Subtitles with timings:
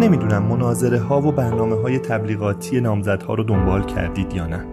[0.00, 4.64] نمی‌دونم مناظره ها و برنامه های تبلیغاتی نامزدها رو دنبال کردید یا نه.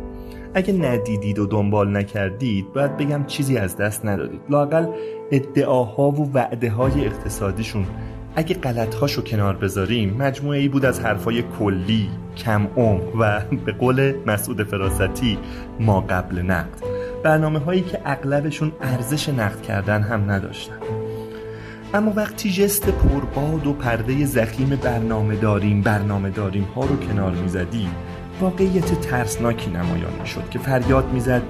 [0.53, 4.41] اگه ندیدید و دنبال نکردید باید بگم چیزی از دست ندادید.
[4.49, 4.85] لاقل
[5.31, 7.85] ادعاها و وعده های اقتصادیشون.
[8.35, 14.13] اگه غلطهاشو کنار بذاریم مجموعه ای بود از حرفای کلی کم عمق و به قول
[14.25, 15.37] مسعود فراستی
[15.79, 16.83] ما قبل نقد.
[17.23, 21.04] برنامه هایی که اغلبشون ارزش نقد کردن هم نداشتن.
[21.95, 27.89] اما وقتی جست پرباد و پرده زخیم برنامه داریم برنامه داریم ها رو کنار می‌زدیم
[28.41, 31.41] واقعیت ترسناکی نمایان می‌شد که فریاد می‌زد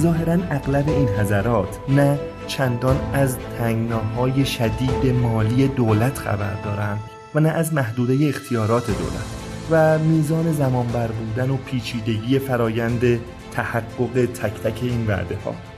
[0.00, 7.00] ظاهرا اغلب این حضرات نه چندان از تنگناهای شدید مالی دولت خبر دارند
[7.34, 9.26] و نه از محدوده اختیارات دولت
[9.70, 13.20] و میزان زمان بر بودن و پیچیدگی فرایند
[13.52, 15.69] تحقق تک تک این وعده ها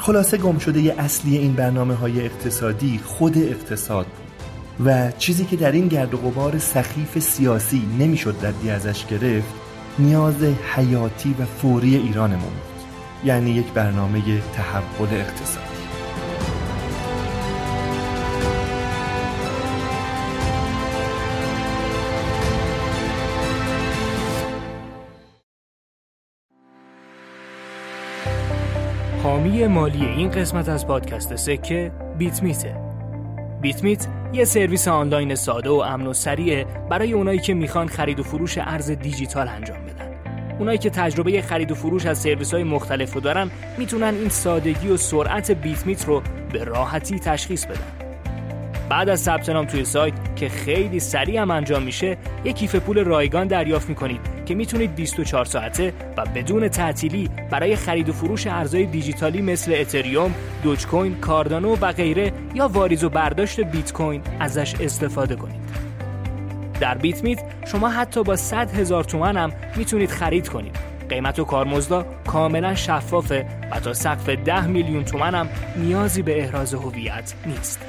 [0.00, 5.72] خلاصه گم شده اصلی این برنامه های اقتصادی خود اقتصاد بود و چیزی که در
[5.72, 9.54] این گرد و غبار سخیف سیاسی نمی‌شد ردی ازش گرفت
[9.98, 10.42] نیاز
[10.74, 12.80] حیاتی و فوری ایرانمون بود.
[13.24, 15.69] یعنی یک برنامه تحول اقتصادی
[29.40, 32.76] حامی مالی این قسمت از پادکست سکه بیت میته.
[33.60, 38.20] بیت میت یه سرویس آنلاین ساده و امن و سریعه برای اونایی که می‌خوان خرید
[38.20, 40.14] و فروش ارز دیجیتال انجام بدن.
[40.58, 44.88] اونایی که تجربه خرید و فروش از سرویس های مختلف رو دارن می‌تونن این سادگی
[44.88, 48.09] و سرعت بیت میت رو به راحتی تشخیص بدن.
[48.90, 53.04] بعد از ثبت نام توی سایت که خیلی سریع هم انجام میشه یک کیف پول
[53.04, 58.86] رایگان دریافت می‌کنید که می‌تونید 24 ساعته و بدون تعطیلی برای خرید و فروش ارزهای
[58.86, 64.74] دیجیتالی مثل اتریوم، دوج کوین، کاردانو و غیره یا واریز و برداشت بیت کوین ازش
[64.80, 65.60] استفاده کنید.
[66.80, 70.76] در بیت میت شما حتی با 100 هزار تومن هم می‌تونید خرید کنید.
[71.08, 76.74] قیمت و کارمزدا کاملا شفافه و تا سقف 10 میلیون تومن هم نیازی به احراز
[76.74, 77.80] هویت نیست.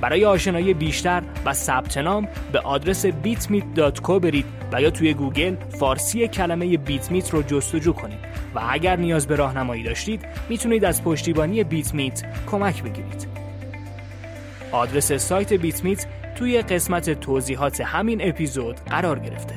[0.00, 6.28] برای آشنایی بیشتر و ثبت نام به آدرس bitmeet.co برید و یا توی گوگل فارسی
[6.28, 8.18] کلمه بیتمیت رو جستجو کنید
[8.54, 13.28] و اگر نیاز به راهنمایی داشتید می‌تونید از پشتیبانی بیتمیت کمک بگیرید.
[14.72, 19.54] آدرس سایت بیتمیت توی قسمت توضیحات همین اپیزود قرار گرفته.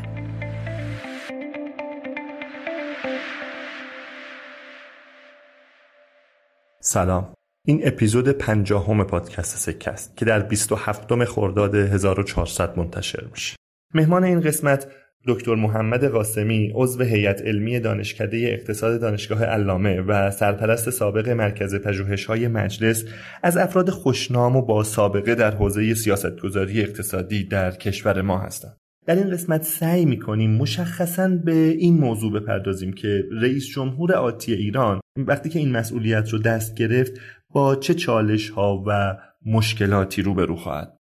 [6.79, 7.33] سلام
[7.67, 13.55] این اپیزود پنجاهم پادکست سکه است که در 27 خرداد 1400 منتشر میشه.
[13.93, 14.87] مهمان این قسمت
[15.27, 22.47] دکتر محمد قاسمی عضو هیئت علمی دانشکده اقتصاد دانشگاه علامه و سرپرست سابق مرکز پژوهش‌های
[22.47, 23.05] مجلس
[23.43, 28.77] از افراد خوشنام و با سابقه در حوزه سیاستگذاری اقتصادی در کشور ما هستند.
[29.05, 34.99] در این قسمت سعی می‌کنیم مشخصا به این موضوع بپردازیم که رئیس جمهور آتی ایران
[35.17, 37.13] وقتی که این مسئولیت رو دست گرفت
[37.53, 40.97] با چه چالش ها و مشکلاتی روبرو خواهد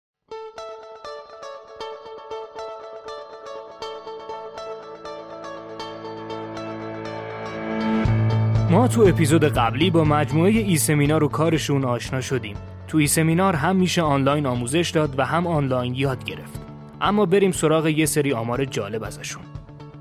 [8.72, 12.58] ما تو اپیزود قبلی با مجموعه ای سمینار و کارشون آشنا شدیم.
[12.88, 16.62] تو ای سمینار هم میشه آنلاین آموزش داد و هم آنلاین یاد گرفت.
[17.02, 19.49] اما بریم سراغ یه سری آمار جالب ازشون.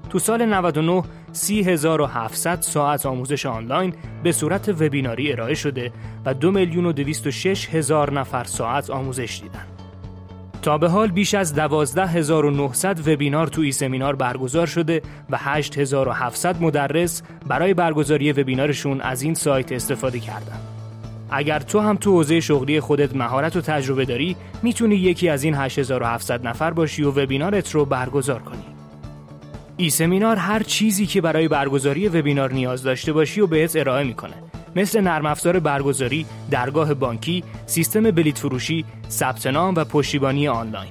[0.08, 1.02] تو سال 99
[1.32, 5.92] 30700 ساعت آموزش آنلاین به صورت وبیناری ارائه شده
[6.24, 9.66] و 2 میلیون و 206 هزار نفر ساعت آموزش دیدن.
[10.62, 17.22] تا به حال بیش از 12900 وبینار تو ای سمینار برگزار شده و 8700 مدرس
[17.46, 20.58] برای برگزاری وبینارشون از این سایت استفاده کردن.
[21.30, 25.54] اگر تو هم تو حوزه شغلی خودت مهارت و تجربه داری می‌تونی یکی از این
[25.54, 28.77] 8700 نفر باشی و وبینارت رو برگزار کنی.
[29.80, 34.34] ای سمینار هر چیزی که برای برگزاری وبینار نیاز داشته باشی و بهت ارائه می‌کنه
[34.76, 40.90] مثل نرم افزار برگزاری، درگاه بانکی، سیستم بلیت فروشی، ثبت نام و پشتیبانی آنلاین.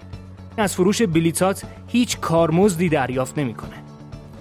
[0.58, 3.74] از فروش بلیتات هیچ کارمزدی دریافت نمی‌کنه.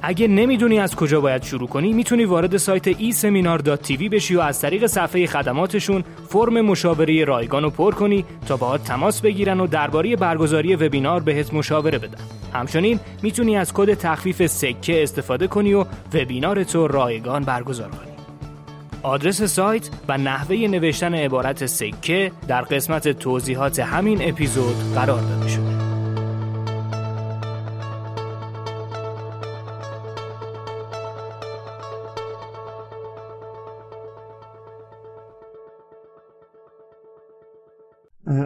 [0.02, 4.86] اگه نمی‌دونی از کجا باید شروع کنی می‌تونی وارد سایت e-seminar.tv بشی و از طریق
[4.86, 10.76] صفحه خدماتشون فرم مشاوره رایگان رو پر کنی تا باهات تماس بگیرن و درباره برگزاری
[10.76, 12.24] وبینار بهت مشاوره بدن.
[12.56, 18.16] همچنین می‌تونی از کد تخفیف سکه استفاده کنی و وبینار تو رایگان برگزار کنی.
[19.02, 25.95] آدرس سایت و نحوه نوشتن عبارت سکه در قسمت توضیحات همین اپیزود قرار داده شده.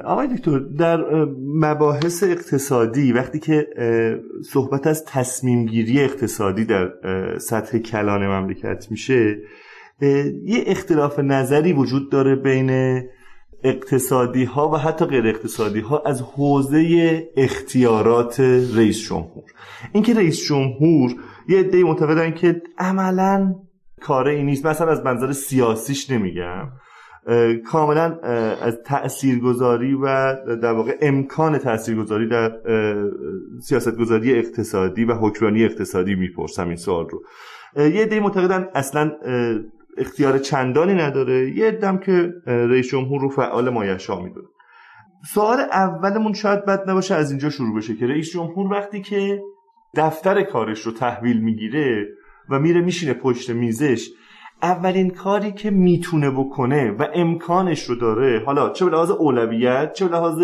[0.05, 1.05] آقای دکتر در
[1.41, 3.69] مباحث اقتصادی وقتی که
[4.53, 6.91] صحبت از تصمیم گیری اقتصادی در
[7.39, 9.39] سطح کلان مملکت میشه
[10.45, 13.01] یه اختلاف نظری وجود داره بین
[13.65, 18.41] اقتصادی ها و حتی غیر اقتصادی ها از حوزه اختیارات
[18.77, 19.45] رئیس جمهور.
[19.93, 21.15] اینکه رئیس جمهور
[21.49, 23.55] یه عده معتقدن که عملا
[24.01, 26.69] کاره این نیست مثلا از منظر سیاسیش نمیگم.
[27.67, 28.19] کاملا
[28.63, 32.53] از تاثیرگذاری و در واقع امکان تاثیرگذاری در
[33.61, 37.23] سیاستگذاری اقتصادی و حکمرانی اقتصادی می‌پرسم این سوال رو.
[37.77, 39.13] یه عده معتقدن اصلا
[39.99, 41.51] اختیار چندانی نداره.
[41.51, 44.49] یه دم که رئیس جمهور رو فعال مایشا می‌دونه.
[45.35, 49.43] سوال اولمون شاید بد نباشه از اینجا شروع بشه که رئیس جمهور وقتی که
[49.95, 52.09] دفتر کارش رو تحویل می‌گیره
[52.51, 54.11] و میره میشینه پشت میزش
[54.63, 60.09] اولین کاری که می‌تونه بکنه و امکانش رو داره حالا چه به لحاظ اولویت چه
[60.09, 60.43] به لحاظ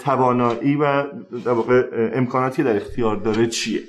[0.00, 1.02] توانایی و
[1.44, 1.82] در واقع
[2.14, 3.80] امکاناتی در اختیار داره چیه؟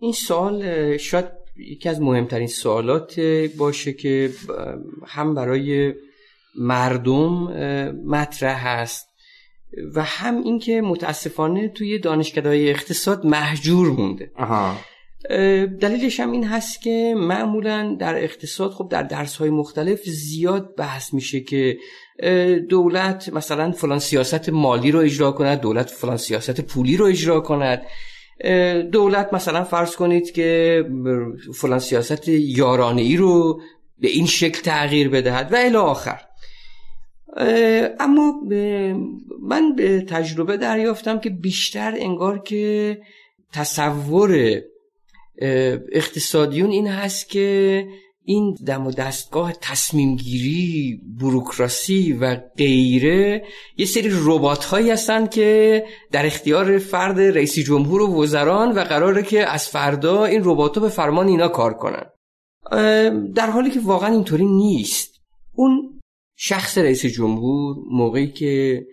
[0.00, 1.24] این سوال شاید
[1.56, 3.20] یکی از مهمترین سوالات
[3.58, 4.30] باشه که
[5.06, 5.94] هم برای
[6.58, 7.28] مردم
[8.06, 9.08] مطرح هست
[9.94, 14.30] و هم اینکه متاسفانه توی دانشکدهای اقتصاد محجور مونده.
[15.80, 21.14] دلیلش هم این هست که معمولا در اقتصاد خب در درس های مختلف زیاد بحث
[21.14, 21.78] میشه که
[22.68, 27.82] دولت مثلا فلان سیاست مالی رو اجرا کند دولت فلان سیاست پولی رو اجرا کند.
[28.92, 30.84] دولت مثلا فرض کنید که
[31.54, 33.60] فلان سیاست یارانه ای رو
[33.98, 36.20] به این شکل تغییر بدهد و الی آخر.
[38.00, 38.34] اما
[39.42, 42.98] من به تجربه دریافتم که بیشتر انگار که
[43.52, 44.60] تصور
[45.92, 47.86] اقتصادیون این هست که
[48.28, 53.44] این دم و دستگاه تصمیم گیری بروکراسی و غیره
[53.76, 59.22] یه سری ربات هایی هستن که در اختیار فرد رئیس جمهور و وزران و قراره
[59.22, 62.06] که از فردا این ربات به فرمان اینا کار کنن.
[63.34, 65.14] در حالی که واقعا اینطوری نیست.
[65.54, 66.00] اون
[66.36, 68.84] شخص رئیس جمهور موقعی که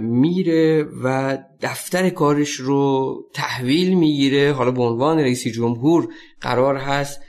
[0.00, 4.52] میره و دفتر کارش رو تحویل می‌گیره.
[4.52, 6.08] حالا به عنوان رئیس جمهور
[6.40, 7.20] قرار هست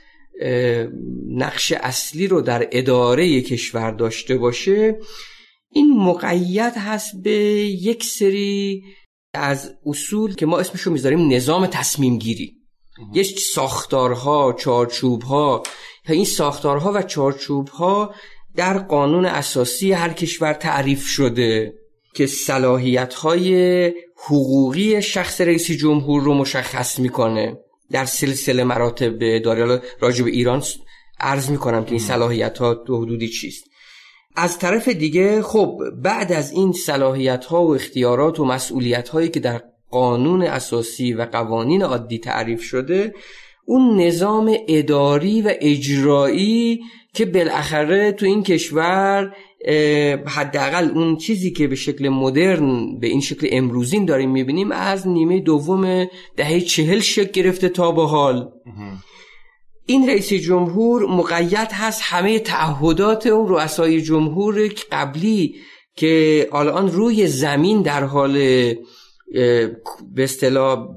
[1.30, 5.00] نقش اصلی رو در اداره کشور داشته باشه.
[5.72, 7.32] این مقید هست به
[7.82, 8.84] یک سری
[9.34, 12.54] از اصول که ما اسمش رو می‌ذاریم نظام تصمیم گیری
[13.14, 15.64] یه ساختارها چارچوبها.
[16.10, 18.16] این ساختارها و چارچوبها
[18.56, 21.74] در قانون اساسی هر کشور تعریف شده.
[22.14, 27.58] که صلاحیت های حقوقی شخص رئیس جمهور رو مشخص می‌کنه
[27.92, 30.64] در سلسله مراتب داره راجع به ایران
[31.20, 33.64] عرض می‌کنم که این صلاحیت ها تو حدودی چیست.
[34.36, 39.40] از طرف دیگه خب بعد از این صلاحیت ها و اختیارات و مسئولیت هایی که
[39.40, 43.14] در قانون اساسی و قوانین عادی تعریف شده
[43.66, 46.82] اون نظام اداری و اجرایی
[47.14, 49.36] که بالاخره تو این کشور
[50.26, 55.40] حداقل اون چیزی که به شکل مدرن به این شکل امروزین داریم می‌بینیم از نیمه
[55.40, 56.08] دوم
[56.38, 58.50] دهه چهل شکل گرفته تا به حال.
[59.86, 65.56] این رئیس جمهور مقید هست همه تعهدات اون رؤسای جمهور قبلی
[65.96, 68.34] که الان روی زمین در حال
[70.16, 70.88] به اصطلاح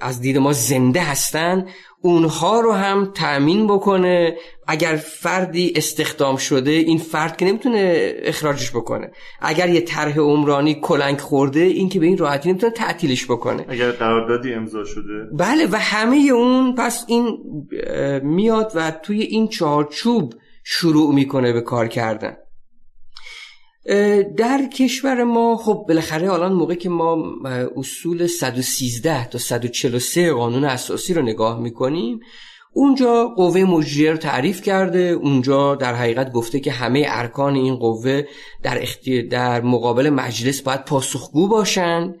[0.00, 1.66] از دید ما زنده هستن
[2.02, 4.36] اونها رو هم تأمین بکنه
[4.66, 9.10] اگر فردی استخدام شده این فرد که نمی‌تونه اخراجش بکنه.
[9.40, 13.64] اگر یه طرح عمرانی کلنگ خورده این که به این راحتی نمی‌تونه تعطیلش بکنه.
[13.68, 17.38] اگر قراردادی امضا شده؟ بله و همه اون پس این
[18.22, 22.36] میاد و توی این چارچوب شروع می‌کنه به کار کردن.
[24.36, 27.34] در کشور ما خب بالاخره الان موقع که ما
[27.76, 32.20] اصول 113 تا 143 قانون اساسی رو نگاه می‌کنیم
[32.78, 38.22] اونجا قوه مجریه رو تعریف کرده اونجا در حقیقت گفته که همه ارکان این قوه
[38.62, 38.82] در,
[39.30, 42.14] در مقابل مجلس باید پاسخگو باشن.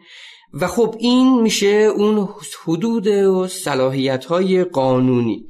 [0.52, 2.28] و خب این میشه اون
[2.64, 5.46] حدود و صلاحیت های قانونی.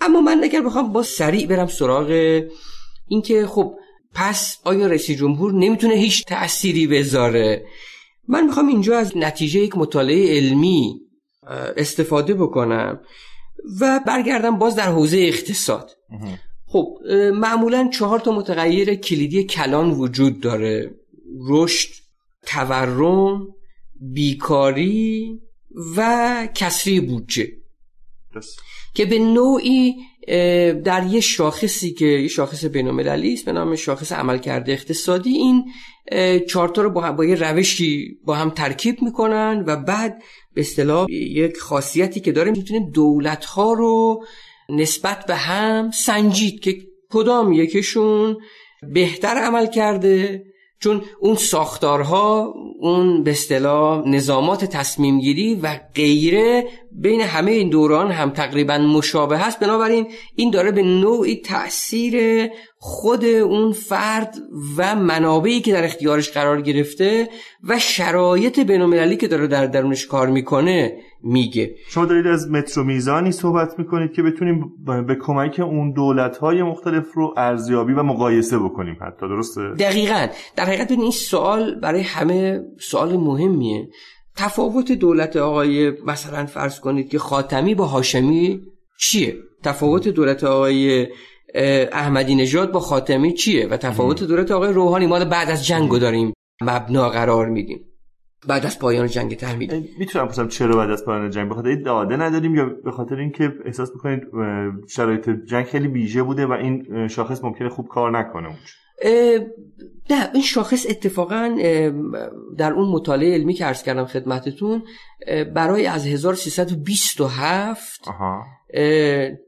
[0.00, 2.42] اما من اگر بخوام با سریع برم سراغ
[3.08, 3.74] اینکه خب
[4.14, 7.66] پس آیا رئیس جمهور نمی‌تونه هیچ تأثیری بذاره؟
[8.28, 11.00] من می‌خوام اینجا از نتیجه یک مطالعه علمی
[11.76, 13.00] استفاده بکنم.
[13.80, 15.90] و برگردم باز در حوزه اقتصاد.
[16.66, 16.98] خب
[17.34, 20.94] معمولا چهار تا متغیر کلیدی کلان وجود داره.
[21.48, 21.90] رشد
[22.46, 23.46] تورم
[24.00, 25.40] بیکاری
[25.96, 27.52] و کسری بودجه.
[28.94, 29.96] که به نوعی
[30.84, 35.64] در یه شاخصی که یه شاخص بینالمللی است به نام شاخص عملکرد اقتصادی این
[36.48, 40.22] چارتا رو با, با یه روشی با هم ترکیب می‌کنن و بعد
[40.58, 44.24] به اصطلاح یک خاصیتی که داره می‌تونیم دولت ها رو
[44.68, 46.78] نسبت به هم سنجید که
[47.10, 48.36] کدام یکیشون
[48.92, 50.44] بهتر عمل کرده.
[50.80, 58.10] چون اون ساختارها اون به اصطلاح نظامات تصمیم گیری و غیره بین همه این دوران
[58.10, 59.60] هم تقریبا مشابه هست.
[59.60, 62.48] بنابراین این داره به نوعی تاثیر
[62.80, 64.34] خود اون فرد
[64.76, 67.28] و منابعی که در اختیارش قرار گرفته
[67.68, 70.92] و شرایط بینالمللی که داره در درونش کار می‌کنه
[71.22, 71.74] میگه.
[71.88, 74.72] شما دارید از مترو میزانی صحبت می‌کنید که بتونیم
[75.06, 80.26] به کمک اون دولت های مختلف رو ارزیابی و مقایسه بکنیم حتی درسته؟ دقیقا.
[80.56, 83.88] در حقیقت این سوال برای همه سوال مهمیه.
[84.36, 88.60] تفاوت دولت آقای مثلا فرض کنید که خاتمی با هاشمی
[89.00, 91.06] چیه؟ تفاوت دولت آقای
[91.92, 96.32] احمدی نژاد با خاتمی چیه؟ و تفاوت دولت آقای روحانی ما بعد از جنگو داریم
[96.60, 97.84] مبنا قرار میدیم.
[98.48, 99.88] بعد از پایان جنگ تحمیل.
[99.98, 103.90] می‌تونم بپرسم چرا بعد از پایان جنگ؟ بخاطر داده نداریم یا به خاطر اینکه احساس
[103.94, 104.22] می‌کنید
[104.88, 109.44] شرایط جنگ خیلی ویژه بوده و این شاخص ممکنه خوب کار نکنه اونجا؟
[110.10, 111.56] نه این شاخص اتفاقا
[112.58, 114.82] در اون مطالعه علمی که عرض کردم خدمتتون
[115.54, 118.08] برای از 1327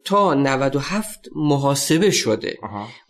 [0.04, 2.58] تا 97 محاسبه شده.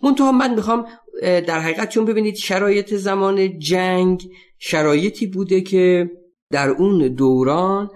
[0.03, 0.87] منتها من می‌خوام
[1.23, 6.11] در حقیقت چون ببینید شرایط زمان جنگ شرایطی بوده که
[6.51, 7.91] در اون دوران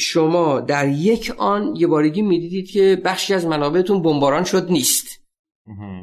[0.00, 5.25] شما در یک آن یه بارگی می‌دیدید که بخشی از منابعتون بمباران شد نیست.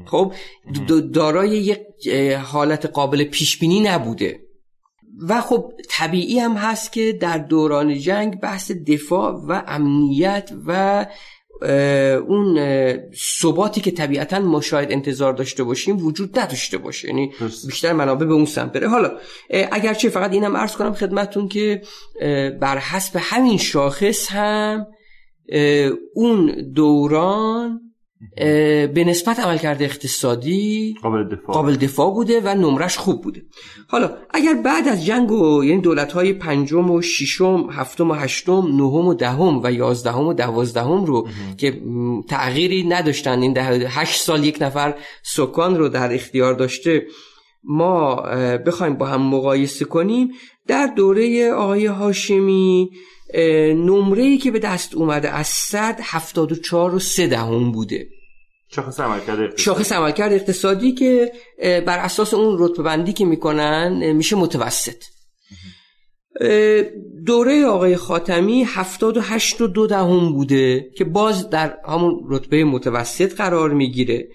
[0.05, 0.33] خب
[1.13, 2.07] دارای یک
[2.43, 4.39] حالت قابل پیش بینی نبوده.
[5.29, 11.05] و خب طبیعی هم هست که در دوران جنگ بحث دفاع و امنیت و
[12.27, 12.59] اون
[13.39, 17.07] ثباتی که طبیعتا ما شاید انتظار داشته باشیم وجود نداشته باشه.
[17.07, 17.31] یعنی
[17.67, 18.87] بیشتر منابع به اون سمت بره.
[18.87, 19.11] حالا
[19.49, 21.81] اگرچه فقط اینم عرض کنم خدمتون که
[22.61, 24.87] بر حسب همین شاخص هم
[26.15, 27.82] اون دوران
[28.93, 31.55] به نسبت عملکرد اقتصادی قابل دفاع.
[31.55, 33.41] قابل دفاع بوده و نمرش خوب بوده
[33.87, 38.67] حالا اگر بعد از جنگ و یعنی دولت های پنجم و ششم هفتم و هشتم
[38.67, 41.27] نهم و دهم و یازدهم و دوازدهم رو
[41.57, 41.81] که
[42.29, 47.07] تغییری نداشتن این ده هشت سال یک نفر سکان رو در اختیار داشته
[47.63, 48.15] ما
[48.65, 50.31] بخوایم با هم مقایسه کنیم
[50.67, 52.89] در دوره آقای هاشمی
[53.75, 58.07] نمره ای که به دست اومده از 100 74 و 3 دهم بوده.
[58.75, 59.63] شاخص عملکرد اقتصادی.
[59.63, 65.03] شاخص عملکرد اقتصادی که بر اساس اون رتبه بندی که می‌کنن میشه متوسط.
[67.25, 73.73] دوره آقای خاتمی 78 و دو دهم بوده که باز در همون رتبه متوسط قرار
[73.73, 74.27] می‌گیره.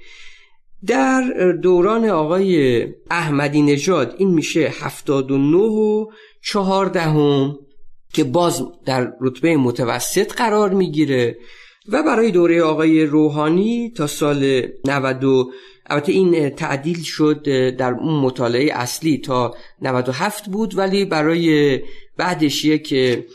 [0.87, 6.07] در دوران آقای احمدی نژاد این میشه 79 و
[6.45, 7.59] 4 دهم.
[8.13, 11.39] که باز در رتبه متوسط قرار می‌گیره
[11.89, 15.25] و برای دوره آقای روحانی تا سال 90
[15.91, 17.43] البته این تعدیل شد
[17.77, 21.81] در اون مطالعه اصلی تا 97 بود ولی برای
[22.17, 23.27] بعدش که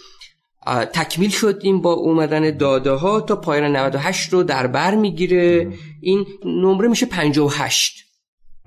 [0.94, 5.74] تکمیل شد این با اومدن داده ها تا پایان 98 رو در بر می‌گیره.
[6.02, 8.06] این نمره میشه 58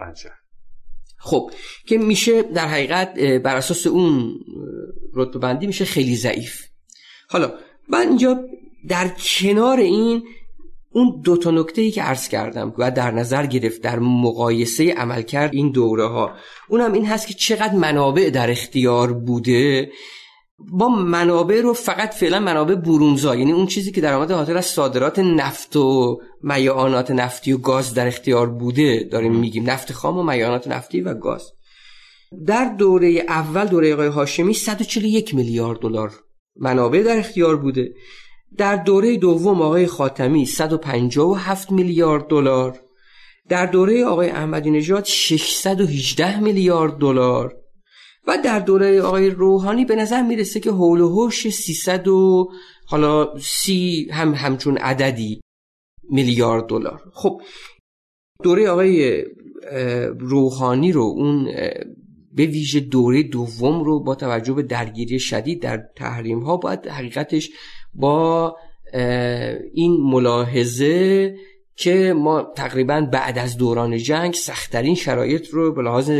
[0.00, 0.30] بچه
[1.26, 1.50] خب
[1.86, 4.34] که میشه در حقیقت بر اساس اون
[5.14, 6.62] رتبه میشه خیلی ضعیف.
[7.28, 7.52] حالا
[7.88, 8.40] من اینجا
[8.88, 10.22] در کنار این
[10.92, 15.54] اون دو تا نکته ای که عرض کردم و در نظر گرفت در مقایسه عملکرد
[15.54, 16.30] این دوره ها
[16.68, 19.90] اونم این هست که چقدر منابع در اختیار بوده
[20.58, 25.18] با منابع رو فقط فعلا منابع برونزا یعنی اون چیزی که درآمد حاصل از صادرات
[25.18, 30.68] نفت و میعانات نفتی و گاز در اختیار بوده داریم میگیم نفت خام و میعانات
[30.68, 31.52] نفتی و گاز.
[32.46, 36.12] در دوره اول دوره آقای هاشمی 141 میلیارد دلار
[36.56, 37.94] منابع در اختیار بوده.
[38.58, 42.80] در دوره دوم آقای خاتمی 157 میلیارد دلار.
[43.48, 47.56] در دوره آقای احمدی نژاد 618 میلیارد دلار.
[48.26, 52.50] و در دوره آقای روحانی به نظر می‌رسه که حول و حوش 300 و
[52.86, 55.40] حالا سی هم همچون عددی
[56.10, 57.02] میلیارد دلار.
[57.12, 57.42] خب
[58.42, 59.24] دوره آقای
[60.18, 61.44] روحانی رو اون
[62.32, 67.50] به ویژه دوره دوم رو با توجه به درگیری شدید در تحریم ها باید حقیقتش
[67.94, 68.56] با
[69.74, 71.36] این ملاحظه
[71.76, 76.10] که ما تقریبا بعد از دوران جنگ سختترین شرایط رو به لحاظ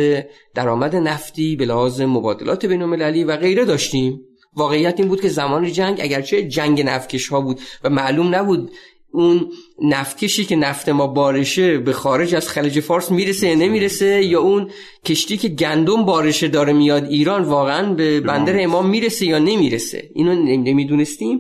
[0.55, 2.83] درآمد نفتی به لحاظ مبادلات بین
[3.25, 4.21] و غیره داشتیم.
[4.57, 8.71] واقعیت این بود که زمان جنگ اگرچه جنگ نفکش ها بود و معلوم نبود
[9.11, 14.41] اون نفتکشی که نفت ما بارشه به خارج از خلیج فارس می‌رسه یا نمی‌رسه یا
[14.41, 14.71] اون
[15.05, 20.35] کشتی که گندم بارشه داره میاد ایران واقعا به بندر امام می‌رسه یا نمی‌رسه؟ اینو
[20.45, 21.39] نمی‌دونستیم.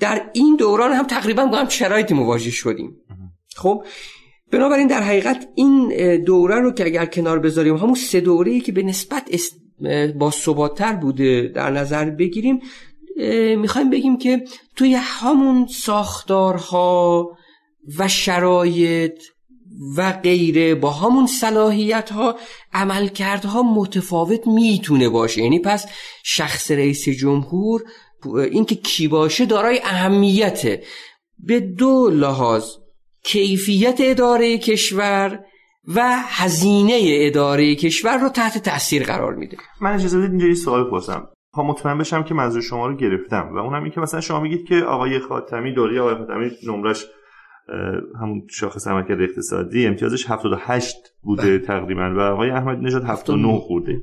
[0.00, 2.96] در این دوران هم تقریبا با هم شرایطی مواجه شدیم.
[3.56, 3.84] خب
[4.52, 5.88] بنابراین در حقیقت این
[6.24, 9.30] دوره رو که اگر کنار بذاریم همون سه دوره ای که به نسبت
[10.18, 12.60] با ثباتتر بوده در نظر بگیریم
[13.56, 14.44] می‌خوایم بگیم که
[14.76, 17.30] توی همون ساختارها
[17.98, 19.22] و شرایط
[19.96, 22.36] و غیره با همون صلاحیت ها
[22.72, 25.42] عملکردها متفاوت می‌تونه باشه.
[25.42, 25.86] یعنی پس
[26.24, 27.82] شخص رئیس جمهور
[28.50, 30.82] اینکه کی باشه دارای اهمیته.
[31.38, 32.64] به دو لحاظ
[33.24, 35.38] کیفیت اداره کشور
[35.94, 39.56] و هزینه اداره کشور رو تحت تاثیر قرار میده.
[39.80, 41.28] من اجازه بدید اینجا یه سوال پرسم.
[41.54, 44.66] تا مطمئن بشم که منظور شما رو گرفتم و اونم این که مثلا شما میگید
[44.66, 47.06] که آقای خاتمی دوره آقای خاتمی نمرش
[48.20, 51.58] همون شاخص عملکرد اقتصادی امتیازش 78 بوده بله.
[51.58, 54.02] تقریبا و آقای احمد نژاد 79 بوده.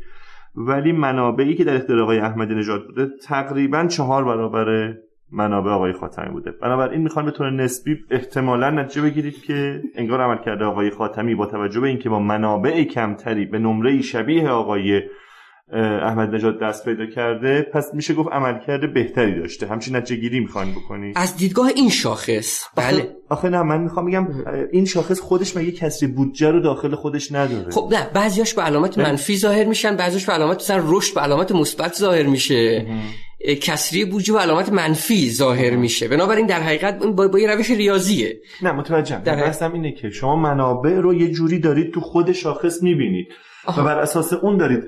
[0.55, 4.93] ولی منابعی که در اختیار آقای احمدی نژاد بوده تقریبا چهار برابر
[5.31, 6.51] منابع آقای خاتمی بوده.
[6.51, 11.45] بنابراین می‌خوان به طور نسبی احتمالا نتیجه بگیرید که انگار عمل کرده آقای خاتمی با
[11.45, 15.01] توجه به اینکه با منابع کمتری به نمره شبیه آقای
[16.03, 19.67] احمد نژاد دست پیدا کرده پس میشه گفت عملکرد بهتری داشته.
[19.67, 22.65] همچین نتیجه گیری می‌خواین بکنی؟ از دیدگاه این شاخص.
[22.75, 23.15] بله.
[23.29, 24.27] آخه نه من می‌خوام بگم
[24.71, 28.97] این شاخص خودش مگه کسری بودجه رو داخل خودش نداره؟ خب نه بعضیاش به علامت
[28.97, 32.85] منفی ظاهر میشن بعضیش به علامت مثلا رشد به علامت مثبت ظاهر میشه.
[33.61, 36.07] کسری بودجه به علامت منفی ظاهر میشه.
[36.07, 38.39] بنابراین در حقیقت با, با یه روش ریاضیه.
[38.61, 39.23] نه متوجهم.
[39.23, 43.27] در اینه که شما منابع رو یه جوری دارید تو خود شاخص می‌بینید
[43.77, 44.83] و بر اساس اون دارید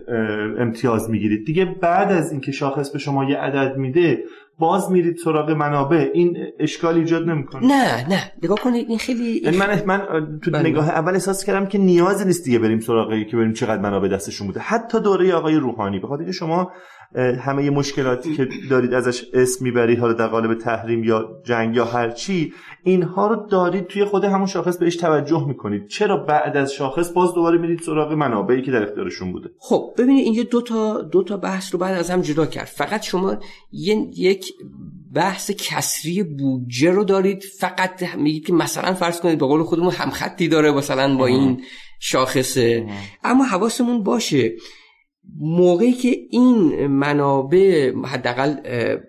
[0.60, 1.46] امتیاز می‌گیرید.
[1.46, 4.24] دیگه بعد از اینکه شاخص به شما یه عدد میده
[4.60, 6.10] باز میرید سراغ منابع.
[6.14, 7.68] این اشکال ایجاد نمی‌کنه.
[7.68, 8.32] نه نه.
[8.44, 10.00] نگاه کنید این خیلی یعنی من من
[10.44, 10.70] تو بله.
[10.70, 14.48] نگاه اول احساس کردم که نیازی نیست دیگه بریم سراغ که بریم چقدر منابع دستشون
[14.48, 14.60] بوده.
[14.60, 16.00] حتی دوره آقای روحانی.
[16.00, 16.72] بخاطر شما
[17.16, 22.10] همه مشکلاتی که دارید ازش اسم می‌برید حالا در قالب تحریم یا جنگ یا هر
[22.10, 25.88] چی اینها رو دارید توی خود همون شاخص بهش توجه می‌کنید.
[25.88, 30.26] چرا بعد از شاخص باز دوباره میرید سراغ منابعی که در اختیارشون بوده؟ خب ببینید
[30.26, 32.66] اینجا دو تا دو تا بحث رو بعد از هم جدا کرد.
[32.66, 33.38] فقط شما
[33.72, 34.54] یک
[35.16, 37.44] بحث کسری بودجه رو دارید.
[37.60, 41.62] فقط میگید که مثلا فرض کنید به قول خودمون همخطی داره مثلا با این
[42.00, 42.90] شاخصه.
[43.24, 44.54] اما حواسمون باشه
[45.38, 48.56] موقعی که این منابع حداقل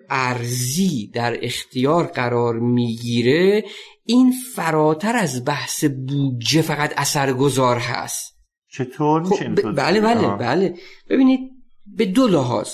[0.09, 3.63] ارزی در اختیار قرار می‌گیره
[4.05, 8.37] این فراتر از بحث بودجه فقط اثرگذار هست.
[8.71, 10.75] چطور خب بله بله بله.
[11.09, 11.39] ببینید
[11.85, 12.69] به دو لحاظ.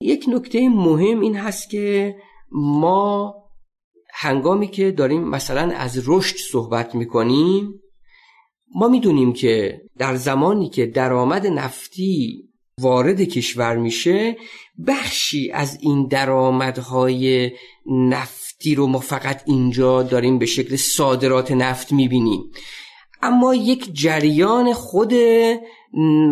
[0.00, 2.14] یک نکته مهم این هست که
[2.52, 3.34] ما
[4.14, 7.80] هنگامی که داریم مثلا از رشد صحبت می‌کنیم
[8.74, 14.36] ما می‌دونیم که در زمانی که درآمد نفتی وارد کشور میشه
[14.86, 17.50] بخشی از این درآمدهای
[17.86, 22.40] نفتی رو ما فقط اینجا داریم به شکل صادرات نفت می‌بینیم.
[23.22, 25.14] اما یک جریان خود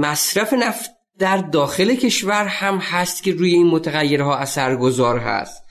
[0.00, 5.62] مصرف نفت در داخل کشور هم هست که روی این متغیرها اثرگذار هست.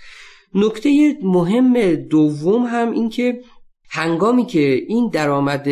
[0.56, 3.42] نکته مهم دوم هم این که
[3.90, 5.68] هنگامی که این درآمد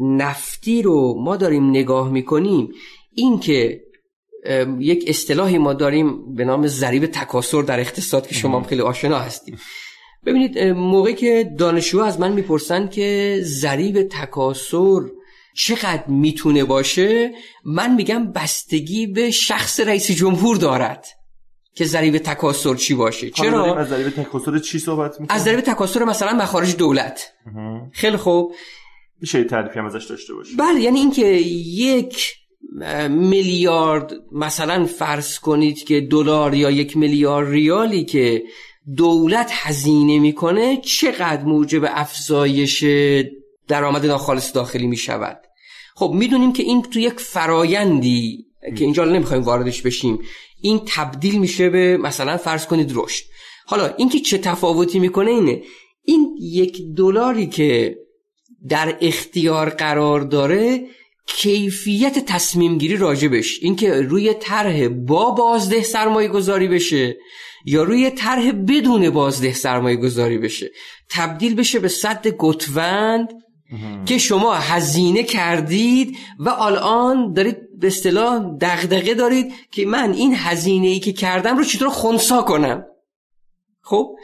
[0.00, 2.72] نفتی رو ما داریم نگاه می‌کنیم
[3.14, 3.80] این که
[4.78, 9.58] یک اصطلاحی ما داریم به نام ضریب تکاسر در اقتصاد که شما خیلی آشنا هستید.
[10.26, 15.00] ببینید موقعی که دانشجو از من می‌پرسن که ضریب تکاسر
[15.56, 17.32] چقدر می‌تونه باشه
[17.64, 21.06] من میگم بستگی به شخص رئیس جمهور دارد
[21.74, 23.30] که ضریب تکاسر چی باشه.
[23.30, 27.32] چرا؟ از ضریب تکاسر چی صحبت می‌کنیم؟ از ضریب تکاسر مثلا مخارج دولت.
[27.92, 28.54] خیلی خوب.
[29.20, 32.34] میشه تعریفی هم ازش داشته باشه بله یعنی اینکه یک
[33.08, 38.42] میلیارد مثلا فرض کنید که دلار یا یک میلیارد ریالی که
[38.96, 42.84] دولت هزینه می‌کنه چقدر موجب افزایش
[43.68, 45.40] درآمد ناخالص داخلی می‌شود؟
[45.94, 48.46] خب می‌دونیم که این تو یک فرایندی
[48.76, 50.18] که اینجا نمی‌خوایم واردش بشیم
[50.60, 53.24] این تبدیل میشه به مثلا فرض کنید رشد.
[53.66, 55.62] حالا اینکه چه تفاوتی می‌کنه اینه
[56.04, 57.98] این یک دلاری که
[58.68, 60.86] در اختیار قرار داره
[61.26, 63.58] کیفیت تصمیم گیری راجبش.
[63.62, 67.16] اینکه روی طرح با بازده سرمایه گذاری بشه
[67.64, 70.70] یا روی طرح بدون بازده سرمایه گذاری بشه.
[71.10, 73.28] تبدیل بشه به صد گتوند
[74.06, 80.86] که شما هزینه کردید و الان دارید به اصطلاح دغدغه دارید که من این هزینه
[80.86, 82.84] ای که کردم رو چطور خونسا کنم.
[83.82, 84.16] خب؟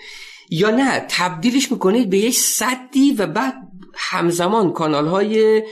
[0.50, 3.54] یا نه تبدیلش می‌کنید به یک صدی و بعد
[4.00, 5.62] همزمان کانال های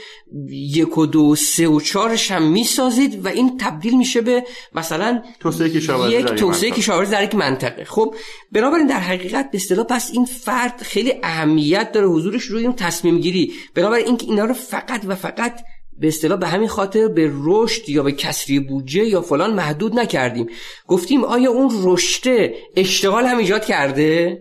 [0.49, 5.23] یک و دو سه و چارش هم می‌سازید و این تبدیل میشه به مثلا
[5.61, 6.71] یک در یک توسعه.
[6.71, 7.83] کشاورزی در یک منطقه.
[7.83, 8.15] خب
[8.51, 13.19] بنابراین در حقیقت به اصطلاح پس این فرد خیلی اهمیت داره حضورش روی اون تصمیم
[13.19, 13.53] گیری.
[13.75, 15.61] بنابراین اینکه اینا رو فقط و فقط
[15.99, 20.47] به اصطلاح به همین خاطر به رشد یا به کسری بودجه یا فلان محدود نکردیم.
[20.87, 24.37] گفتیم آیا اون رشته اشتغال هم ایجاد کرده؟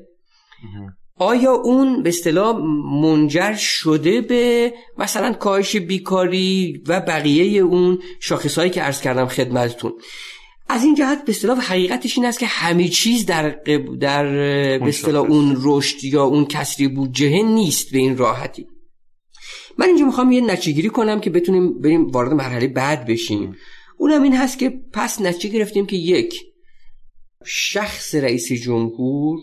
[1.18, 2.56] آیا اون به اصطلاح
[3.02, 9.92] منجر شده به مثلا کاهش بیکاری و بقیه اون شاخصهایی که عرض کردم خدمتتون؟
[10.68, 14.24] از این جهت به اصطلاح حقیقتش این است که همه چیز در قب- در
[14.78, 15.30] به اصطلاح.
[15.30, 18.66] اون رشد یا اون کسری بودجه نیست به این راحتی.
[19.78, 23.56] من اینجا می‌خوام یه نتیجه کنم که بتونیم بریم وارد مرحله بعد بشیم.
[23.98, 26.40] اونم این هست که پس نتیجه گرفتیم که یک
[27.46, 29.38] شخص رئیس جمهور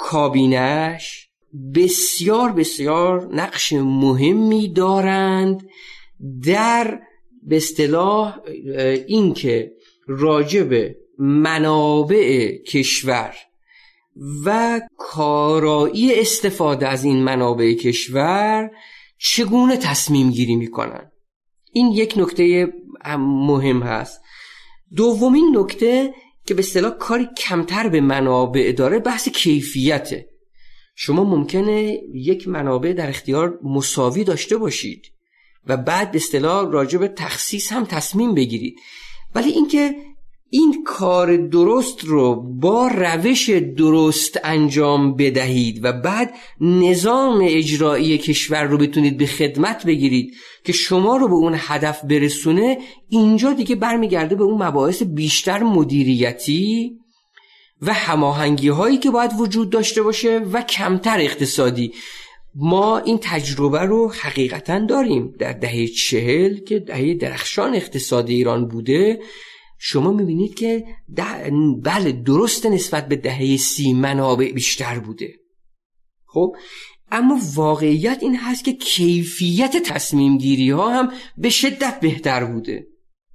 [0.00, 1.28] کابینش
[1.74, 5.68] بسیار بسیار نقش مهمی دارند
[6.44, 7.00] در
[7.42, 8.38] به اصطلاح
[9.06, 9.72] اینکه
[10.06, 13.34] راجع به منابع کشور
[14.44, 18.70] و کارایی استفاده از این منابع کشور
[19.18, 21.12] چگونه تصمیم گیری می‌کنن.
[21.72, 22.72] این یک نکته
[23.18, 24.20] مهم هست.
[24.96, 26.14] دومین نکته
[26.50, 30.28] که به اصطلاح کاری کمتر به منابع داره بحث کیفیته.
[30.94, 35.06] شما ممکنه یک منابع در اختیار مساوی داشته باشید
[35.66, 38.74] و بعد به اصطلاح راجع به تخصیص هم تصمیم بگیرید.
[39.34, 39.94] ولی اینکه
[40.50, 48.78] این کار درست رو با روش درست انجام بدهید و بعد نظام اجرایی کشور رو
[48.78, 50.34] بتونید به خدمت بگیرید
[50.64, 56.92] که شما رو به اون هدف برسونه اینجا دیگه برمیگرده به اون مباحث بیشتر مدیریتی
[57.82, 61.92] و هماهنگی هایی که باید وجود داشته باشه و کمتر اقتصادی.
[62.54, 65.34] ما این تجربه رو حقیقتا داریم.
[65.38, 69.20] در دهه چهل که دهه درخشان اقتصادی ایران بوده
[69.82, 70.84] شما می‌بینید که
[71.16, 71.50] ده-
[71.82, 75.34] بله درست نسبت به دهه سی منابع بیشتر بوده.
[76.26, 76.56] خب
[77.12, 82.86] اما واقعیت این هست که کیفیت تصمیم گیری ها هم به شدت بهتر بوده.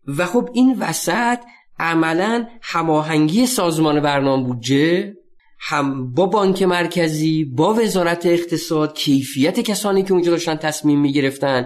[0.07, 1.39] و خب این وسط
[1.79, 5.13] عملا هماهنگی سازمان برنامه بودجه
[5.59, 11.65] هم با بانک مرکزی با وزارت اقتصاد کیفیت کسانی که اونجا داشتن تصمیم می‌گرفتن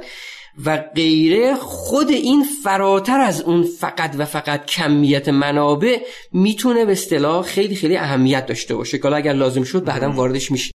[0.66, 6.00] و غیره خود این فراتر از اون فقط و فقط کمیت منابع
[6.32, 10.52] می‌تونه به اصطلاح خیلی خیلی اهمیت داشته باشه که حالا اگر لازم شد بعدا واردش
[10.52, 10.72] میشه.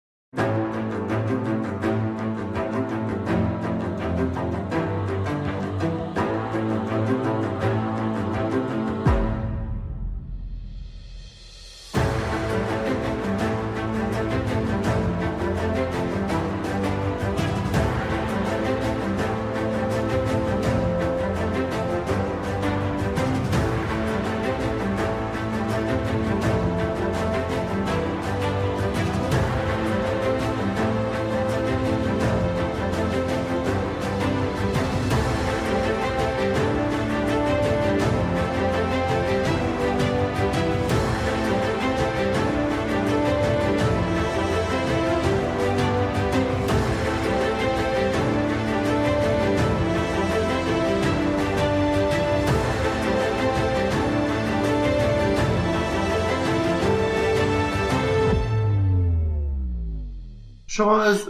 [60.82, 61.30] شما از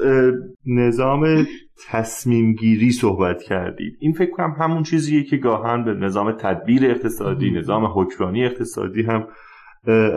[0.66, 1.48] نظام
[1.90, 3.98] تصمیم گیری صحبت کردید.
[4.00, 9.28] این فکر کنم همون چیزیه که گاهن به نظام تدبیر اقتصادی نظام حکمرانی اقتصادی هم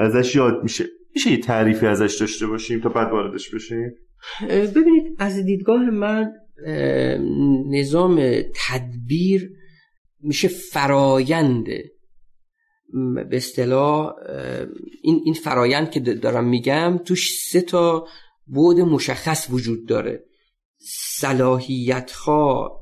[0.00, 0.84] ازش یاد میشه.
[1.14, 3.94] میشه یه تعریفی ازش داشته باشیم تا بعد واردش بشیم؟
[4.48, 6.32] ببینید از دیدگاه من
[7.70, 8.20] نظام
[8.68, 9.50] تدبیر
[10.20, 11.64] میشه فرایند.
[13.14, 14.12] به اصطلاح
[15.02, 18.06] این این فرایند که دارم میگم توش سه تا
[18.46, 20.24] بعد مشخص وجود داره.
[21.18, 22.80] صلاحیت ها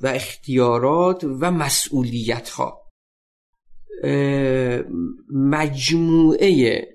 [0.00, 2.88] و اختیارات و مسئولیت ها
[5.34, 6.86] مجموعه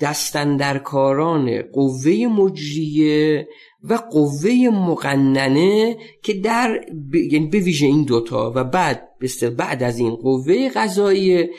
[0.00, 3.48] دستندرکاران قوه مجریه
[3.82, 6.80] و قوه مقننه که در
[7.12, 7.14] ب...
[7.14, 9.08] یعنی به ویژه این دوتا و بعد
[9.56, 11.50] بعد از این قوه قضاییه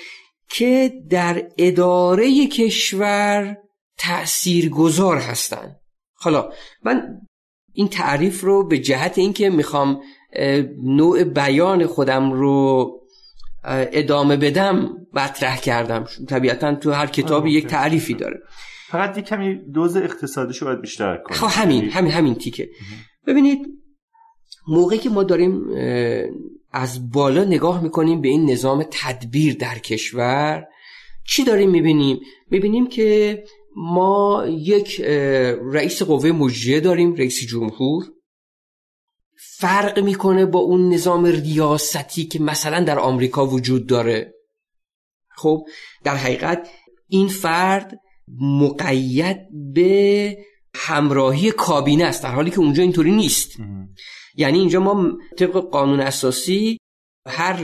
[0.49, 3.57] که در اداره کشور
[3.97, 5.79] تأثیرگذار هستند
[6.13, 6.49] حالا
[6.83, 7.21] من
[7.73, 10.01] این تعریف رو به جهت اینکه می‌خوام
[10.83, 12.91] نوع بیان خودم رو
[13.67, 16.05] ادامه بدم مطرح کردم.
[16.29, 18.39] طبیعتا تو هر کتابی یک تعریفی داره.
[18.87, 21.39] فقط یک کمی دوز اقتصادیش رو باید بیشتر کنیم.
[21.39, 22.69] خب همین یعنی همین همین تیکه.
[23.27, 23.59] ببینید
[24.67, 25.61] موقعی که ما داریم
[26.71, 30.67] از بالا نگاه می‌کنیم به این نظام تدبیر در کشور
[31.27, 32.19] چی داریم می‌بینیم؟
[32.51, 33.43] می‌بینیم که
[33.75, 35.01] ما یک
[35.73, 38.05] رئیس قوه مجریه داریم رئیس جمهور.
[39.57, 44.33] فرق می‌کنه با اون نظام ریاستی که مثلا در آمریکا وجود داره.
[45.35, 45.65] خب
[46.03, 46.69] در حقیقت
[47.07, 47.99] این فرد
[48.41, 49.37] مقید
[49.73, 50.37] به
[50.75, 53.51] همراهی کابینه است در حالی که اونجا اینطوری نیست.
[54.35, 56.77] یعنی اینجا ما طبق قانون اساسی
[57.27, 57.63] هر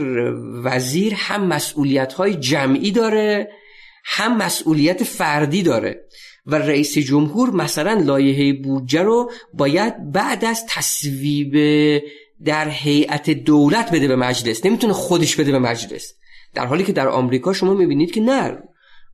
[0.64, 3.48] وزیر هم مسئولیت های جمعی داره
[4.04, 6.04] هم مسئولیت فردی داره
[6.46, 11.54] و رئیس جمهور مثلا لایحه بودجه رو باید بعد از تصویب
[12.44, 14.66] در هیئت دولت بده به مجلس.
[14.66, 16.14] نمی‌تونه خودش بده به مجلس.
[16.54, 18.58] در حالی که در آمریکا شما می‌بینید که نه.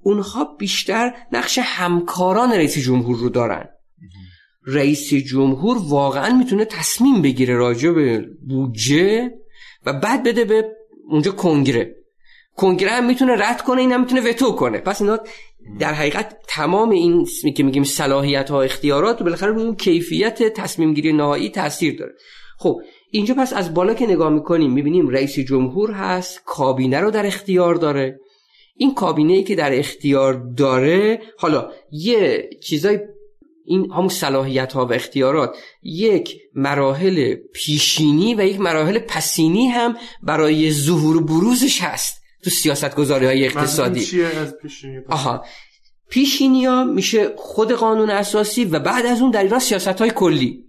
[0.03, 3.68] اونها بیشتر نقش همکاران رئیس جمهور رو دارن.
[4.66, 9.31] رئیس جمهور واقعا می‌تونه تصمیم بگیره راجع به بودجه
[9.87, 10.64] و بعد بده به
[11.09, 11.94] اونجا کنگره.
[12.59, 14.79] کنگره هم می‌تونه رد کنه این هم می‌تونه وتو کنه.
[14.79, 15.18] پس اینا
[15.79, 21.49] در حقیقت تمام این که میگیم صلاحیت ها اختیارات بالاخره اون کیفیت تصمیم گیری نهایی
[21.49, 22.12] تاثیر داره.
[22.59, 27.27] خب اینجا پس از بالا که نگاه می‌کنیم می‌بینیم رئیس جمهور هست کابینه رو در
[27.27, 28.21] اختیار داره.
[28.77, 32.99] این کابینه ای که در اختیار داره حالا یه چیزای
[33.66, 40.73] این همون صلاحیت ها و اختیارات یک مراحل پیشینی و یک مراحل پسینی هم برای
[40.73, 42.23] ظهور بروزش هست.
[42.44, 44.05] تو سیاست گذاری های اقتصادی.
[44.05, 45.44] چیه از پیشینی آها.
[46.11, 50.64] پیشینی ها میشه خود قانون اساسی و بعد از اون در ایران سیاست های کلی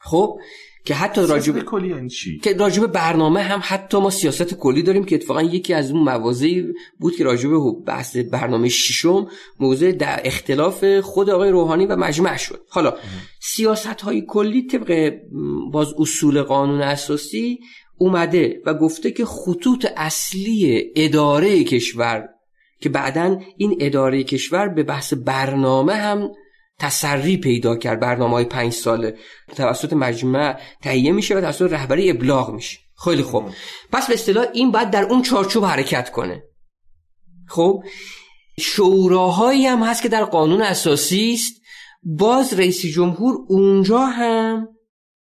[0.00, 0.38] خب
[0.84, 5.04] که حتی راجب کلی یعنی چی؟ که راجب برنامه هم حتی ما سیاست کلی داریم
[5.04, 6.64] که اتفاقا یکی از اون مواضعی
[6.98, 7.50] بود که راجب
[7.86, 9.28] بحث برنامه ششم
[9.60, 12.66] موضوع در اختلاف خود آقای روحانی و مجمع شد.
[12.68, 12.96] حالا
[13.40, 15.12] سیاست های کلی طبق
[15.72, 17.60] باز اصول قانون اساسی
[17.98, 22.28] اومده و گفته که خطوط اصلی اداره کشور
[22.80, 26.30] که بعدا این اداره کشور به بحث برنامه هم
[26.78, 29.16] تسری پیدا کرد برنامه های پنج ساله.
[29.56, 32.78] توسط مجمع تهیه میشه و توسط رهبری ابلاغ میشه.
[33.04, 33.44] خیلی خوب.
[33.92, 36.42] پس به اصطلاح این باید در اون چارچوب حرکت کنه.
[37.48, 37.82] خب
[38.60, 41.54] شوراهایی هم هست که در قانون اساسی است.
[42.02, 44.68] باز رئیس جمهور اونجا هم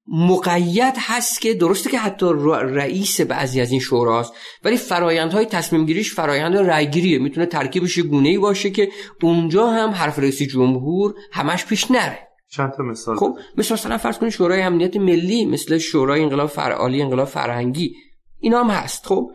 [0.07, 2.25] مقید هست که درسته که حتی
[2.61, 7.19] رئیس بعضی از این شوراست ولی فرایندهای تصمیم گیریش فرایند رأیگیریه.
[7.19, 8.89] می‌تونه ترکیبش گونه ای باشه که
[9.21, 12.19] اونجا هم حرف رئیس جمهور همش پیش نره.
[12.49, 17.01] چند تا مثال؟ خب مثل مثلا فرض کنید شورای امنیت ملی مثل شورای انقلاب فرعالی
[17.01, 17.95] انقلاب فرهنگی.
[18.39, 19.05] اینا هم هست.
[19.05, 19.31] خب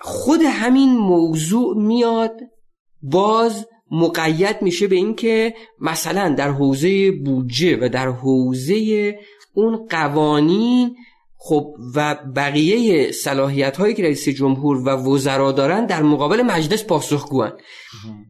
[0.00, 2.40] خود همین موضوع میاد
[3.02, 9.18] باز مقید میشه به اینکه مثلا در حوزه بودجه و در حوزه
[9.56, 10.96] اون قوانین
[11.38, 17.52] خب و بقیه صلاحیت هایی که رئیس جمهور و وزرا دارن در مقابل مجلس پاسخگوان.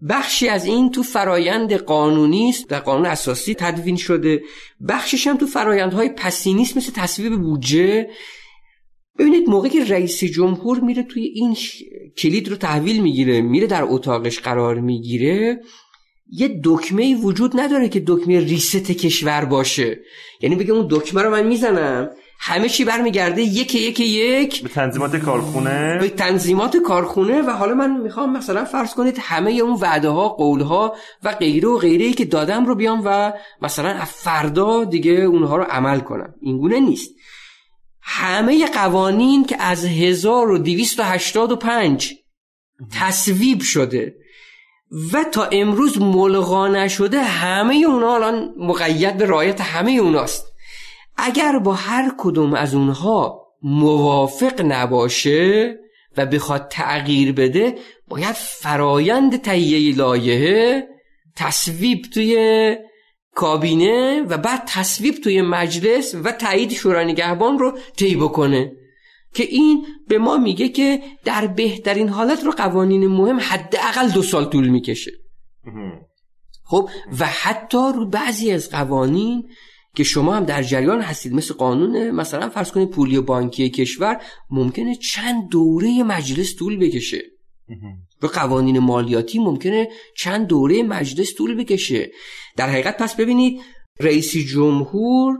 [0.08, 4.42] بخشی از این تو فرایند قانونی است در قانون اساسی تدوین شده.
[4.88, 8.08] بخشش هم تو فرایندهای پسینی است مثل تصویب بودجه.
[9.18, 11.56] ببینید موقعی که رئیس جمهور میره توی این
[12.18, 15.60] کلید رو تحویل می‌گیره میره در اتاقش قرار می‌گیره
[16.30, 20.00] یه دکمه وجود نداره که دکمه ریست کشور باشه.
[20.40, 24.62] یعنی بگه اون دکمه رو من می‌زنم همه چی برمیگرده یک یک یک.
[24.62, 25.98] به تنظیمات کارخونه.
[26.00, 30.60] به تنظیمات کارخونه و حالا من می‌خوام مثلا فرض کنید همه اون وعده ها قول
[30.60, 35.56] ها و غیره و غیره ای که دادم رو بیام و مثلا فردا دیگه اونها
[35.56, 36.34] رو عمل کنم.
[36.40, 37.10] اینگونه نیست.
[38.02, 42.14] همه قوانین که از 1285
[42.92, 44.14] تصویب شده.
[45.12, 50.52] و تا امروز ملغا نشده همه اونا الان مقید به رایت همه اوناست.
[51.16, 55.74] اگر با هر کدوم از اونها موافق نباشه
[56.16, 57.74] و بخواد تغییر بده
[58.08, 60.88] باید فرایند تهیه لایحه
[61.36, 62.76] تصویب توی
[63.34, 68.72] کابینه و بعد تصویب توی مجلس و تایید شورای نگهبان رو طی بکنه.
[69.36, 74.44] که این به ما میگه که در بهترین حالت رو قوانین مهم حداقل دو سال
[74.44, 75.12] طول می‌کشه.
[76.64, 79.48] خب و حتی رو بعضی از قوانین
[79.96, 84.22] که شما هم در جریان هستید مثل قانون مثلا فرض کنید پولی و بانکی کشور
[84.50, 87.22] ممکنه چند دوره مجلس طول بکشه.
[88.22, 92.10] و قوانین مالیاتی ممکنه چند دوره مجلس طول بکشه.
[92.56, 93.60] در حقیقت پس ببینید
[94.00, 95.38] رئیس جمهور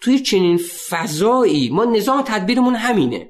[0.00, 0.56] توی چنین
[0.88, 3.28] فضایی ما نظام تدبیرمون همینه.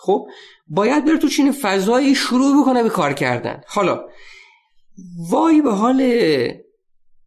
[0.00, 0.26] خب
[0.68, 3.60] باید بره تو چین فضایی شروع بکنه به کار کردن.
[3.66, 4.04] حالا
[5.30, 6.12] وای به حال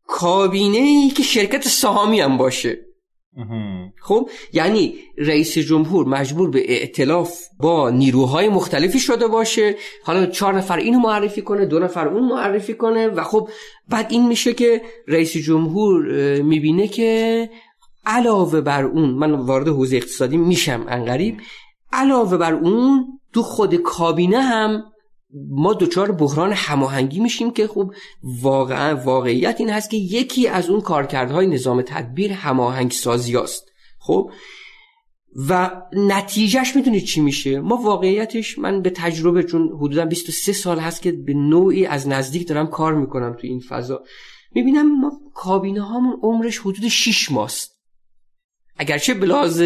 [0.08, 2.78] کابینه ای که شرکت سهامی هم باشه.
[4.02, 9.76] خب یعنی رئیس جمهور مجبور به ائتلاف با نیروهای مختلفی شده باشه.
[10.04, 13.50] حالا چهار نفر اینو معرفی کنه دو نفر اون معرفی کنه و خب
[13.90, 16.02] بعد این میشه که رئیس جمهور
[16.42, 17.50] می‌بینه که
[18.06, 21.38] علاوه بر اون من وارد حوزه اقتصادی میشم انقریب.
[21.94, 24.84] علاوه بر اون تو خود کابینه هم
[25.50, 30.82] ما دچار بحران هماهنگی میشیم که خب واقعا واقعیت این هست که یکی از اون
[30.82, 33.64] کارکردهای نظام تدبیر هماهنگ سازی است
[34.00, 34.32] خب؟
[35.50, 41.02] و نتیجهش می‌دونید چی میشه؟ ما واقعیتش من به تجربه چون حدودا 23 سال هست
[41.02, 44.04] که به نوعی از نزدیک دارم کار می‌کنم تو این فضا.
[44.52, 47.72] می‌بینم ما کابینه هامون عمرش حدود 6 ماست.
[48.78, 49.62] اگرچه بلاز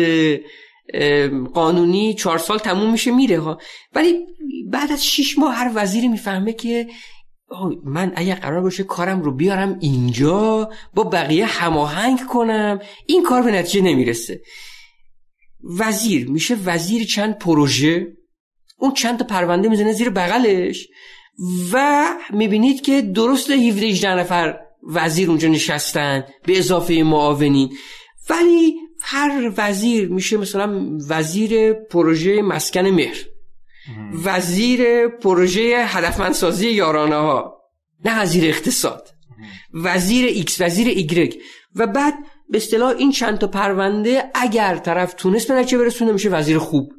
[1.54, 3.58] قانونی چهار سال تموم میشه میره ها.
[3.93, 4.26] ولی
[4.71, 6.88] بعد از شیش ماه هر وزیری می‌فهمه که
[7.84, 12.80] من اگر قرار باشه کارم رو بیارم اینجا با بقیه هماهنگ کنم.
[13.06, 14.41] این کار به نتیجه نمی‌رسه.
[15.80, 18.08] وزیر میشه وزیر چند پروژه؟
[18.78, 20.88] اون چند تا پرونده می‌زنه زیر بغلش
[21.74, 27.78] و می‌بینید که درست 17 نفر وزیر اونجا نشستن به اضافه معاونین.
[28.30, 28.76] ولی
[29.08, 33.18] هر وزیر میشه مثلا وزیر پروژه مسکن مهر
[34.26, 37.62] وزیر پروژه هدفمندسازی یارانه ها
[38.06, 39.10] نه وزیر اقتصاد
[39.74, 41.41] وزیر ایکس وزیر ایگرگ.
[41.76, 42.13] و بعد
[42.50, 46.94] به اصطلاح این چند تا پرونده اگر طرف تونست به نتیجه برسونه میشه وزیر خوب.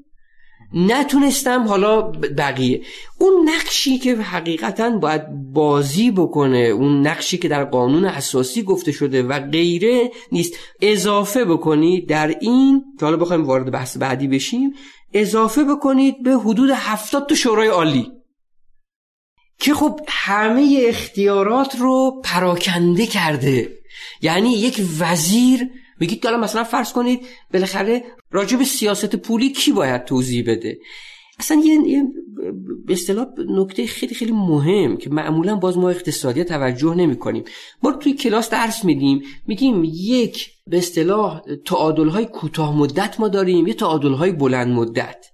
[0.75, 2.03] نتونست هم حالا
[2.39, 2.83] بقیه.
[3.19, 9.23] اون نقشی که حقیقتا باید بازی بکنه اون نقشی که در قانون اساسی گفته شده
[9.23, 10.55] و غیره نیست.
[10.81, 14.75] اضافه بکنید در این که حالا بخوایم وارد بحث بعدی بشیم
[15.13, 18.13] اضافه بکنید به حدود هفتاد تا شورای عالی.
[19.59, 23.73] که خب همه اختیارات رو پراکنده کرده.
[24.23, 25.69] یعنی یک وزیر
[26.01, 27.21] بگید که مثلا فرض کنید
[27.53, 30.79] بالاخره راجع به سیاست پولی کی باید توضیح بده؟
[31.39, 32.03] اصلا یه
[32.87, 37.45] به اصطلاح نکته خیلی خیلی مهم که معمولا باز ما اقتصادی توجه نمی کنیم
[37.83, 43.67] ما توی کلاس درس میدیم میگیم یک به اصطلاح تعادل های کوتاه مدت ما داریم
[43.67, 45.27] یه تعادل های بلند مدت.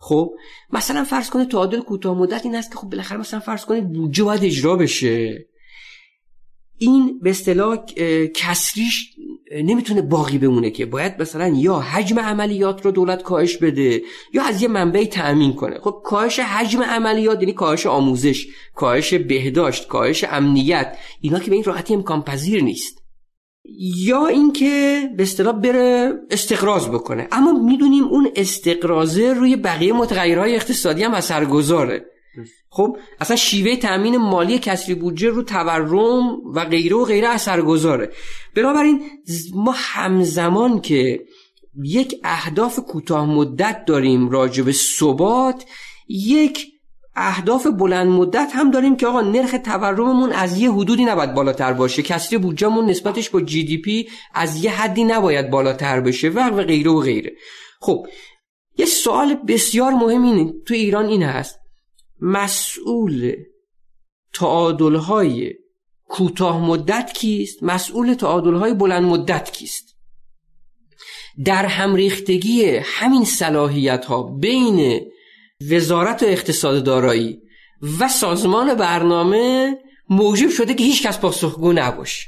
[0.00, 0.30] خب
[0.70, 4.24] مثلا فرض کنید تعادل کوتاه مدت این است که خب بالاخره مثلا فرض کنید بودجه
[4.24, 5.46] باید اجرا بشه.
[6.78, 7.84] این به اصطلاح
[8.34, 9.14] کسریش
[9.64, 14.02] نمی‌تونه باقی بمونه که باید مثلا یا حجم عملیات رو دولت کاهش بده
[14.34, 15.78] یا از یه منبعی تأمین کنه.
[15.78, 21.64] خب کاهش حجم عملیات یعنی کاهش آموزش کاهش بهداشت کاهش امنیت اینا که به این
[21.64, 22.98] راحتی امکان پذیر نیست.
[24.04, 27.28] یا اینکه به اصطلاح بره استقراض بکنه.
[27.32, 32.04] اما می‌دونیم اون استقرازه روی بقیه متغیرهای اقتصادی هم اثرگذاره.
[32.70, 38.10] خب اصلا شیوه تامین مالی کسری بودجه رو تورم و غیره و غیره اثرگذاره.
[38.54, 39.02] بنابراین
[39.54, 41.20] ما همزمان که
[41.82, 45.64] یک اهداف کوتاه مدت داریم راجع به ثبات
[46.08, 46.66] یک
[47.16, 52.02] اهداف بلند مدت هم داریم که آقا نرخ تورممون از یه حدودی نباید بالاتر باشه.
[52.02, 56.90] کسری بودجهمون نسبتش با جی دی پی از یه حدی نباید بالاتر بشه و غیره
[56.90, 57.32] و غیره.
[57.80, 58.06] خب
[58.78, 61.60] یه سوال بسیار مهم اینه تو ایران این هست.
[62.20, 63.36] مسئول
[64.32, 65.54] تعادلهای
[66.08, 69.96] کوتاه مدت کیست؟ مسئول تعادلهای بلند مدت کیست؟
[71.44, 75.00] در همریختگی همین صلاحیت ها بین
[75.70, 77.42] وزارت و اقتصاد دارایی
[78.00, 79.76] و سازمان برنامه
[80.10, 82.26] موجب شده که هیچ کس پاسخگو نباشه.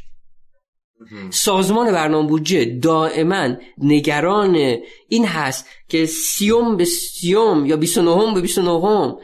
[1.31, 3.49] سازمان برنامه بودجه دائما
[3.79, 4.77] نگران
[5.09, 9.15] این هست که سیوم به سیوم یا 29 به 29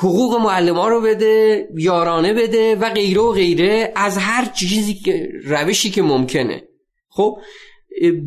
[0.00, 5.90] حقوق معلم رو بده یارانه بده و غیره و غیره از هر چیزی که روشی
[5.90, 6.62] که ممکنه.
[7.08, 7.38] خب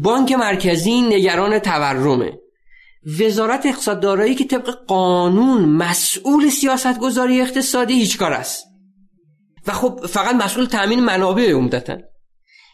[0.02, 2.40] بانک مرکزی نگران تورمه.
[3.20, 8.66] وزارت اقتصاد دارایی که طبق قانون مسئول سیاست گذاری اقتصادی هیچ کار است.
[9.68, 11.98] و خب فقط مسئول تامین منابع عمدتا.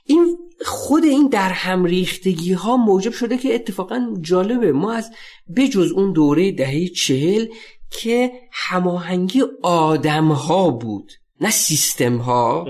[0.05, 4.71] این خود این در هم ریختگی ها موجب شده که اتفاقا جالبه.
[4.71, 5.11] ما از
[5.55, 7.47] بجز اون دوره دهه چهل
[7.91, 11.11] که هماهنگی آدم ها بود
[11.41, 12.65] نه سیستم ها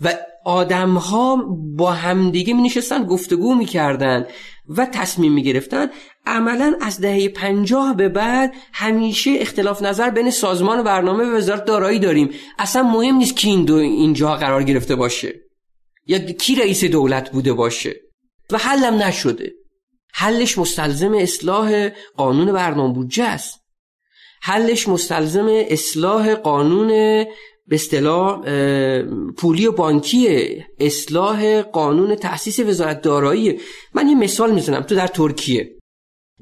[0.00, 0.14] و
[0.44, 1.36] آدم ها
[1.76, 4.26] با همدیگه می نشستن گفتگو می کردن
[4.68, 5.86] و تصمیم می گرفتن
[6.26, 11.98] عملا از دهه پنجاه به بعد همیشه اختلاف نظر بین سازمان برنامه و وزارت دارایی
[11.98, 12.30] داریم.
[12.58, 15.34] اصلا مهم نیست کی این دو اینجا قرار گرفته باشه
[16.06, 17.94] یا کی رئیس دولت بوده باشه.
[18.50, 19.52] و حلم نشده.
[20.14, 23.61] حلش مستلزم اصلاح قانون برنامه بودجه است.
[24.44, 26.88] حلش مستلزم اصلاح قانون
[27.66, 28.40] به اصطلاح
[29.36, 33.60] پولی و بانکی اصلاح قانون تأسیس وزارت دارایی.
[33.94, 34.80] من یه مثال می‌زنم.
[34.80, 35.78] تو در ترکیه.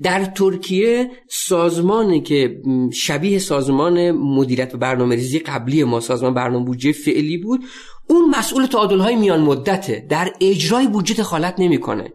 [0.02, 6.92] در ترکیه سازمانی که شبیه سازمان مدیریت و برنامه ریزی قبلی ما سازمان برنامه بودجه
[6.92, 7.64] فعلی بود
[8.08, 10.06] اون مسئول تعادل های میان مدته.
[10.08, 12.12] در اجرای بودجه دخالت نمی‌کنه.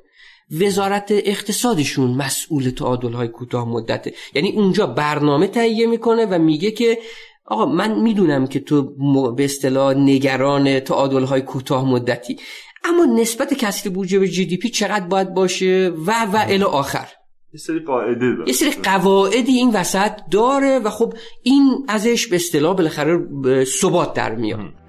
[0.51, 6.97] وزارت اقتصادشون مسئول تعادل های کوتاه مدته یعنی اونجا برنامه تهیه می‌کنه و میگه که
[7.45, 8.95] آقا من می‌دونم که تو
[9.35, 12.37] به اصطلاح نگران تعادل های کوتاه مدتی.
[12.83, 17.07] اما نسبت کسری بودجه به جی دی پی چقدر باید باشه و و الی آخر.
[17.53, 22.75] یه سری قاعده یه سری قواعدی این وسط داره و خب این ازش به اصطلاح
[22.75, 23.19] بالاخره
[23.63, 24.84] ثبات در میاد.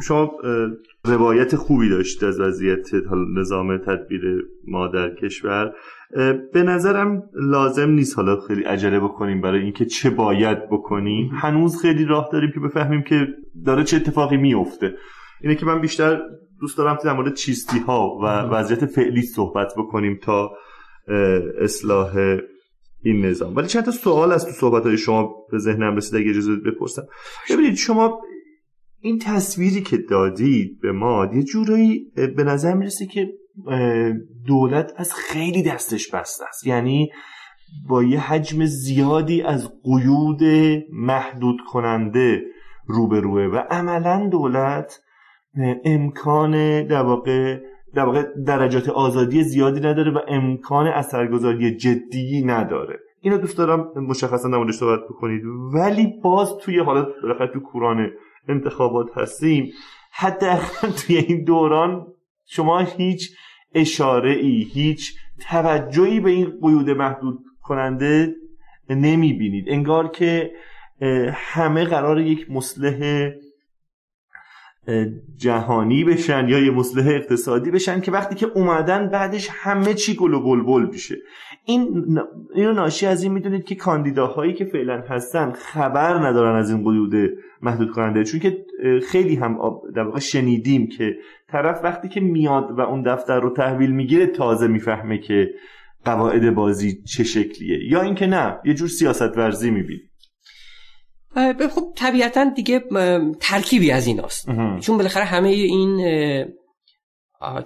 [0.00, 0.30] شما
[1.04, 2.88] روایت خوبی داشتید از وضعیت
[3.36, 4.22] نظام تدبیر
[4.68, 5.72] ما در کشور
[6.52, 11.30] به نظرم لازم نیست حالا خیلی عجله بکنیم برای اینکه چه باید بکنیم.
[11.34, 13.26] هنوز خیلی راه داریم که بفهمیم که
[13.66, 14.94] داره چه اتفاقی میفته.
[15.40, 16.22] اینه که من بیشتر
[16.60, 20.50] دوست دارم در مورد چیستی ها و وضعیت فعلی صحبت بکنیم تا
[21.60, 22.38] اصلاح
[23.04, 23.56] این نظام.
[23.56, 27.02] ولی چند تا سوال از تو صحبت های شما به ذهنم رسید اگه اجازه بپرسم.
[27.50, 28.20] ببینید شما
[29.04, 33.28] این تصویری که دادید به ما یه جورایی به نظر می‌رسه که
[34.46, 36.66] دولت از خیلی دستش بسته است.
[36.66, 37.10] یعنی
[37.88, 40.42] با یه حجم زیادی از قیود
[40.92, 42.42] محدود کننده
[42.86, 45.00] روبروه و عملا دولت
[45.84, 47.58] امکان در واقع
[47.94, 52.98] در واقع درجات آزادی زیادی نداره و امکان اثرگذاری جدی نداره.
[53.20, 55.42] اینو دوست دارم مشخصا موردش صحبت بکنید.
[55.74, 57.06] ولی باز توی حالت
[57.52, 58.10] تو کوران
[58.48, 59.72] انتخابات هستیم.
[60.12, 62.06] حداقل توی این دوران
[62.46, 63.36] شما هیچ
[63.74, 65.14] اشاره ای هیچ
[65.48, 68.34] توجهی به این قیود محدود کننده
[68.90, 70.52] نمی بینید انگار که
[71.32, 73.30] همه قرار یک مسلح
[75.36, 80.34] جهانی بشن یا یه مسلح اقتصادی بشن که وقتی که اومدن بعدش همه چی گل
[80.34, 81.16] و بلبل میشه.
[81.64, 82.04] این
[82.54, 87.30] اینو ناشی از این می‌دونید که کاندیداهایی که فعلا هستن خبر ندارن از این قیود
[87.62, 88.64] محدود کننده چون که
[89.08, 89.58] خیلی هم
[89.96, 91.14] در واقع شنیدیم که
[91.52, 95.50] طرف وقتی که میاد و اون دفتر رو تحویل می‌گیره تازه می‌فهمه که
[96.04, 97.78] قواعد بازی چه شکلیه.
[97.90, 100.00] یا اینکه نه یه جور سیاست ورزی می‌بینی
[101.70, 102.82] خب طبیعتا دیگه
[103.40, 104.48] ترکیبی از این هست.
[104.80, 106.00] چون بالاخره همه این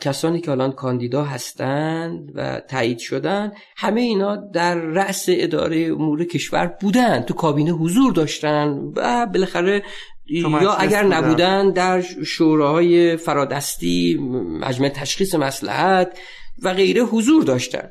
[0.01, 6.67] کسانی که الان کاندیدا هستند و تایید شدن همه اینا در رأس اداره امور کشور
[6.81, 9.83] بودن تو کابینه حضور داشتن و بالاخره
[10.27, 14.19] یا اگر نبودن در شوراهای فرادستی
[14.61, 16.19] مجمع تشخیص مسلحت
[16.63, 17.89] و غیره حضور داشتن.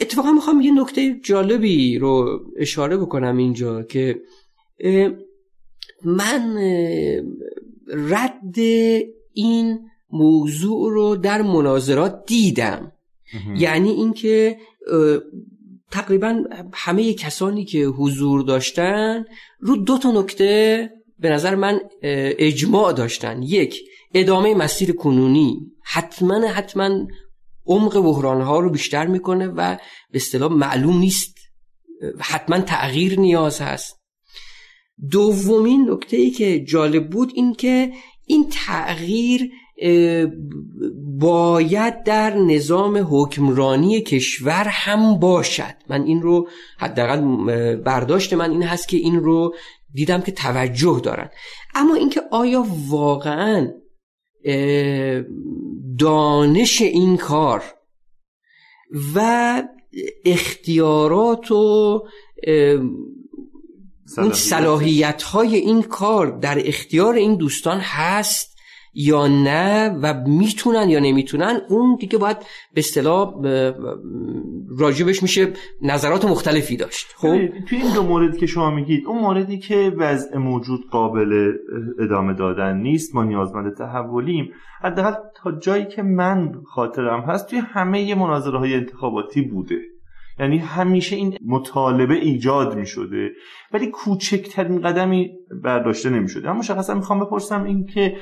[0.00, 4.20] اتفاقا می‌خوام یه نکته جالبی رو اشاره بکنم اینجا که
[6.04, 6.58] من
[7.88, 8.58] رد
[9.32, 12.92] این موضوع رو در مناظرات دیدم.
[13.56, 14.58] یعنی اینکه
[15.90, 19.24] تقریبا همه کسانی که حضور داشتن
[19.60, 23.42] رو دو تا نکته به نظر من اجماع داشتن.
[23.42, 23.80] یک
[24.14, 25.60] ادامه مسیر کنونی.
[25.82, 27.06] حتما حتما
[27.66, 29.76] عمق بحران ها رو بیشتر می‌کنه و
[30.10, 31.38] به اصطلاح معلوم نیست.
[32.18, 34.00] حتما تغییر نیاز هست.
[35.10, 37.92] دومین نکته ای که جالب بود این که
[38.26, 39.50] این تغییر
[41.18, 45.74] باید در نظام حکمرانی کشور هم باشد.
[45.88, 46.48] من این رو
[46.78, 47.20] حداقل
[47.76, 49.54] برداشت من این هست که این رو
[49.94, 51.30] دیدم که توجه دارن.
[51.74, 53.68] اما اینکه آیا واقعا
[55.98, 57.64] دانش این کار
[59.14, 59.62] و
[60.24, 62.02] اختیارات و
[64.32, 65.22] صلاحیت.
[65.22, 68.57] های این کار در اختیار این دوستان هست
[68.98, 72.36] یا نه و می‌تونن یا نمی‌تونن اون دیگه باید
[72.74, 73.34] به اصطلاح
[74.78, 77.06] راجبش میشه نظرات مختلفی داشت.
[77.16, 77.38] خب؟
[77.68, 81.52] توی این دو موردی که شما میگید اون موردی که وضع موجود قابل
[82.00, 84.50] ادامه دادن نیست ما نیازمند تحولیم.
[84.82, 89.78] حداقل تا جایی که من خاطرم هست توی همه مناظره های انتخاباتی بوده.
[90.40, 93.30] یعنی همیشه این مطالبه ایجاد می شده
[93.72, 95.30] ولی کوچکترین قدمی
[95.64, 98.16] برداشته نمی شده اما مشخصا می‌خوام بپرسم این که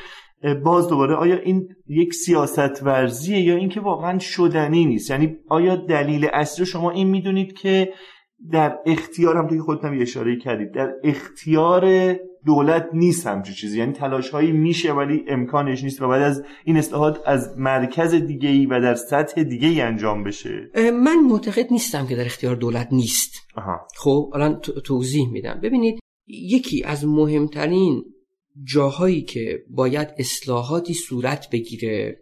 [0.54, 6.28] باز دوباره آیا این یک سیاست ورزیه یا اینکه واقعا شدنی نیست؟ یعنی آیا دلیل
[6.32, 7.92] اصلی شما این می‌دونید که
[8.52, 12.14] در اختیار هم توی خودتم اشاره کردید در اختیار
[12.46, 16.76] دولت نیست همچین چیزی؟ یعنی تلاش هایی میشه ولی امکانش نیست و بعد از این
[16.76, 22.06] اصلاحات از مرکز دیگه ای و در سطح دیگه ای انجام بشه؟ من معتقد نیستم
[22.06, 23.32] که در اختیار دولت نیست.
[23.56, 23.88] آها.
[23.96, 25.60] خب الان توضیح میدم.
[25.62, 28.04] ببینید یکی از مهمترین
[28.64, 32.18] جاهایی که باید اصلاحاتی صورت بگیره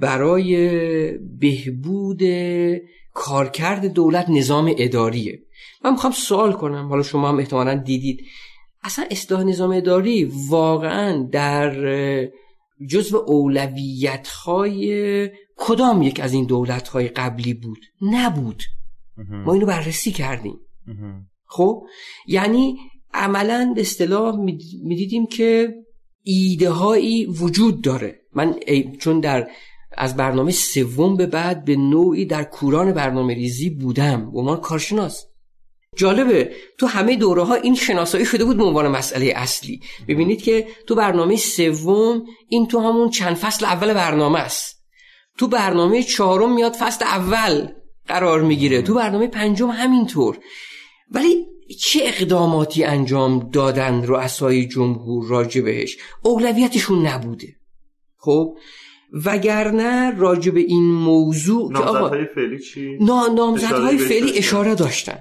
[0.00, 2.22] برای بهبود
[3.14, 5.42] کارکرد دولت نظام اداریه.
[5.84, 8.24] من می‌خوام سوال کنم حالا شما هم احتمالا دیدید.
[8.82, 11.72] اصلا اصلاح نظام اداری واقعا در
[12.88, 18.62] جزو اولویت های کدام یک از این دولت های قبلی بود؟ نبود.
[19.16, 20.60] ما اینو بررسی کردیم.
[21.46, 21.82] خب؟
[22.26, 22.78] یعنی
[23.14, 24.36] عملا به اصطلاح
[24.82, 25.74] می‌دیدیم که
[26.22, 28.20] ایده هایی وجود داره.
[28.34, 28.54] من
[28.98, 29.48] چون در
[29.96, 34.30] از برنامه سوم به بعد به نوعی در کوران برنامه ریزی بودم.
[34.30, 35.26] به عنوان کارشناس.
[35.96, 36.52] جالبه.
[36.78, 39.80] تو همه دوره ها این شناسایی شده بود به عنوان مسئله اصلی.
[40.08, 44.84] ببینید که تو برنامه سوم این تو همون چند فصل اول برنامه است.
[45.38, 47.68] تو برنامه چهارم میاد فصل اول
[48.08, 48.82] قرار می‌گیره.
[48.82, 50.38] تو برنامه پنجم همینطور.
[51.10, 51.46] ولی
[51.78, 57.56] چه اقداماتی انجام دادن رؤسای جمهور راجع بهش اولویتشون نبوده.
[58.16, 58.56] خب
[59.24, 62.98] وگرنه راجع به این موضوع نامزدهای فعلی چی؟
[63.34, 65.18] نامزدهای فعلی اشاره داشتن.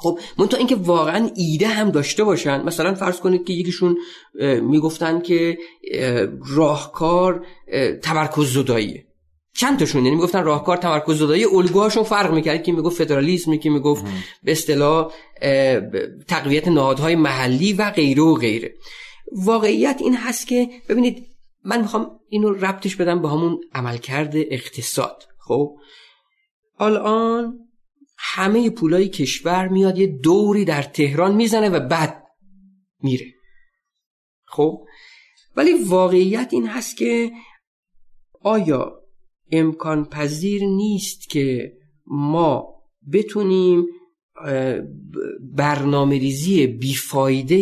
[0.00, 3.96] خب من اینکه واقعا ایده هم داشته باشن مثلا فرض کنید که یکیشون
[4.62, 5.58] می‌گفتن که
[6.48, 7.46] راهکار
[8.02, 9.07] تمرکز زداییه.
[9.58, 12.62] چند تاشون یعنی می‌گفتن راهکار تمرکز زدایی الگوهاشون فرق می‌کرد.
[12.62, 14.04] که می‌گفت فدرالیسم که می‌گفت
[14.42, 15.12] به اصطلاح
[16.28, 18.74] تقویت نهادهای محلی و غیره و غیره.
[19.32, 21.26] واقعیت این هست که ببینید
[21.64, 25.22] من می‌خوام اینو ربطش بدم به همون عملکرد اقتصاد.
[25.38, 25.76] خب؟
[26.78, 27.58] الان
[28.18, 32.24] همه پولای کشور میاد یه دوری در تهران می‌زنه و بعد
[33.02, 33.26] میره.
[34.46, 34.84] خب؟
[35.56, 37.30] ولی واقعیت این هست که
[38.42, 38.97] آیا
[39.52, 41.72] امکان پذیر نیست که
[42.06, 42.68] ما
[43.12, 43.86] بتونیم
[45.56, 47.56] برنامه ریزی بیفایده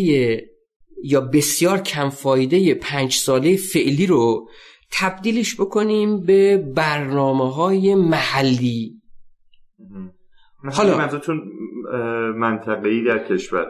[1.05, 4.49] یا بسیار کم فایده پنج ساله فعلی رو
[4.93, 9.03] تبدیلش بکنیم به برنامه های محلی
[10.72, 11.43] حالا منظورتون
[12.37, 13.66] منطقه‌ای در کشور.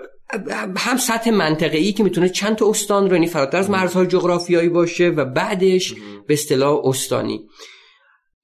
[0.77, 5.09] هم سطح منطقه‌ای که می‌تونه چند تا استان رو یعنی فراتر از مرزهای جغرافیایی باشه
[5.09, 5.95] و بعدش
[6.27, 7.47] به اصطلاح استانی.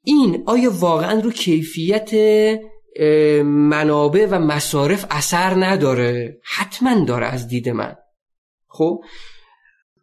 [0.04, 2.10] این آیا واقعا رو کیفیت
[3.44, 7.94] منابع و مصارف اثر نداره؟ حتما داره از دید من.
[8.68, 9.00] خب؟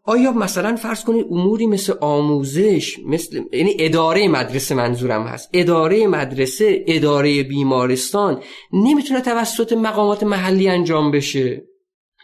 [0.04, 5.50] آیا مثلا فرض کنید اموری مثل آموزش مثل یعنی اداره مدرسه منظورم هست.
[5.54, 8.44] اداره مدرسه اداره بیمارستان
[8.74, 11.66] نمی‌تونه توسط مقامات محلی انجام بشه.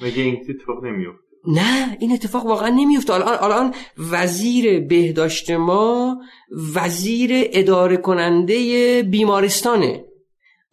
[0.01, 6.17] مگه این اتفاق نمیفته نه این اتفاق واقعا نمیفته الان الان وزیر بهداشت ما
[6.75, 10.05] وزیر اداره کننده بیمارستانه.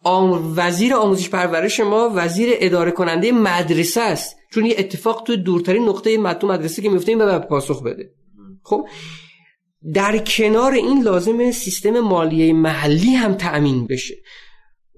[0.03, 0.53] آم...
[0.57, 4.35] وزیر آموزش پرورش ما وزیر اداره کننده مدرسه است.
[4.51, 8.09] چون یه اتفاق تو دورترین نقطه مدتو مدرسه که میفته این به پاسخ بده.
[8.63, 8.87] خب
[9.93, 14.15] در کنار این لازم سیستم مالیه محلی هم تأمین بشه.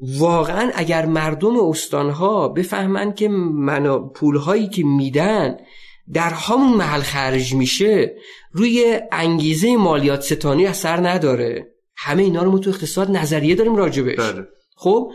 [0.01, 5.57] واقعا اگر مردم استانها بفهمن که منا پولهایی که میدن
[6.13, 8.15] در همون محل خرج میشه
[8.51, 11.67] روی انگیزه مالیات ستانی اثر نداره.
[11.97, 14.19] همه اینا رو ما تو اقتصاد نظریه داریم راجبش.
[14.19, 14.47] بله.
[14.75, 15.11] خب؟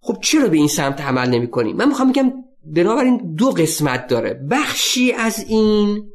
[0.00, 2.32] خب چرا به این سمت عمل نمی کنیم من می‌خوام بگم
[2.64, 4.34] بنابراین دو قسمت داره.
[4.50, 6.10] بخشی از این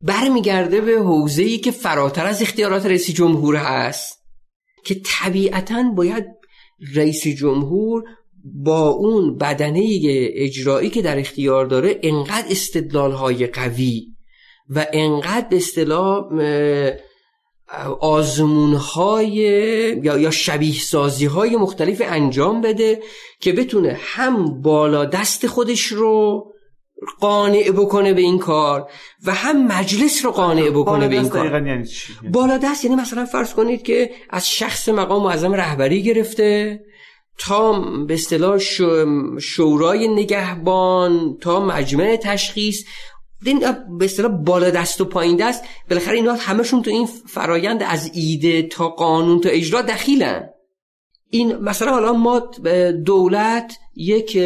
[0.00, 4.18] برمیگرده به حوزه‌ای که فراتر از اختیارات رئیس جمهور هست
[4.84, 6.39] که طبیعتا باید
[6.94, 8.04] رئیس جمهور
[8.44, 10.00] با اون بدنه
[10.34, 14.06] اجرایی که در اختیار داره انقدر استدلال های قوی
[14.70, 16.24] و انقدر به اصطلاح
[18.00, 19.32] آزمون های
[20.02, 23.02] یا, یا شبیه سازی های مختلف انجام بده
[23.40, 26.46] که بتونه هم بالا دست خودش رو
[27.20, 28.90] قانع بکنه به این کار
[29.26, 31.66] و هم مجلس رو قانع بکنه به این کار.
[31.66, 31.88] یعنی
[32.32, 36.80] بالا دست یعنی مثلا فرض کنید که از شخص مقام معظم رهبری گرفته
[37.38, 37.72] تا
[38.06, 38.58] به اصطلاح
[39.38, 42.84] شورای نگهبان تا مجمع تشخیص.
[43.98, 45.64] به اصطلاح بالا دست و پایین دست.
[45.90, 50.48] بالاخره اینا همشون تو این فرایند از ایده تا قانون تا اجرا دخیلن.
[51.30, 52.50] این مثلا حالا ما
[53.04, 54.36] دولت یک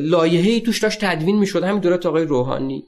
[0.00, 2.84] لایحه‌ای توش داشت تدوین می‌شد همین دولت آقای روحانی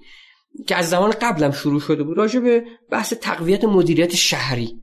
[0.66, 4.82] که از زمان قبلم شروع شده بود راجع به بحث تقویت مدیریت شهری.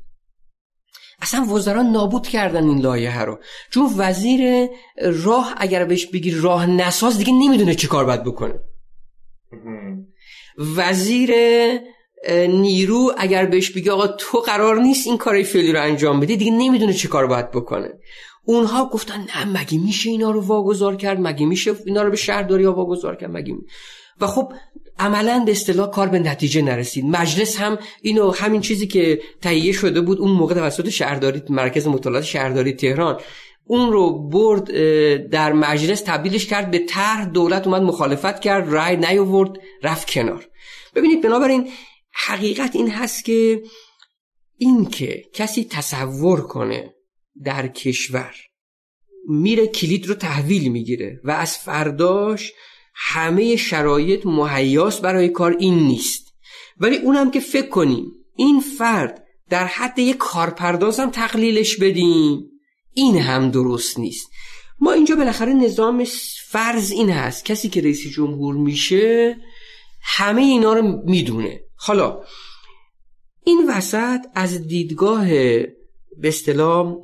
[1.22, 3.39] اصلا وزران نابود کردن این لایحه رو.
[3.72, 4.70] چون وزیر
[5.24, 8.59] راه اگر بهش بگی راه نساز دیگه نمی‌دونه چی کار باید بکنه.
[10.78, 11.32] وزیر
[12.47, 16.51] نیرو اگر بهش بگی آقا تو قرار نیست این کاری فعلی رو انجام بدی دیگه
[16.51, 17.89] نمی‌دونه چی کار باید بکنه.
[18.46, 22.64] اونها گفتن نه مگه میشه اینا رو واگذار کرد؟ مگه میشه اینا رو به شهرداری
[22.64, 23.56] ها واگذار کرد؟ مگه
[24.22, 24.54] و خب
[25.00, 27.06] عملا به اصطلاح کار به نتیجه نرسید.
[27.06, 32.24] مجلس هم اینو همین چیزی که تهیه شده بود اون موقع توسط شهرداری مرکز مطالعات
[32.24, 33.20] شهرداری تهران
[33.68, 34.72] اون رو برد
[35.30, 39.52] در مجلس تبدیلش کرد به طرح دولت اومد مخالفت کرد رای نیاورد
[39.84, 40.48] رفت کنار.
[40.96, 41.70] ببینید بنابراین
[42.14, 43.62] حقیقت این هست که
[44.58, 46.95] این که کسی تصور کنه
[47.44, 48.36] در کشور.
[49.28, 52.54] میره کلید رو تحویل می‌گیره و از فرداش
[52.96, 56.34] همه شرایط مهیاس برای کار این نیست.
[56.78, 62.52] ولی اونم که فکر کنیم این فرد در حد یک کارپردازم تقلیلش بدیم
[62.94, 64.30] این هم درست نیست.
[64.80, 66.06] ما اینجا بالاخره نظام
[66.48, 67.46] فرض این هست.
[67.46, 69.38] کسی که رئیس جمهور میشه
[70.04, 71.60] همه اینا رو می‌دونه.
[71.76, 72.24] حالا
[73.46, 75.28] این وسط از دیدگاه
[76.18, 76.95] به اصطلاح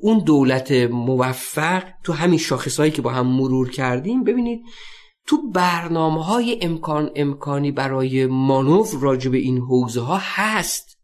[0.00, 4.62] اون دولت موفق تو همین شاخصهایی که با هم مرور کردیم ببینید
[5.26, 10.98] تو برنامه های امکان امکانی برای مانور راجع به این حوزه ها هست.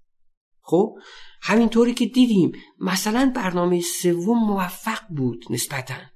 [0.60, 0.94] خب
[1.42, 6.11] همینطوری که دیدیم مثلا برنامه سوم موفق بود نسبتاً.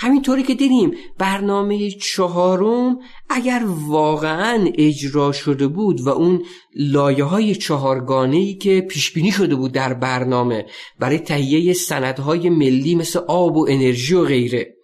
[0.00, 2.98] همینطوری که دیدیم برنامه چهارم
[3.30, 6.44] اگر واقعا اجرا شده بود و اون
[6.74, 10.66] لایه های چهارگانه ای که پیش بینی شده بود در برنامه
[10.98, 14.77] برای تهیه سندهای ملی مثل آب و انرژی و غیره.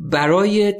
[0.00, 0.74] برای.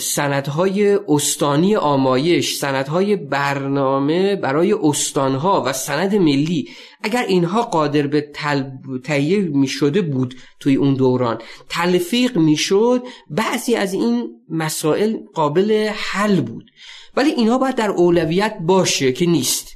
[0.00, 6.68] سندهای استانی آمایش سندهای برنامه برای استانها و سند ملی
[7.02, 8.62] اگر اینها قادر به تل...
[9.52, 11.38] می شده بود توی اون دوران
[11.68, 16.70] تلفیق می شد بعضی از این مسائل قابل حل بود
[17.16, 19.67] ولی اینها باید در اولویت باشه که نیست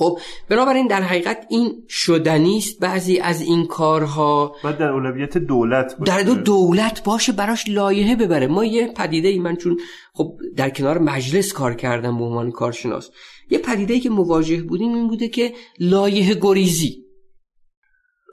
[0.00, 5.96] خب بنابراین در حقیقت این شدنی است بعضی از این کارها و در اولویت دولت
[5.98, 6.12] باشه.
[6.12, 8.46] در دو دولت باشه براش لایحه ببره.
[8.46, 9.80] ما یه پدیده ای من چون
[10.12, 13.10] خب در کنار مجلس کار کردم به عنوان کارشناس.
[13.50, 17.04] یه پدیده ای که مواجه بودیم این بوده که لایحه گریزی.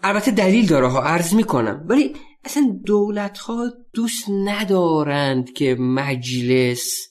[0.04, 1.86] البته دلیل داره ها عرض می‌کنم.
[1.90, 2.14] ولی
[2.46, 7.08] اصلا دولت ها دوست ندارند که مجلس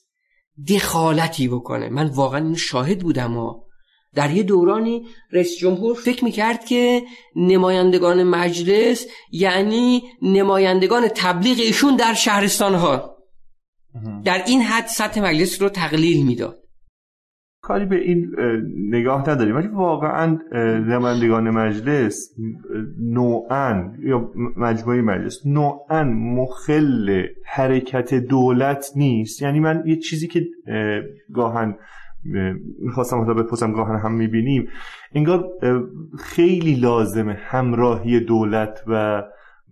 [0.69, 1.89] دخالتی بکنه.
[1.89, 3.66] من واقعا شاهد بودم ها.
[4.17, 7.03] در یه دورانی رئیس جمهور فکر می‌کرد که
[7.37, 13.17] نمایندگان مجلس یعنی نمایندگان تبلیغ ایشون در شهرستان ها
[14.25, 16.59] در این حد سطح مجلس رو تقلیل می‌داد.
[17.63, 18.27] کاری به این
[18.91, 19.57] نگاه نداریم.
[19.57, 20.39] ولی واقعا
[20.89, 22.35] نمایندگان مجلس
[23.01, 29.43] نوعا یا مجموعه مجلس نوعا مخل حرکت دولت نیست.
[29.43, 30.47] یعنی من یه چیزی که
[31.35, 31.79] گاهن
[32.79, 34.69] می‌خواستم حالا بپرسم گاهن هم می‌بینیم.
[35.15, 35.45] انگار
[36.19, 39.23] خیلی لازمه همراهی دولت و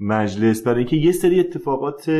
[0.00, 2.11] مجلس برای اینکه یه سری اتفاقات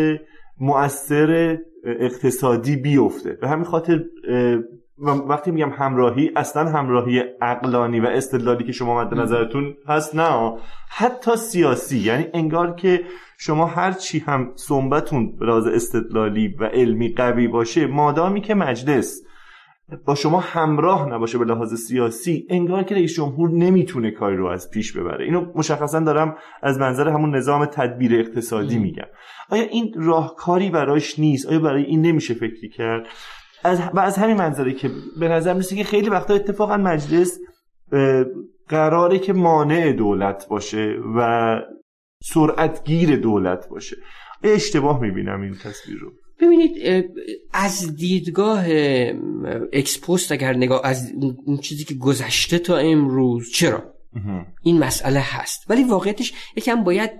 [0.61, 3.33] مؤثر اقتصادی بیفته.
[3.41, 4.05] به همین خاطر
[5.29, 10.57] وقتی میگم همراهی اصلا همراهی اقلانی و استدلالی که شما مد نظرتون هست نه.
[10.89, 13.01] حتی سیاسی یعنی انگار که
[13.39, 19.23] شما هر چی هم صنبتون به استدلالی و علمی قوی باشه مادامی که مجلس
[20.05, 24.71] با شما همراه نباشه به لحاظ سیاسی انگار که رئیس جمهور نمی‌تونه کاری رو از
[24.71, 25.25] پیش ببره.
[25.25, 29.07] اینو مشخصا دارم از منظر همون نظام تدبیر اقتصادی میگم.
[29.51, 33.07] آیا این راهکاری براش نیست؟ آیا برای این نمیشه فکری کرد؟
[33.65, 34.91] از و از همین منظره که
[35.21, 37.39] به نظر میسه که خیلی وقتا اتفاقا مجلس
[38.69, 41.61] قراره که مانع دولت باشه و
[42.23, 43.97] سرعتگیر دولت باشه.
[44.43, 46.13] اشتباه می‌بینم این تصویر رو.
[46.41, 47.05] ببینید
[47.53, 48.65] از دیدگاه
[49.73, 51.13] اکسپوست اگر نگاه از
[51.45, 53.95] اون چیزی که گذشته تا امروز چرا؟
[54.63, 55.65] این مسئله هست.
[55.69, 57.11] ولی واقعیتش یکم باید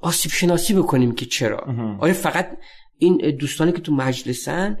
[0.00, 1.66] آسیب شناسی بکنیم که چرا.
[2.00, 2.58] آیا فقط
[2.98, 4.78] این دوستانی که تو مجلسن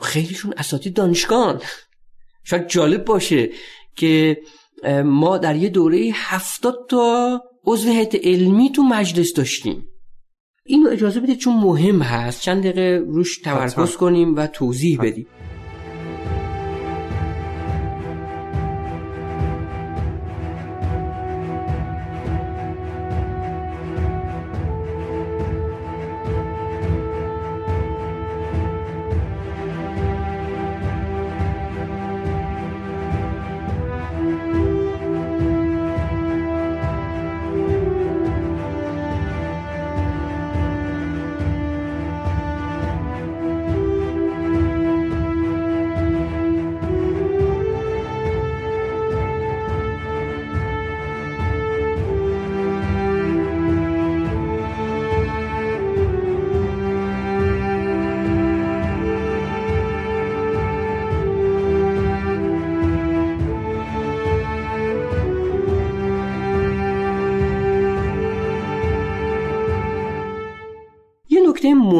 [0.00, 1.62] خیلیشون اساتید دانشگاه
[2.48, 3.50] شاید جالب باشه
[3.96, 4.38] که
[5.04, 9.88] ما در یه دوره هفتاد تا عضو هیئت علمی تو مجلس داشتیم.
[10.66, 12.40] اینو اجازه بدید چون مهم هست.
[12.40, 15.26] چند دقیقه روش تمرکز کنیم و توضیح بدیم.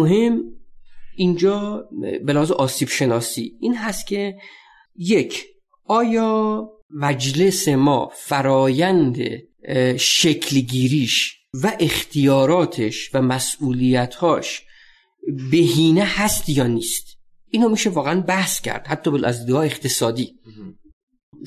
[0.05, 0.43] مهم
[1.17, 1.89] اینجا
[2.25, 4.37] به آسیب شناسی این هست که
[4.97, 5.45] یک
[5.85, 9.17] آیا مجلس ما فرایند
[9.99, 14.63] شکلگیریش و اختیاراتش و مسئولیتهاش
[15.51, 17.07] بهینه هست یا نیست؟
[17.51, 20.35] اینو میشه واقعا بحث کرد حتی از دیدگاه اقتصادی.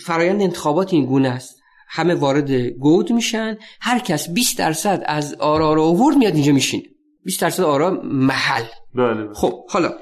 [0.05, 1.57] فرایند انتخابات این گونه است.
[1.89, 6.83] همه وارد گود میشن هر کس 20 درصد از آرا رو آورد میاد اینجا میشینه.
[7.27, 8.63] 20 درصد آرا محل.
[8.95, 9.33] بله.
[9.33, 9.93] خب حالا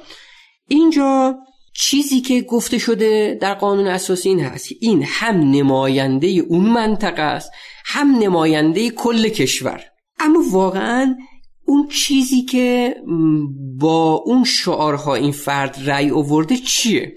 [0.68, 1.36] اینجا
[1.74, 7.52] چیزی که گفته شده در قانون اساسی این هست این هم نماینده اون منطقه است
[7.86, 9.84] هم نماینده کل کشور.
[10.20, 11.16] اما واقعا
[11.66, 12.96] اون چیزی که
[13.80, 17.16] با اون شعارها این فرد رأی آورده چیه؟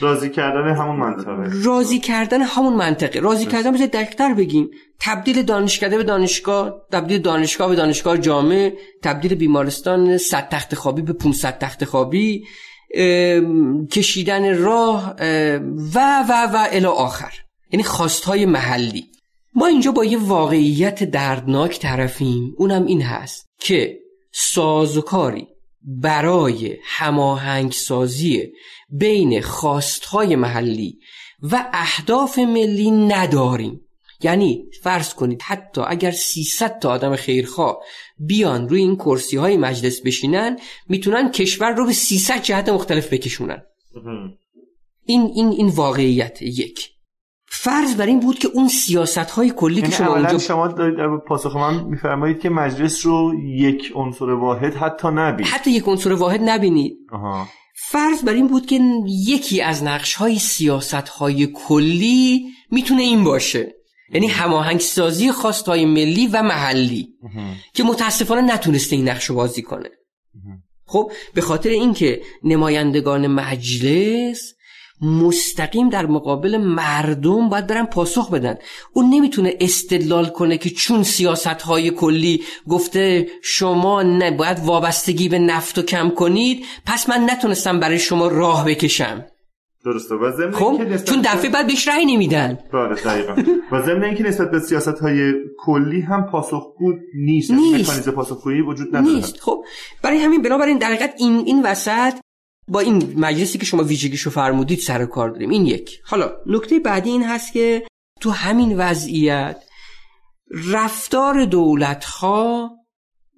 [0.00, 1.62] راضی کردن همون منطقه.
[1.64, 3.20] راضی کردن همون منطقه.
[3.20, 4.70] راضی کردن بذار دقیق‌تر بگیم.
[5.00, 11.12] تبدیل دانشکده به دانشگاه تبدیل دانشگاه به دانشگاه جامعه تبدیل بیمارستان 100 تخت خوابی به
[11.12, 12.44] 500 تخت خوابی
[13.92, 15.14] کشیدن راه
[15.94, 17.32] و و و الی آخر.
[17.72, 19.06] یعنی خواستهای محلی.
[19.54, 22.54] ما اینجا با یه واقعیت دردناک طرفیم.
[22.58, 23.98] اونم این هست که
[24.32, 25.46] سازوکاری
[25.82, 28.52] برای هماهنگ سازی
[28.88, 30.98] بین خواستهای محلی
[31.42, 33.80] و اهداف ملی نداریم.
[34.22, 37.78] یعنی فرض کنید حتی اگر 300 تا آدم خیرخواه
[38.18, 40.58] بیان روی این کرسی های مجلس بشینن
[40.88, 43.62] می‌تونن کشور رو به 300 جهت مختلف بکشونن.
[45.04, 46.90] این این این واقعیت یک.
[47.48, 50.68] فرض بر این بود که اون سیاست های کلی که یعنی شما اونجا شما
[51.28, 55.52] پاسخ من میفرمایید که مجلس رو یک عنصر واحد حتی نبینید.
[55.52, 56.98] حتی یک عنصر واحد نبینید.
[57.12, 57.46] آها.
[57.90, 63.72] فرض بر این بود که یکی از نقش های سیاست های کلی می‌تونه این باشه.
[64.12, 67.08] یعنی هماهنگ سازی خواستهای ملی و محلی
[67.74, 69.88] که متاسفانه نتونسته این نقش بازی کنه.
[70.86, 74.52] خب به خاطر اینکه نمایندگان مجلس
[75.00, 78.56] مستقیم در مقابل مردم باید برن پاسخ بدن.
[78.92, 85.78] اون نمی‌تونه استدلال کنه که چون سیاست های کلی گفته شما باید وابستگی به نفت
[85.78, 89.24] و کم کنید پس من نتونستم برای شما راه بکشم.
[89.84, 90.14] درسته.
[90.14, 92.58] و ضمن خب چون دفعه بعد بهش رأی نمیدن.
[92.72, 93.34] بله دقیقا.
[93.72, 97.50] و ضمن اینکه نسبت به سیاست های کلی هم پاسخگو نیست.
[97.50, 97.90] نیست.
[97.90, 99.14] مکانیزم پاسخگویی وجود نداره.
[99.14, 99.40] نیست.
[99.40, 99.64] خب
[100.02, 102.12] برای همین بنابراین در حقیقت این این وسط
[102.68, 105.50] با این مجلسی که شما ویژگیشو فرمودید سر کار داریم.
[105.50, 106.00] این یک.
[106.04, 107.86] حالا نکته بعدی این هست که
[108.20, 109.62] تو همین وضعیت
[110.72, 112.70] رفتار دولت ها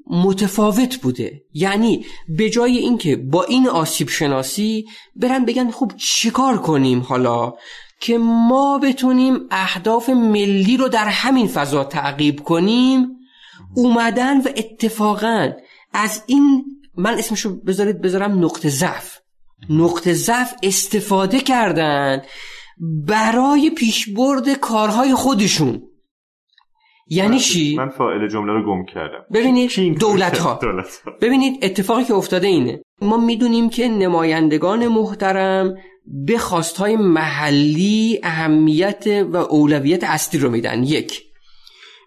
[0.07, 1.43] متفاوت بوده.
[1.53, 7.53] یعنی به جای اینکه با این آسیب شناسی برن بگن خب چیکار کنیم حالا
[8.01, 13.07] که ما بتونیم اهداف ملی رو در همین فضا تعقیب کنیم
[13.77, 15.53] اومدن و اتفاقا
[15.93, 16.65] از این
[16.97, 19.18] من اسمشو بذارید بذارم نقطه ضعف.
[19.71, 22.23] نقطه ضعف استفاده کردن
[23.07, 25.83] برای پیشبرد کارهای خودشون.
[27.11, 29.25] یعنی چی؟ من فاعل جمله رو گم کردم.
[29.35, 30.61] ببینید؟ ها دولت ها
[31.23, 32.83] ببینید اتفاقی که افتاده اینه.
[33.03, 35.75] ما می‌دونیم که نمایندگان محترم
[36.27, 40.85] به خواستهای محلی اهمیت و اولویت اصلی رو میدن.
[40.85, 41.23] یک.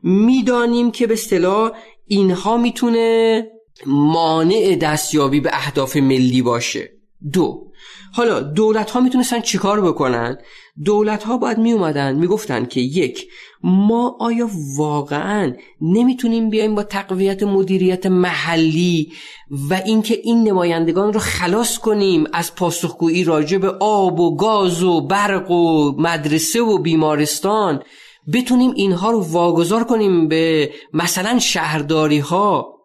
[0.04, 1.72] می‌دانیم که به اصطلاح
[2.08, 3.48] اینها می‌تونه
[3.86, 6.90] مانع دستیابی به اهداف ملی باشه.
[7.34, 7.72] دو.
[8.14, 10.38] حالا دولت ها می‌تونستن چیکار بکنن؟
[10.86, 13.28] دولت ها باید می اومدن می‌گفتن که یک
[13.64, 19.12] ما آیا واقعا نمی‌تونیم بیایم با تقویت مدیریت محلی
[19.70, 25.02] و اینکه این نمایندگان رو خلاص کنیم از پاسخگویی راجع به آب و گاز و
[25.02, 27.84] برق و مدرسه و بیمارستان؟
[28.34, 32.81] بتونیم اینها رو واگذار کنیم به مثلا شهرداری ها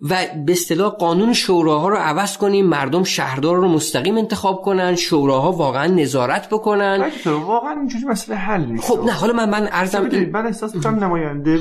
[0.00, 0.16] و
[0.46, 5.86] به اصطلاح قانون شوراها رو عوض کنیم مردم شهردار رو مستقیم انتخاب کنن شوراها واقعا
[5.86, 7.10] نظارت بکنن.
[7.26, 8.84] واقعا اینجوری مسئله حل نیست.
[8.84, 10.30] خب نه حالا من من ارزم این...
[10.30, 11.60] من احساس می‌کنم نماینده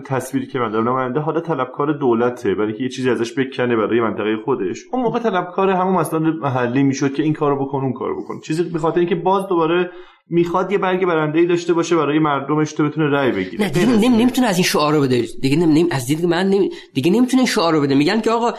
[0.00, 4.00] تصویری که من دارم نماینده حالا طلبکار دولته برای که یه چیزی ازش بکنه برای
[4.00, 4.78] منطقه خودش.
[4.92, 8.40] اون موقع طلبکار همون مثلا محلی می‌شد که این کارو بکن اون کارو بکن.
[8.40, 9.90] چیزی به خاطر اینکه باز دوباره
[10.30, 13.64] می‌خواد یه برگ برنده ای داشته باشه برای مردمش تو بتونه رأی بگیره.
[13.64, 15.24] نه دیگه نمی نمی‌تونه از این شعار رو بده.
[15.40, 17.94] دیگه نمی از دید من نمی دیگه نمی‌تونه شعار رو بده.
[17.94, 18.52] میگن که آقا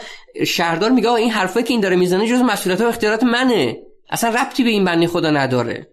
[0.46, 3.76] شهردار میگه آقا این حرفایی که این داره می‌زنه جز مسئولیت و اختیارات منه.
[4.10, 5.86] اصلا ربطی به این بنی خدا نداره.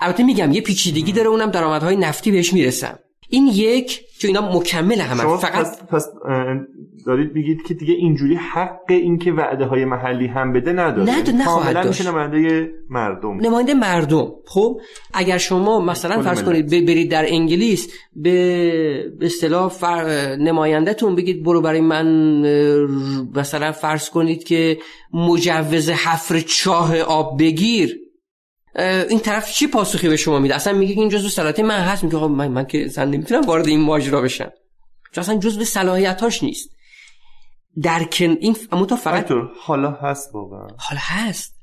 [0.00, 2.98] البته میگم یه پیچیدگی داره اونم درآمدهای نفتی بهش می‌رسم
[3.32, 6.08] این یک چون اینا مکمل هم فقط پس, پس
[7.06, 11.02] دارید میگید که دیگه اینجوری حق این که وعده های محلی هم بده نداره.
[11.02, 12.06] نه نخواهد داشت.
[12.06, 13.40] نماینده مردم.
[13.40, 14.32] نماینده مردم.
[14.46, 14.80] خب
[15.14, 20.36] اگر شما مثلا فرض کنید برید در انگلیس به به اصطلاح فر...
[20.36, 22.06] نمایندهتون بگید برو برای من
[23.34, 24.78] مثلا فرض کنید که
[25.12, 28.01] مجوز حفر چاه آب بگیر.
[29.08, 32.04] این طرف چی پاسخی به شما میده؟ اصلا میگه این جزء صلاحیت من هست.
[32.04, 34.50] میگه من, من که اصلا نمی‌تونم وارد این ماجرا بشم.
[35.12, 36.70] چون اصلا جزء صلاحیتاش نیست.
[37.82, 39.28] در کن این اما تو فقط
[39.62, 40.66] حالا هست واقعا.
[40.78, 41.54] حالا هست.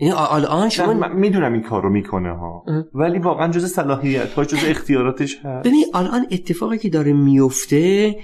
[0.00, 2.64] یعنی الان شما من می‌دونم این کار رو می‌کنه ها.
[2.94, 5.68] ولی واقعا جز صلاحیت ها جز اختیاراتش هست.
[5.68, 8.16] ببین الان اتفاقی که داره میفته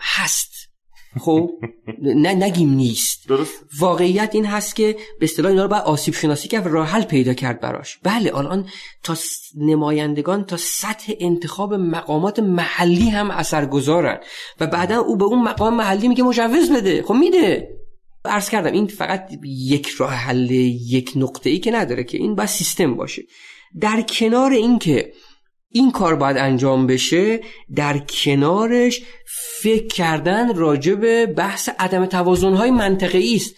[0.00, 0.52] هست.
[1.20, 1.50] خب
[2.02, 3.28] نه نگیم نیست.
[3.28, 3.64] درست.
[3.78, 7.02] واقعیت این هست که به اصطلاح اینا رو باید آسیب شناسی کرد و راه حل
[7.02, 7.98] پیدا کرد براش.
[8.02, 8.68] بله الان
[9.02, 9.16] تا
[9.56, 14.18] نمایندگان تا سطح انتخاب مقامات محلی هم اثر گذارن
[14.60, 17.02] و بعدا او به اون مقام محلی میگه مجوز بده.
[17.02, 17.68] خب میده.
[18.24, 22.48] عرض کردم این فقط یک راه حل یک نقطه ای که نداره که این باید
[22.48, 23.22] سیستم باشه.
[23.80, 25.12] در کنار اینکه
[25.76, 27.40] این کار باید انجام بشه
[27.74, 29.02] در کنارش
[29.60, 33.54] فکر کردن راجع به بحث عدم توازنهای منطقی است.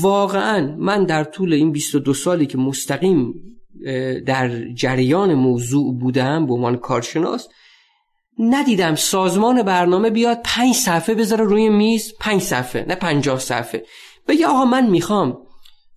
[0.00, 3.34] واقعا من در طول این 22 سالی که مستقیم
[4.26, 7.48] در جریان موضوع بودم به عنوان کارشناس
[8.38, 12.12] ندیدم سازمان برنامه بیاد پنج صفحه بذاره روی میز.
[12.20, 13.84] پنج صفحه نه پنجاه صفحه.
[14.28, 15.38] بگه آقا من می‌خوام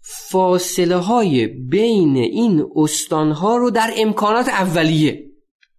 [0.02, 5.25] فاصله های بین این استانها رو در امکانات اولیه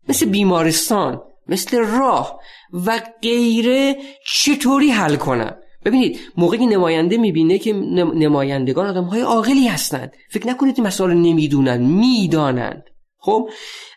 [0.08, 2.40] مثل بیمارستان مثل راه
[2.86, 3.96] و غیره
[4.26, 7.72] چطوری حل کنم؟ ببینید موقعی نماینده می‌بینه که
[8.14, 10.12] نمایندگان آدم های عاقلی هستند.
[10.30, 12.82] فکر نکنید این مسائل نمی‌دونن می‌دانند.
[13.18, 13.48] خب؟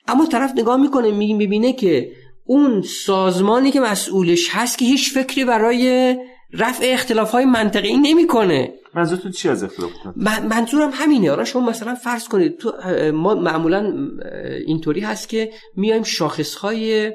[0.08, 2.12] اما طرف نگاه می‌کنه می‌بینه که
[2.46, 6.16] اون سازمانی که مسئولش هست که هیچ فکری برای
[6.54, 8.74] رفع اختلاف های منطقی نمی‌کنه.
[8.96, 9.92] منظورتون چی از اختلاف
[10.50, 11.30] منظورم همینه.
[11.30, 12.74] حالا شما مثلا فرض کنید تو
[13.12, 13.94] ما معمولا
[14.68, 17.14] اینطوری هست که میایم شاخص های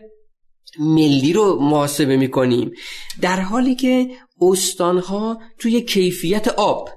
[0.78, 2.72] ملی رو محاسبه می‌کنیم.
[3.20, 4.08] در حالی که
[4.40, 6.90] استانها توی کیفیت آب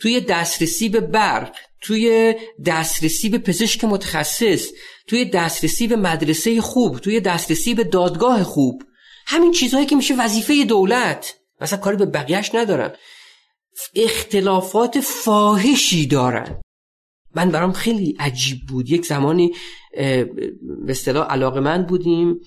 [0.00, 2.34] توی دسترسی به برق توی
[2.66, 4.68] دسترسی به پزشک متخصص
[5.06, 8.82] توی دسترسی به مدرسه خوب توی دسترسی به دادگاه خوب
[9.26, 11.34] همین چیزهایی که میشه وظیفه دولت.
[11.60, 12.92] مثلا کاری به بقیهش ندارم.
[13.94, 16.60] اختلافات فاحشی دارن.
[17.34, 18.90] من برام خیلی عجیب بود.
[18.90, 19.52] یک زمانی
[19.92, 22.40] به اصطلاح علاقه من بودیم.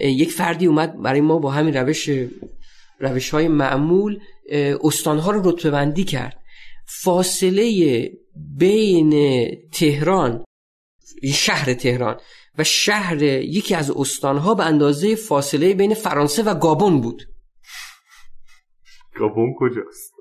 [0.00, 2.10] یک فردی اومد برای ما با همین روش
[3.00, 4.20] روش های معمول
[4.84, 6.42] استانها رو رتبه بندی کرد.
[6.86, 8.10] فاصله
[8.56, 10.44] بین تهران
[11.32, 12.20] شهر تهران
[12.58, 17.22] و شهر یکی از استانها به اندازه فاصله بین فرانسه و گابون بود.
[19.18, 20.12] گابون کجاست؟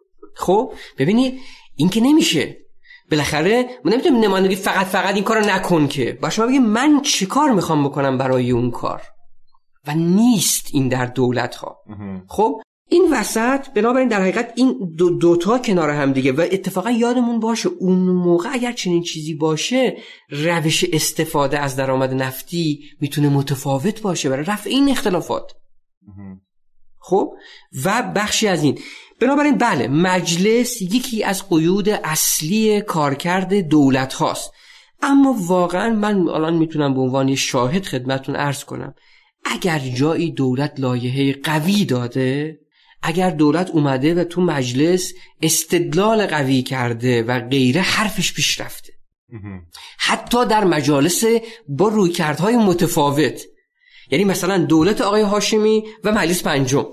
[0.48, 1.40] خب؟ ببینید
[1.76, 2.58] این که نمیشه.
[3.12, 6.18] بالاخره ما نمی‌تونیم نمایندگی فقط فقط این کارو نکن که.
[6.22, 9.02] با شما بگیم من چه کار می‌خوام بکنم برای اون کار؟
[9.88, 11.78] و نیست این در دولت ها
[12.28, 17.40] خب؟ این وسط بنابراین در حقیقت این دو دوتا کنار هم دیگه و اتفاقا یادمون
[17.40, 19.98] باشه اون موقع اگر چنین چیزی باشه
[20.30, 25.52] روش استفاده از درآمد نفتی می‌تونه متفاوت باشه برای رفع این اختلافات.
[27.08, 27.34] خب؟
[27.86, 28.80] و بخشی از این.
[29.20, 34.52] بنابراین بله مجلس یکی از قیود اصلی کارکرد دولت هاست.
[35.02, 38.94] اما واقعا من الان می‌تونم به عنوان شاهد خدمتون ارز کنم.
[39.46, 42.60] اگر جایی دولت لایحه قوی داده
[43.02, 48.94] اگر دولت اومده و تو مجلس استدلال قوی کرده و غیره حرفش پیش رفته.
[50.00, 51.24] حتی در مجالس
[51.68, 53.42] با رویکردهای متفاوت.
[54.12, 56.86] یعنی مثلا دولت آقای هاشمی و مجلس پنجم.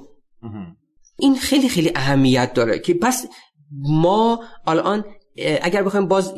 [1.18, 3.26] این خیلی خیلی اهمیت داره که پس
[3.82, 5.04] ما الان
[5.62, 6.34] اگر بخوایم باز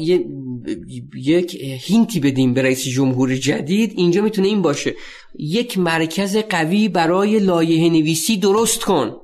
[1.16, 4.94] یک هینتی بدیم به رئیس جمهور جدید اینجا می‌تونه این باشه.
[5.38, 9.16] یک مرکز قوی برای لایه نویسی درست کن.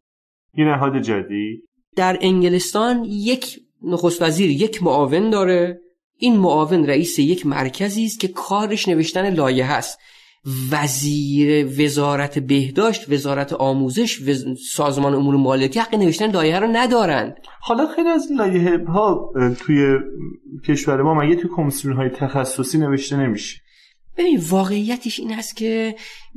[0.54, 5.80] این نهاد جدید؟ در انگلستان یک نخست وزیر یک معاون داره.
[6.16, 9.98] این معاون رئیس یک مرکزی است که کارش نوشتن لایه هست
[10.70, 14.20] وزیر وزارت بهداشت وزارت آموزش
[14.72, 17.34] سازمان امور مالیاتی حق نوشتن لایحه رو ندارن.
[17.60, 19.96] حالا خیلی از لایحه ها توی
[20.68, 23.60] کشور ما مگه توی کمیسیون های تخصصی نوشته نمیشه؟
[24.16, 25.94] ببین واقعیتش این هست که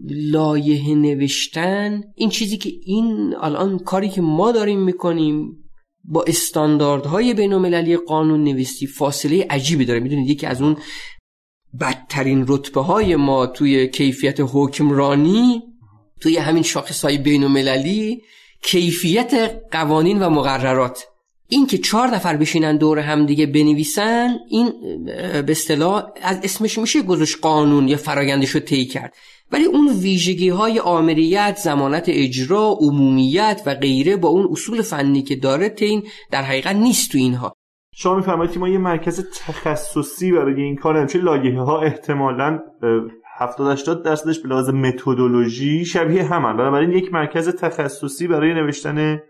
[0.07, 5.57] لایحه نوشتن این چیزی که این الان کاری که ما داریم می‌کنیم
[6.03, 9.99] با استانداردهای بین قانون نویسی فاصله عجیبی داره.
[9.99, 10.77] می‌دونید یکی از اون
[11.79, 15.63] بدترین رتبه های ما توی کیفیت حکمرانی
[16.21, 18.21] توی همین شاخص های بین المللی
[18.61, 21.07] کیفیت قوانین و مقررات.
[21.47, 24.73] این که چهار نفر بشینن دور هم دیگه بنویسن این
[25.45, 29.13] به اصطلاح از اسمش میشه گذاشت قانون یا فرایندش رو طی کرد.
[29.51, 35.35] ولی اون ویژگی های آمریت زمانت اجرا عمومیت و غیره با اون اصول فنی که
[35.35, 37.55] داره تین در حقیقت نیست تو اینها.
[37.97, 42.59] شما میفرمایید که ما یه مرکز تخصصی برای این کار نمیشه لایحه ها احتمالاً
[43.37, 46.57] 70 80 درصدش به لحاظ متدولوژی شبیه همن.
[46.57, 49.21] بنابراین یک مرکز تخصصی برای نوشتن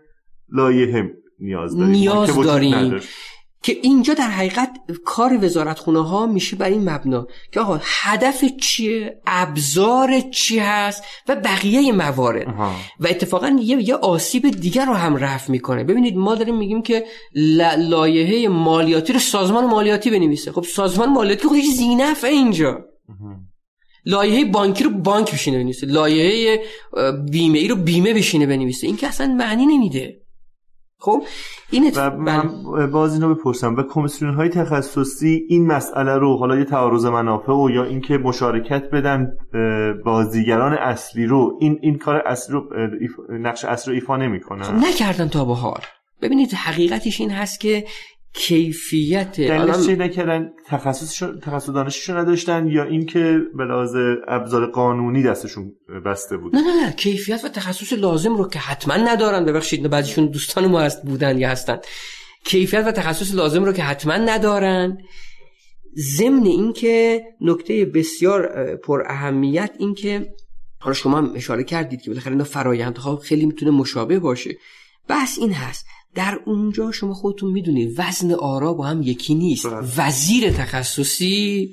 [0.52, 1.92] لایحه نیاز داریم.
[1.92, 3.00] نیاز داریم.
[3.66, 8.44] که اینجا در حقیقت کار وزارت خونه ها میشه بر این مبنا که آقا هدف
[8.60, 12.46] چیه؟ ابزار چی هست؟ و بقیه موارد.
[13.00, 15.84] و اتفاقا یه, یه آسیب دیگر رو هم رفع می‌کنه.
[15.84, 17.04] ببینید ما داریم میگیم که
[17.76, 20.52] لایحه مالیاتی رو سازمان مالیاتی بنویسه.
[20.52, 22.78] خب سازمان مالیاتی خودش زینفه اینجا.
[24.04, 25.86] لایحه بانکی رو بانک بشینه بنویسه.
[25.86, 26.60] لایحه
[27.30, 28.86] بیمه ای رو بیمه بشینه بنویسه.
[28.86, 30.25] این که اصلا معنی نمیده.
[31.06, 31.22] خب
[31.70, 32.42] این و من
[32.76, 32.86] بله.
[32.86, 33.76] باز اینو بپرسم.
[33.76, 38.82] و کمیسیون های تخصصی این مسئله رو حالا یه تعارض منافع و یا اینکه مشارکت
[38.92, 39.28] بدن
[40.04, 42.68] بازیگران اصلی رو این این کار اصلی رو
[43.30, 44.62] نقش اصلی رو ایفا نمی‌کنن.
[44.62, 45.80] خب نکردن تا به حال.
[46.22, 47.84] ببینید حقیقتش این هست که
[48.36, 53.96] کیفیت دلیلش چه نکردن تخصصشون تخصص دانششون نداشتن یا اینکه به لحاظ
[54.28, 55.72] ابزار قانونی دستشون
[56.06, 59.44] بسته بود؟ نه نه نه کیفیت و تخصص لازم رو که حتما ندارن.
[59.44, 61.78] ببخشید بعضیشون دوستان ما هست بودن یا هستن.
[62.44, 64.98] کیفیت و تخصص لازم رو که حتما ندارن.
[65.98, 70.26] ضمن اینکه نکته بسیار پر اهمیت این که
[70.78, 74.50] حالا شما هم اشاره کردید که بالاخره اینا فرایندها خیلی می‌تونه مشابه باشه.
[75.08, 75.86] بس این هست.
[76.16, 79.76] در اونجا شما خودتون می‌دونید وزن آرا با هم یکی نیست بله.
[79.96, 81.70] وزیر تخصصی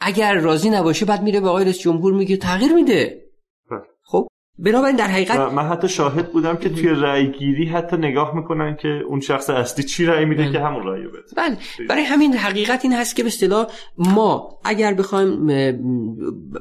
[0.00, 3.24] اگر راضی نباشه بعد میره به آقای رئیس جمهور میگه تغییر میده
[3.70, 3.80] بله.
[4.02, 4.26] خب
[4.58, 8.88] بنابراین در حقیقت من حتی شاهد بودم که توی رأی گیری حتی نگاه می‌کنن که
[8.88, 10.52] اون شخص اصلی چی رأی میده بله.
[10.52, 11.56] که همون رأی بده بله
[11.88, 13.66] برای همین حقیقت این هست که به اصطلاح
[13.98, 15.46] ما اگر بخوایم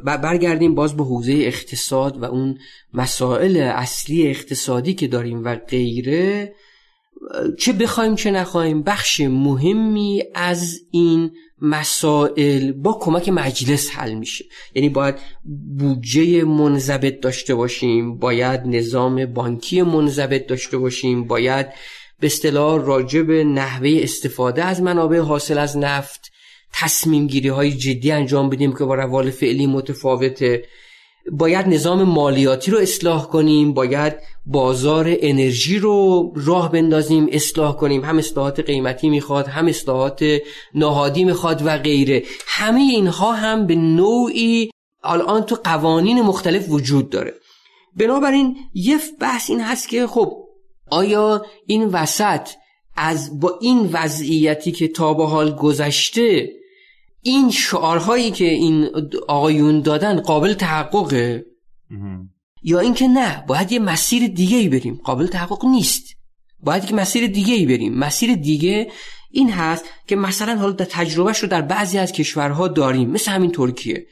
[0.05, 2.57] برگردیم باز به حوزه اقتصاد و اون
[2.93, 6.53] مسائل اصلی اقتصادی که داریم و غیره
[7.59, 14.45] چه بخوایم چه نخوایم بخش مهمی از این مسائل با کمک مجلس حل میشه.
[14.75, 15.15] یعنی باید
[15.79, 21.67] بودجه منضبط داشته باشیم باید نظام بانکی منضبط داشته باشیم باید
[22.19, 26.31] به اصطلاح راجع به نحوه استفاده از منابع حاصل از نفت
[26.73, 30.65] تصمیم گیری های جدی انجام بدیم که با روال فعلی متفاوته.
[31.31, 34.13] باید نظام مالیاتی رو اصلاح کنیم باید
[34.45, 38.05] بازار انرژی رو راه بندازیم اصلاح کنیم.
[38.05, 40.25] هم اصلاحات قیمتی می‌خواد هم اصلاحات
[40.75, 42.23] نهادی می‌خواد و غیره.
[42.47, 44.71] همه اینها هم به نوعی
[45.03, 47.33] الان تو قوانین مختلف وجود داره.
[47.95, 50.33] بنابراین یه بحث این هست که خب
[50.91, 52.49] آیا این وسط
[52.95, 56.49] از با این وضعیتی که تا به حال گذشته
[57.23, 58.89] این شعارهایی که این
[59.27, 61.45] آقایون دادن قابل تحققه؟
[62.63, 65.01] یا اینکه نه باید یه مسیر دیگه ای بریم.
[65.03, 66.03] قابل تحقق نیست.
[66.59, 67.93] باید که مسیر دیگه ای بریم.
[67.93, 68.91] مسیر دیگه
[69.31, 73.09] این هست که مثلا حالا در تجربهش رو در بعضی از کشورها داریم.
[73.09, 74.07] مثل همین ترکیه.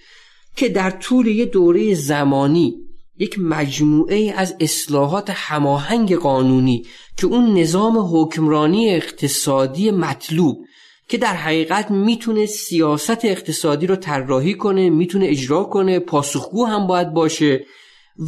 [0.55, 2.75] که در طول یه دوره زمانی
[3.17, 6.85] یک مجموعه از اصلاحات هماهنگ قانونی
[7.17, 10.65] که اون نظام حکمرانی اقتصادی مطلوب
[11.11, 17.13] که در حقیقت می‌تونه سیاست اقتصادی رو طراحی کنه می‌تونه اجرا کنه پاسخگو هم باید
[17.13, 17.65] باشه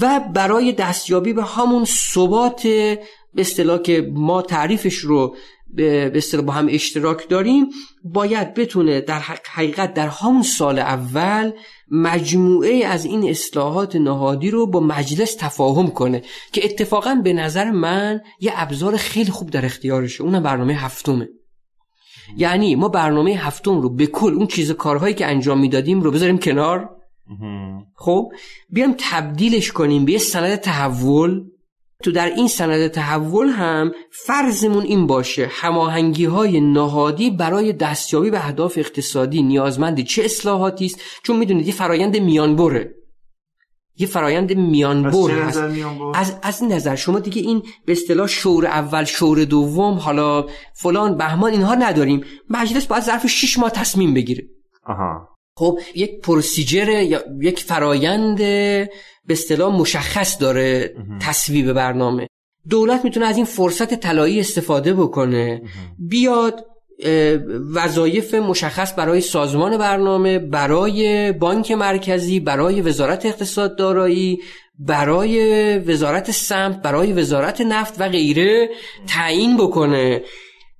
[0.02, 5.36] و برای دستیابی به همون ثبات به اصطلاح که ما تعریفش رو
[5.74, 7.66] به اصطلاح با هم اشتراک داریم
[8.04, 9.20] باید بتونه در
[9.54, 11.52] حقیقت در همون سال اول
[11.92, 16.22] مجموعه از این اصلاحات نهادی رو با مجلس تفاهم کنه
[16.54, 20.24] که اتفاقا به نظر من یه ابزار خیلی خوب در اختیارشه.
[20.24, 21.30] اونم برنامه هفتمه.
[22.38, 26.38] یعنی ما برنامه هفتم رو به کل اون چیز کارهایی که انجام می‌دادیم رو بذاریم
[26.38, 26.90] کنار.
[27.96, 28.32] خب
[28.70, 31.44] بیام تبدیلش کنیم به یه سند تحول.
[32.04, 38.46] تو در این سند تحول هم فرضمون این باشه هماهنگی های نهادی برای دستیابی به
[38.46, 43.03] اهداف اقتصادی نیازمند چه اصلاحاتی است؟ چون می‌دونید یه فرایند میانبره.
[43.98, 45.64] یه فرایند میانبر هست.
[46.14, 51.18] از از این نظر شما دیگه این به اصطلاح شور اول شور دوم حالا فلان
[51.18, 52.24] بهمان اینها نداریم.
[52.50, 54.44] مجلس باید ظرف 6 ماه تصمیم بگیره.
[54.86, 55.30] آها.
[55.56, 58.89] خب یک پروسیجر یا یک فرایند به
[59.30, 62.28] اصطلاح مشخص داره تصویب برنامه.
[62.70, 65.62] دولت می‌تونه از این فرصت طلایی استفاده بکنه.
[66.00, 66.66] بیاد
[67.74, 74.39] وظایف مشخص برای سازمان برنامه برای بانک مرکزی برای وزارت اقتصاد دارایی
[74.80, 78.70] برای وزارت سمت برای وزارت نفت و غیره
[79.08, 80.22] تعیین بکنه.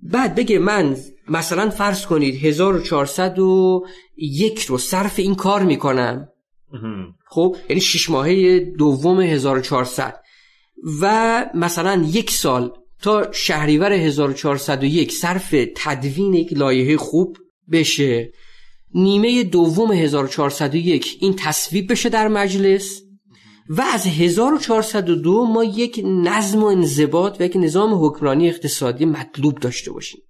[0.02, 0.98] بعد بگه من
[1.30, 6.28] مثلا فرض کنید 1401 رو صرف این کار می‌کنم.
[7.28, 10.20] خب یعنی شش ماهه دوم 1400
[11.02, 12.74] و مثلا یک سال
[13.04, 17.38] تا شهریور 1401 صرف تدوین یک لایحه خوب
[17.72, 18.32] بشه.
[18.94, 23.02] نیمه دوم 1401 این تصویب بشه در مجلس
[23.70, 29.92] و از 1402 ما یک نظم و انضباط و یک نظام حکمرانی اقتصادی مطلوب داشته
[29.92, 30.22] باشیم.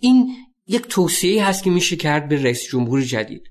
[0.00, 0.28] این
[0.66, 3.42] یک توصیه هست که میشه کرد به رئیس جمهور جدید.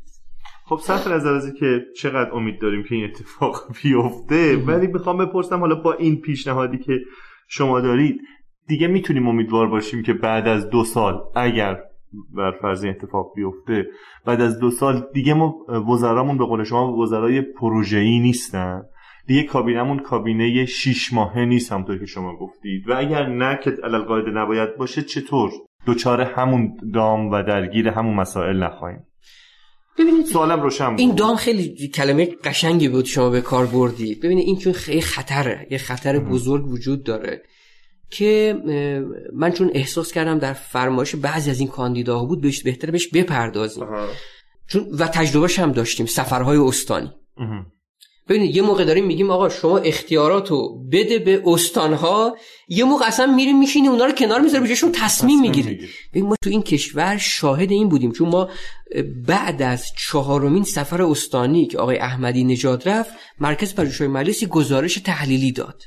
[0.66, 5.60] خب صرف نظر از که چقدر امید داریم که این اتفاق بیفته ولی می‌خوام بپرسم
[5.60, 7.00] حالا با این پیشنهادی که
[7.50, 8.22] شما دارید.
[8.68, 11.80] دیگه می‌تونیم امیدوار باشیم که بعد از دو سال اگر
[12.36, 13.88] بر فرض اتفاق بیفته
[14.26, 15.56] بعد از دو سال دیگه ما
[15.90, 18.82] وزرامون به قول شما وزرای پروژه‌ای نیستن.
[19.28, 22.90] دیگه کابینمون کابینه شیش ماهه نیست همونطور که شما گفتید.
[22.90, 25.52] و اگر نه که علل نباید باشه چطور؟
[25.86, 29.04] دوچار همون دام و درگیر همون مسائل نخواهیم.
[30.00, 34.58] ببینید سوالم روشن این دام خیلی کلمه قشنگی بود شما به کار بردید ببینید این
[34.58, 37.44] چون خیلی خطره یه خطر بزرگ وجود داره
[38.10, 38.56] که
[39.34, 43.86] من چون احساس کردم در فرمایش بعضی از این کاندیداها بود بهش بهتر بهش بپردازیم.
[44.68, 47.12] چون و تجربهش هم داشتیم سفرهای استانی.
[48.30, 53.60] ببینید یه موقع داریم میگیم آقا شما اختیاراتو بده به استانها یه موقع اصلا میریم
[53.60, 55.80] میشینی اونا رو کنار می‌ذاری بهشون تصمیم می‌گیری.
[56.16, 58.50] ما تو این کشور شاهد این بودیم چون ما
[59.28, 65.52] بعد از چهارمین سفر استانی که آقای احمدی نژاد رفت مرکز پژوهش‌های مجلسی گزارش تحلیلی
[65.52, 65.84] داد.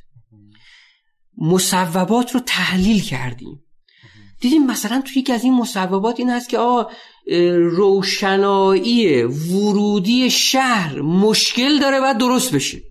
[1.38, 3.61] مصوبات رو تحلیل کردیم.
[4.43, 6.90] دیدیم مثلا توی یکی از این مصوبات این هست که آقا
[7.57, 12.82] روشنایی ورودی شهر مشکل داره باید درست بشه.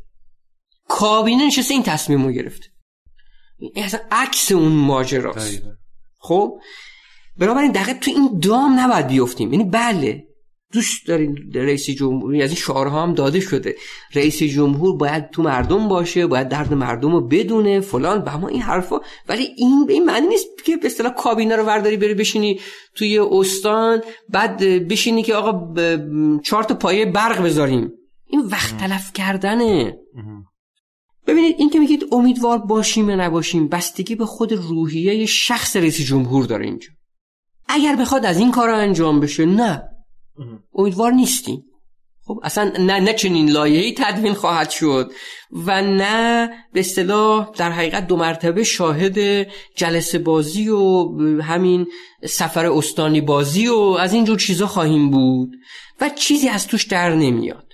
[0.88, 2.66] کابینه نشسته این تصمیم رو گرفته.
[3.60, 5.62] این اصلا عکس اون ماجراست.
[6.18, 6.60] خب؟
[7.38, 9.54] بنابراین دقیق تو این دام نباید بیفتیم.
[9.54, 10.24] یعنی بله
[10.72, 13.76] دوست دارین رئیس جمهوری از این شعارها هم داده شده.
[14.14, 18.62] رئیس جمهور باید تو مردم باشه باید درد مردم رو بدونه فلان به ما این
[18.62, 19.00] حرفا.
[19.30, 22.60] ولی این به این معنی نیست که به اصطلاح کابینه رو ورداری بری بشینی
[22.96, 25.74] توی استان بعد بشینی که آقا
[26.44, 27.92] چهار تا پایه برق بذاریم.
[28.26, 29.98] این وقت تلف کردنه.
[31.28, 36.46] ببینید این که میگید امیدوار باشیم یا نباشیم بستگی به خود روحیه شخص رئیس جمهور
[36.46, 36.90] داره اینجا.
[37.68, 39.84] اگر بخواد از این کار انجام بشه نه.
[40.76, 41.64] امیدوار نیستیم.
[42.24, 45.12] خب اصلا نه نه چنین لایحه‌ای تدوین خواهد شد
[45.66, 51.88] و نه به اصطلاح در حقیقت دو مرتبه شاهد جلسه بازی و همین
[52.26, 55.52] سفر استانی بازی و از اینجور چیزا خواهیم بود
[56.02, 57.74] و چیزی از توش در نمیاد.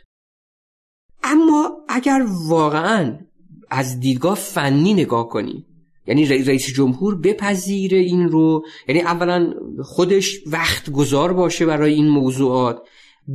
[1.23, 3.19] اما اگر واقعا
[3.69, 5.66] از دیدگاه فنی نگاه کنیم
[6.07, 8.65] یعنی رئیس جمهور بپذیره این رو.
[8.87, 9.53] یعنی اولا
[9.83, 12.81] خودش وقت گذار باشه برای این موضوعات.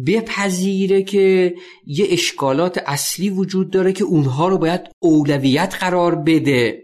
[0.07, 1.55] بپذیره که
[1.87, 6.83] یه اشکالات اصلی وجود داره که اونها رو باید اولویت قرار بده.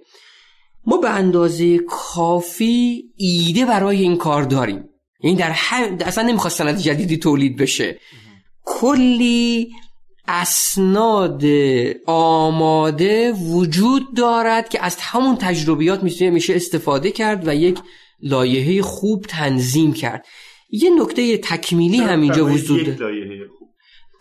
[0.87, 4.85] ما به اندازه کافی ایده برای این کار داریم.
[5.23, 5.99] یعنی در هم...
[6.01, 7.99] اصلا نمی‌خواست سند جدیدی تولید بشه.
[8.65, 9.71] کلی
[10.29, 11.43] اسناد
[12.07, 17.79] آماده وجود دارد که از همون تجربیات میشه استفاده کرد و یک
[18.23, 20.27] لایحه خوب تنظیم کرد.
[20.71, 23.19] یه نکته تکمیلی هم اینجا وجود داره.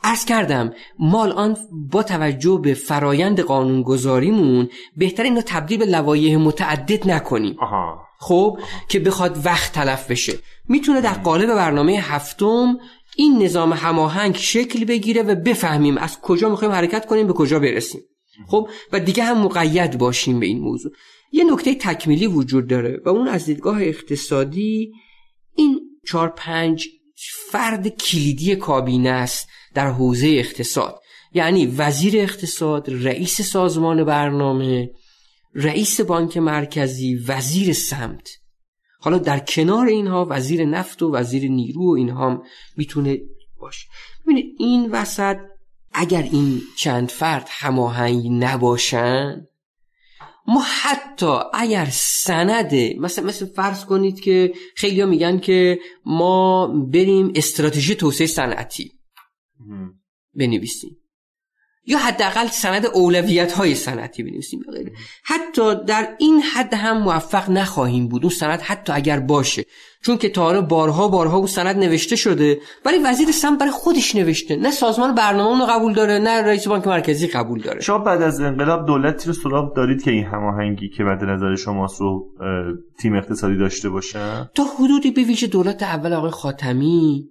[0.04, 7.10] ارز کردم مال آن با توجه به فرایند قانونگذاریمون بهتر اینو تبدیل به لوایح متعدد
[7.10, 7.56] نکنیم.
[7.60, 8.08] آها.
[8.20, 8.60] خب؟
[8.90, 10.34] که بخواد وقت تلف بشه.
[10.70, 12.78] می‌تونه در قالب برنامه هفتم
[13.20, 18.02] این نظام هماهنگ شکل بگیره و بفهمیم از کجا می‌خوایم حرکت کنیم به کجا برسیم.
[18.48, 20.92] خب؟ و دیگه هم مقید باشیم به این موضوع.
[21.32, 24.92] یه نکته تکمیلی وجود داره و اون از دیدگاه اقتصادی
[25.56, 26.88] این چهار پنج
[27.52, 31.00] فرد کلیدی کابینه است در حوزه اقتصاد.
[31.34, 34.90] یعنی وزیر اقتصاد رئیس سازمان برنامه
[35.56, 38.30] رئیس بانک مرکزی وزیر سمت.
[39.00, 42.42] حالا در کنار اینها وزیر نفت و وزیر نیرو و اینها هم
[42.78, 43.20] می‌تونه
[43.60, 43.88] باشه.
[44.26, 45.38] ببینید این وسط
[45.94, 49.48] اگر این چند فرد هماهنگ نباشن
[50.48, 57.96] ما حتی اگر سند مثلا مثل فرض کنید که خیلی میگن که ما بریم استراتژی
[57.96, 58.92] توسعه صنعتی
[60.36, 60.98] بنویسیم.
[61.88, 64.60] یا حداقل سند اولویت های صنعتی بنویسیم.
[65.24, 69.64] حتی در این حد هم موفق نخواهیم بود اون سند حتی اگر باشه
[70.04, 74.56] چون که تا بارها بارها اون سند نوشته شده ولی وزیر سم برای خودش نوشته.
[74.56, 77.82] نه سازمان برنامه اونو قبول داره نه رئیس بانک مرکزی قبول داره.
[77.82, 81.88] شما بعد از انقلاب دولتی رو سراغ دارید که این هماهنگی که مد نظر شما
[82.00, 82.28] رو
[83.00, 87.30] تیم اقتصادی داشته باشه؟ تا حدودی به ویژه دولت اول آقای خاتمی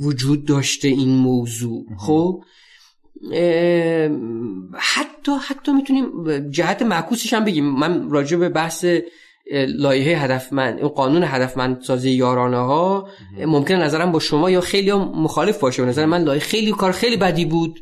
[0.00, 1.84] وجود داشته این موضوع.
[1.98, 2.40] خب؟
[4.78, 6.06] حتی حتی می‌تونیم
[6.50, 7.64] جهت معکوسش هم بگیم.
[7.64, 8.84] من راجع به بحث
[9.68, 13.08] لایحه هدفمند قانون هدفمند سازی یارانه ها
[13.46, 15.82] ممکن نظرم با شما یا خیلی مخالف باشه.
[15.82, 17.80] به نظر من لایحه خیلی کار خیلی بدی بود.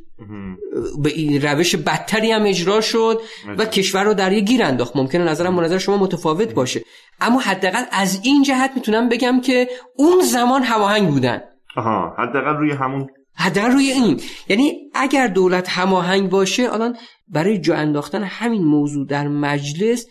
[1.02, 3.20] به این روش بدتری هم اجرا شد
[3.59, 4.96] و کشور رو در یه گیر انداخت.
[4.96, 6.80] ممکنه نظرم با نظر شما متفاوت باشه.
[7.20, 11.40] اما حداقل از این جهت می‌تونم بگم که اون زمان هماهنگ بودن.
[11.76, 13.06] آها حداقل روی همون
[13.39, 14.20] حداقل روی این.
[14.48, 16.97] یعنی اگر دولت هماهنگ باشه الان
[17.28, 20.06] برای جا انداختن همین موضوع در مجلس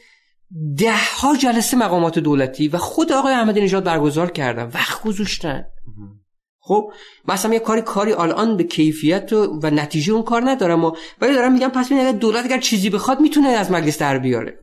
[0.78, 4.72] ده ها جلسه مقامات دولتی و خود آقای احمدی نژاد برگزار کردن.
[4.74, 5.66] وقت گذاشتن.
[6.60, 6.91] خب
[7.28, 10.86] مثلا یه کاری کاری الان به کیفیت و, و نتیجه اون کار ندارم
[11.22, 14.60] ولی دارم میگم پس اگر دولت اگر چیزی بخواد می‌تونه از مجلس در بیاره.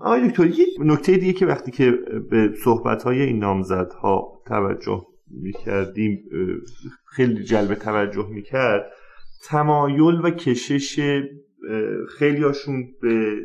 [0.00, 1.90] آقای دکتر یه نکته دیگه که وقتی که
[2.30, 6.24] به صحبت های این نامزدها توجه می‌کردیم
[7.06, 8.92] خیلی جلب توجه می‌کرد
[9.44, 11.20] تمایل و کشش
[12.18, 13.36] خیلیاشون به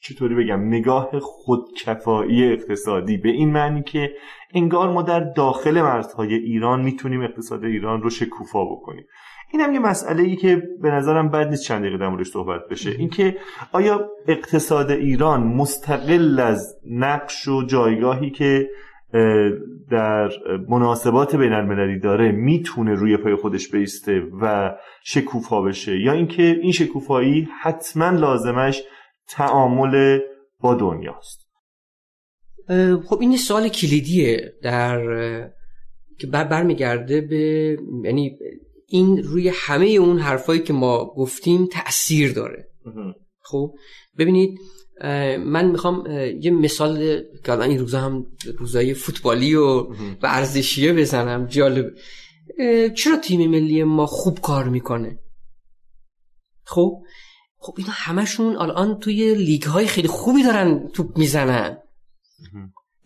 [0.00, 4.10] چطوری بگم نگاه خودکفایی اقتصادی به این معنی که
[4.54, 9.04] انگار ما در داخل مرزهای ایران می‌تونیم اقتصاد ایران رو شکوفا بکنیم.
[9.54, 12.90] این هم یه مسئله ای که به نظرم بد نیست چند دقیقه در صحبت بشه.
[12.90, 13.36] اینکه
[13.72, 18.70] آیا اقتصاد ایران مستقل از نقش و جایگاهی که
[19.90, 20.30] در
[20.68, 24.74] مناسبات بین المللی داره می‌تونه روی پای خودش بیسته و
[25.04, 28.82] شکوفا بشه؟ یا اینکه این شکوفایی حتما لازمش
[29.28, 30.18] تعامل
[30.60, 31.48] با دنیاست؟
[33.06, 35.00] خب این سوال کلیدیه در
[36.18, 38.38] که بر برمیگرده به یعنی
[38.88, 42.68] این روی همه اون حرفایی که ما گفتیم تاثیر داره.
[43.40, 43.74] خب
[44.18, 44.58] ببینید
[45.38, 46.06] من می‌خوام
[46.40, 48.26] یه مثال که الان این روزا هم
[48.58, 49.86] روزای فوتبالی و
[50.22, 51.86] ورزشیه بزنم جالب.
[52.96, 55.18] چرا تیم ملی ما خوب کار می‌کنه؟
[56.64, 57.02] خب
[57.58, 61.78] خب اینا همشون الان توی لیگ های خیلی خوبی دارن توپ می‌زنن.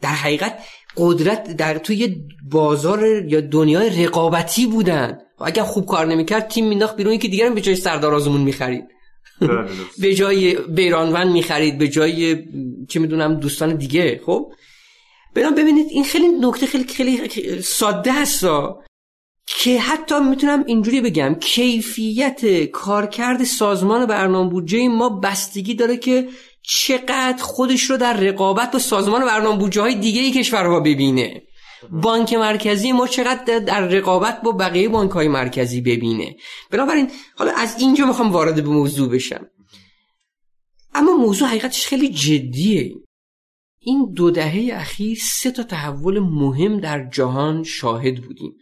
[0.01, 0.59] در حقیقت
[0.97, 5.19] قدرت در توی بازار یا دنیای رقابتی بودن.
[5.41, 8.85] اگر خوب کار نمی‌کرد تیم مینداخت بیرون که دیگرم به جای سردار آزمون می‌خرید.
[10.03, 12.45] به جای بیرانوند می‌خرید به جای
[12.89, 14.21] چه می‌دونم دوستان دیگه.
[14.27, 14.53] خب؟
[15.35, 18.45] برام ببینید این خیلی نکته خیلی خیلی ساده است
[19.47, 26.29] که حتی می‌تونم اینجوری بگم کیفیت کارکرد سازمان برنامه بودجه ما بستگی داره که
[26.63, 31.43] چقدر خودش رو در رقابت با سازمان برنامه بودجه های دیگه کشورها ببینه.
[31.91, 36.37] بانک مرکزی ما چقدر در رقابت با بقیه بانک های مرکزی ببینه.
[36.71, 39.47] بنابراین حالا از اینجا می‌خوام وارد به موضوع بشم.
[40.95, 42.95] اما موضوع حقیقتش خیلی جدیه.
[43.79, 48.57] این دو دهه اخیر سه تا تحول مهم در جهان شاهد بودیم.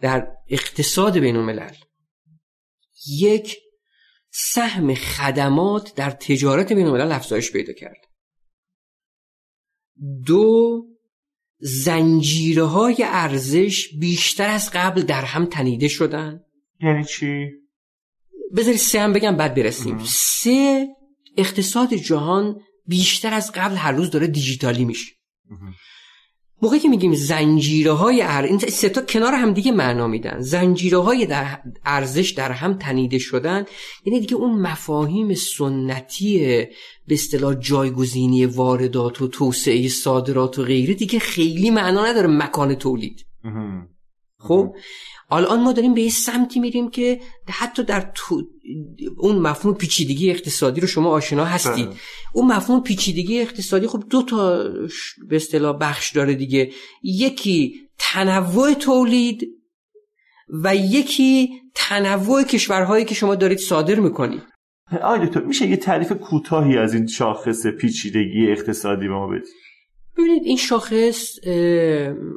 [0.00, 1.74] در اقتصاد بین الملل
[3.18, 3.56] یک
[4.30, 8.06] سهم خدمات در تجارت بین الملل افزایش پیدا کرد.
[10.26, 10.82] دو
[11.66, 16.40] زنجیره های ارزش بیشتر از قبل در هم تنیده شدن؟
[16.80, 17.46] یعنی چی؟
[18.56, 19.98] بذاری سه هم بگم بعد برسیم.
[20.04, 20.86] سه
[21.36, 25.12] اقتصاد جهان بیشتر از قبل هر روز داره دیجیتالی میشه.
[26.64, 28.42] موقعی که میگیم زنجیره های ار...
[28.42, 30.40] این سه تا کنار هم دیگه معنا میدن.
[30.40, 33.64] زنجیره های در ارزش در هم تنیده شدن.
[34.04, 36.38] یعنی دیگه اون مفاهیم سنتی
[37.06, 43.26] به اصطلاح جایگزینی واردات و توسعه صادرات و غیره دیگه خیلی معنا نداره مکان تولید.
[44.48, 44.74] خب؟
[45.30, 48.42] الان ما داریم به یه سمتی میریم که حتی در تو
[49.16, 51.86] اون مفهوم پیچیدگی اقتصادی رو شما آشنا هستید.
[51.86, 51.96] بله.
[52.34, 54.64] اون مفهوم پیچیدگی اقتصادی خب دو تا
[55.28, 56.72] به اصطلاح بخش داره دیگه.
[57.02, 59.48] یکی تنوع تولید
[60.64, 64.42] و یکی تنوع کشورهایی که شما دارید صادر می‌کنید.
[65.02, 69.63] آقای دکتر میشه یه تعریف کوتاهی از این شاخص پیچیدگی اقتصادی به ما بدید؟
[70.18, 71.40] ببینید این شاخص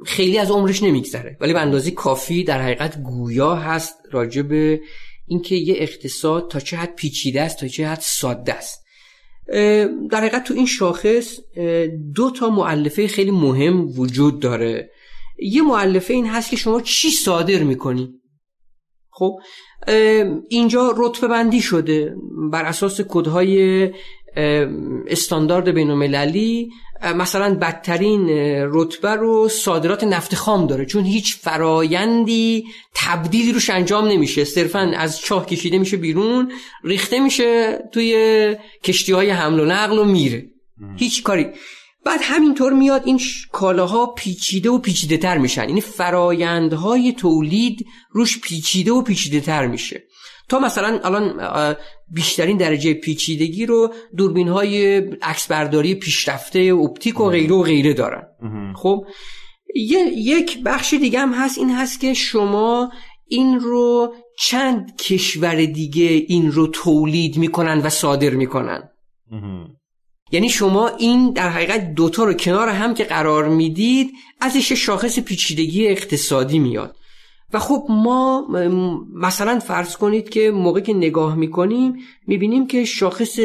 [0.06, 1.38] خیلی از عمرش نمیگذره.
[1.41, 4.82] ولی به اندازه کافی در حقیقت گویا هست راجع به
[5.28, 8.84] اینکه یه اقتصاد تا چه حد پیچیده است تا چه حد ساده است.
[10.12, 11.40] در حقیقت تو این شاخص
[12.16, 14.91] دو تا معلفه خیلی مهم وجود داره.
[15.40, 18.14] یه معلفه این هست که شما چی صادر می‌کنی؟
[19.10, 19.40] خب
[20.49, 22.16] اینجا رتبه بندی شده.
[22.52, 23.90] بر اساس کدهای
[25.08, 26.70] استاندارد بین المللی
[27.16, 28.30] مثلا بدترین
[28.72, 34.44] رتبه رو صادرات نفت خام داره چون هیچ فرایندی تبدیلی روش انجام نمیشه.
[34.44, 36.52] صرفا از چاه کشیده میشه بیرون
[36.84, 40.45] ریخته میشه توی کشتی های حمل و نقل و میره.
[40.98, 41.48] هیچ کاری.
[42.06, 43.22] بعد همینطور میاد این
[43.52, 45.70] کالاها پیچیده و پیچیده تر میشن.
[45.70, 50.04] یعنی فرایندهای تولید روش پیچیده و پیچیده تر میشه.
[50.49, 51.40] تا مثلا الان
[52.12, 58.24] بیشترین درجه پیچیدگی رو دوربین های عکسبرداری پیشرفته اپتیک و غیره و غیره دارن.
[58.76, 59.06] خب
[60.16, 62.92] یک بخش دیگه هم هست این هست که شما
[63.28, 68.90] این رو چند کشور دیگه این رو تولید می‌کنن و صادر می‌کنن؟
[70.32, 74.12] یعنی شما این در حقیقت دوتا رو کنار هم که قرار می‌دید
[74.42, 76.97] ازش شاخص پیچیدگی اقتصادی میاد.
[77.53, 78.48] و خب ما
[79.14, 81.95] مثلا فرض کنید که موقع که نگاه می‌کنیم
[82.28, 83.40] می‌بینیم که شاخص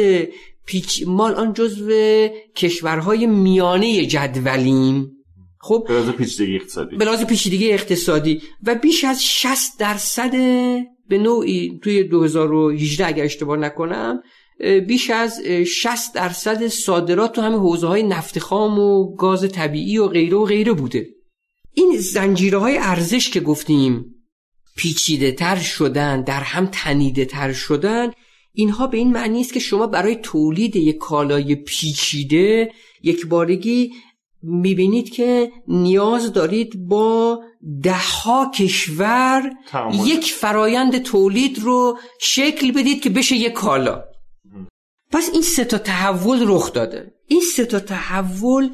[0.65, 1.91] پیچ مال آن جزو
[2.55, 5.11] کشورهای میانه جدولیم.
[5.59, 6.95] خب؟ به پیچیدگی اقتصادی.
[6.95, 8.41] به پیچیدگی اقتصادی.
[8.63, 10.31] و بیش از 60 درصد
[11.09, 14.21] به نوعی توی 2018 اگر اشتباه نکنم
[14.87, 20.07] بیش از 60 درصد صادرات تو همه حوزه های نفت خام و گاز طبیعی و
[20.07, 21.07] غیره و غیره بوده.
[21.73, 24.05] این زنجیره های ارزش که گفتیم
[24.75, 28.11] پیچیده تر شدن در هم تنیده تر شدن
[28.53, 32.71] اینها به این معنی است که شما برای تولید یک کالای پیچیده
[33.03, 33.91] یک بارگی
[34.41, 37.43] می‌بینید که نیاز دارید با
[37.83, 39.51] دهها کشور
[40.05, 44.03] یک فرایند تولید رو شکل بدید که بشه یک کالا.
[45.11, 47.13] پس این سه تا تحول رخ داده.
[47.27, 48.69] این سه تا تحول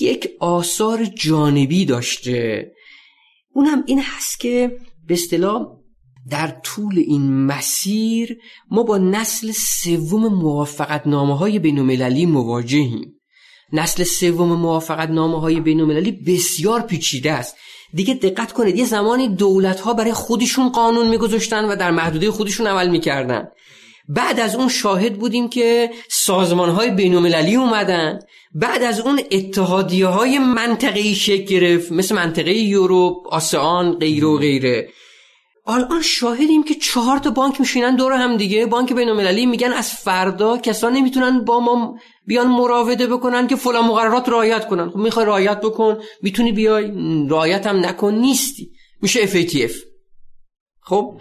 [0.00, 2.72] یک آثار جانبی داشته.
[3.54, 4.76] اونم این هست که
[5.06, 5.66] به اصطلاح
[6.30, 8.38] در طول این مسیر
[8.70, 13.20] ما با نسل سوم موافقت نامه های بین مواجهیم.
[13.72, 17.56] نسل سوم موافقت نامه های بین بسیار پیچیده است.
[17.94, 22.66] دیگه دقت کنید یه زمانی دولت ها برای خودشون قانون میگذاشتن و در محدوده خودشون
[22.66, 23.48] عمل می‌کردن.
[24.08, 27.14] بعد از اون شاهد بودیم که سازمان های بین
[27.56, 28.18] اومدن.
[28.54, 34.88] بعد از اون اتحادیه های منطقه‌ای شکل گرفت مثل منطقه یوروپ، آسیان، غیره و غیره.
[35.66, 38.66] الان شاهدیم که چهار تا بانک میشینن دور هم دیگه.
[38.66, 44.28] بانک بین میگن از فردا کسان نمی‌تونن با ما بیان مراوده بکنن که فلان مقررات
[44.28, 44.90] رعایت کنن.
[44.90, 46.92] خب می‌خوای رعایت بکن می‌تونی بیای؟
[47.28, 48.70] رعایت هم نکن نیستی.
[49.02, 49.72] میشه FATF
[50.80, 51.20] خب؟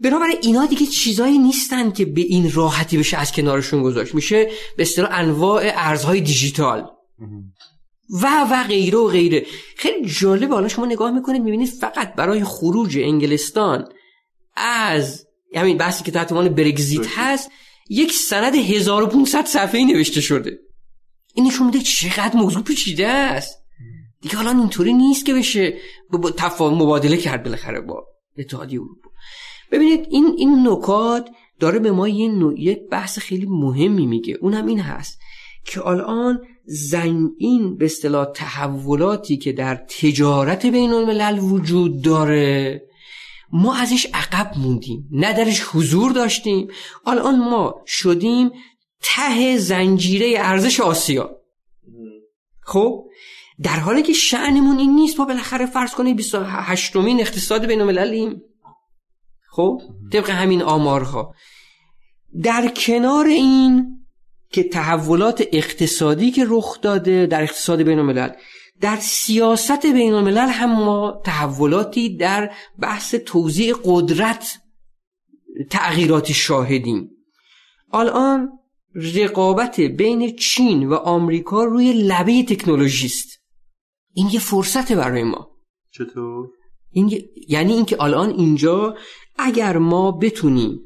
[0.00, 4.14] بنابراین اینا دیگه چیزایی نیستن که به این راحتی بشه از کنارشون گذاشت.
[4.14, 6.90] میشه به اصطلاح انواع ارزهای دیجیتال.
[8.10, 9.46] و و غیره و غیره.
[9.76, 13.88] خیلی جالب حالا شما نگاه می‌کنید می‌بینید فقط برای خروج انگلستان
[14.56, 17.50] از همین بحثی که تحت عنوان برگزیت هست
[17.90, 20.58] یک سند 1500 صفحه‌ای نوشته شده.
[21.34, 23.58] این نشون میده چقدر موضوع پیچیده است.
[24.20, 25.78] دیگه حالا اینطوری نیست که بشه
[26.36, 28.06] تفاهم مبادله کرد بالاخره با
[28.38, 29.09] اتحادیه اروپا.
[29.70, 31.28] ببینید این این نکات
[31.60, 34.38] داره به ما یه یک بحث خیلی مهمی میگه.
[34.40, 35.18] اونم این هست
[35.64, 42.82] که الان زن این به اصطلاح تحولاتی که در تجارت بین الملل وجود داره
[43.52, 46.68] ما ازش عقب موندیم نه درش حضور داشتیم.
[47.06, 48.50] الان ما شدیم
[49.02, 51.30] ته زنجیره ارزش آسیا.
[52.62, 53.04] خب؟
[53.62, 58.42] در حالی که شعنمون این نیست ما بالاخره فرض کنیم 28 مین اقتصاد بین المللیم
[59.50, 59.80] خب؟
[60.12, 61.34] طبق همین آمارها.
[62.42, 63.96] در کنار این
[64.52, 68.30] که تحولات اقتصادی که رخ داده در اقتصاد بین الملل
[68.80, 74.58] در سیاست بین الملل هم ما تحولاتی در بحث توزیع قدرت
[75.70, 77.10] تغییراتی شاهدیم.
[77.92, 78.48] الان
[78.94, 83.40] رقابت بین چین و آمریکا روی لبه تکنولوژی است.
[84.12, 85.50] این یه فرصت برای ما.
[85.90, 86.48] چطور؟
[86.90, 88.96] این یعنی اینکه الان اینجا
[89.40, 90.80] اگر ما بتونیم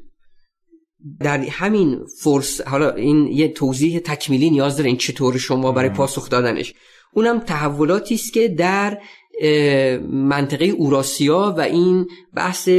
[1.19, 6.29] در همین فرص حالا این یه توضیح تکمیلی نیاز داره این چطور شما برای پاسخ
[6.29, 6.73] دادنش.
[7.13, 9.01] اونم تحولاتی است که در
[10.11, 12.69] منطقه اوراسیا و این بحث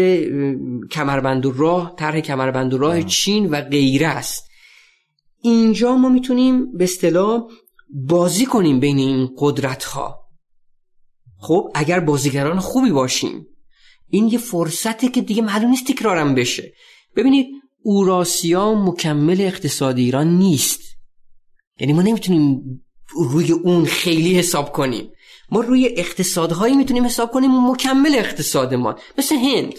[0.90, 4.48] کمربند و راه طرح کمربند و راه چین و غیره است.
[5.42, 7.44] اینجا ما می‌تونیم به اصطلاح
[7.90, 10.26] بازی کنیم بین این قدرت ها
[11.38, 13.46] خب اگر بازیگران خوبی باشیم.
[14.08, 16.72] این یه فرصته که دیگه معلوم نیست تکرارم بشه.
[17.16, 17.46] ببینید
[17.82, 20.80] اوراسیا مکمل اقتصاد ایران نیست.
[21.80, 22.62] یعنی ما نمی‌تونیم
[23.14, 25.10] روی اون خیلی حساب کنیم.
[25.50, 28.96] ما روی اقتصادهایی می‌تونیم حساب کنیم مکمل اقتصاد ما.
[29.18, 29.74] مثل هند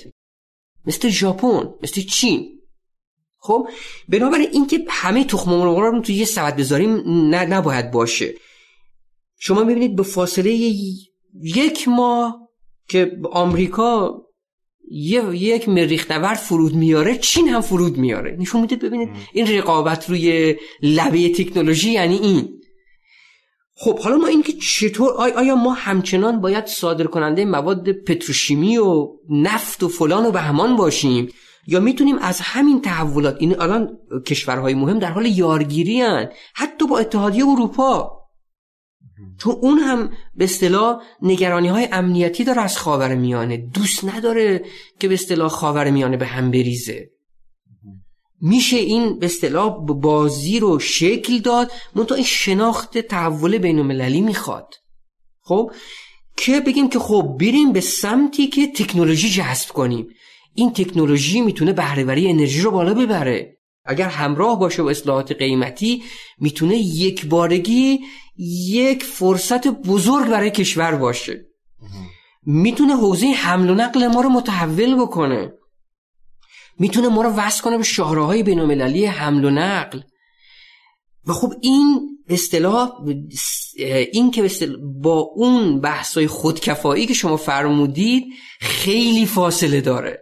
[0.86, 2.62] مثل ژاپن مثل چین.
[3.40, 3.68] خب
[4.10, 7.02] بنابراین اینکه همه تخم مرغ رو توی یه سبد بذاریم
[7.36, 8.34] نباید باشه.
[9.40, 10.52] شما می‌بینید به فاصله
[11.44, 12.47] یک ماه
[12.88, 14.22] که آمریکا
[14.92, 18.38] یه یک مریخ نورد فرود میاره چین هم فرود میاره.
[18.40, 22.58] نشون میده ببینید این رقابت روی لبه تکنولوژی یعنی این.
[23.76, 29.84] خب حالا ما اینکه چطور آیا ما همچنان باید صادر کننده مواد پتروشیمی و نفت
[29.84, 31.28] و فلان و بهمان باشیم؟
[31.68, 36.30] یا می‌تونیم از همین تحولات این الان کشورهای مهم در حال یارگیری هن.
[36.56, 38.17] حتی با اتحادیه اروپا.
[39.40, 43.58] چون اون هم به اصطلاح نگرانی های امنیتی داره از خاور میانه.
[43.58, 44.66] دوست نداره
[45.00, 47.10] که به اصطلاح خاور میانه به هم بریزه.
[48.42, 54.74] میشه این به اصطلاح بازی رو شکل داد منتها این شناخت تحول بین المللی می‌خواد.
[55.42, 55.72] خب؟
[56.38, 60.08] که بگیم که خب بریم به سمتی که تکنولوژی جذب کنیم.
[60.54, 63.57] این تکنولوژی می‌تونه بهرهوری انرژی رو بالا ببره.
[63.88, 66.04] اگر همراه باشه با اصلاحات قیمتی
[66.40, 68.00] می‌تونه یک بارگی
[68.70, 71.46] یک فرصت بزرگ برای کشور باشه.
[72.46, 75.54] می‌تونه حوزه حمل و نقل ما رو متحول بکنه.
[76.80, 80.00] می‌تونه ما رو وصل کنه به شاهراهای بینالمللی حمل و نقل.
[81.26, 82.92] و خب این اصطلاح
[84.12, 84.50] این که
[85.02, 88.24] با اون بحثای خودکفایی که شما فرمودید
[88.60, 90.20] خیلی فاصله داره.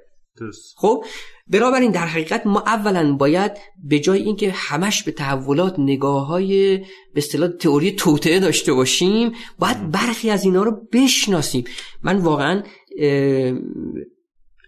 [0.78, 1.06] خب؟
[1.48, 3.52] بنابراین در حقیقت ما اولا باید
[3.84, 6.86] به جای اینکه همش به تحولات نگاه های به
[7.18, 11.64] اصطلاح تئوری توطعه داشته باشیم باید برخی از اینا رو بشناسیم.
[12.04, 12.64] من واقعا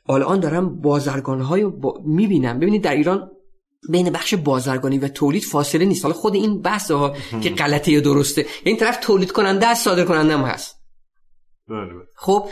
[0.10, 2.02] الان دارم بازرگان های با...
[2.06, 2.60] می‌بینم.
[2.60, 3.32] ببینید در ایران
[3.90, 6.06] بین بخش بازرگانی و تولید فاصله نیست.
[6.06, 8.46] حالا خود این بحث ها که غلطه یا درسته.
[8.64, 10.76] این طرف تولید کننده از صادر کننده هم هست.
[11.70, 12.06] بله، بله.
[12.16, 12.50] خب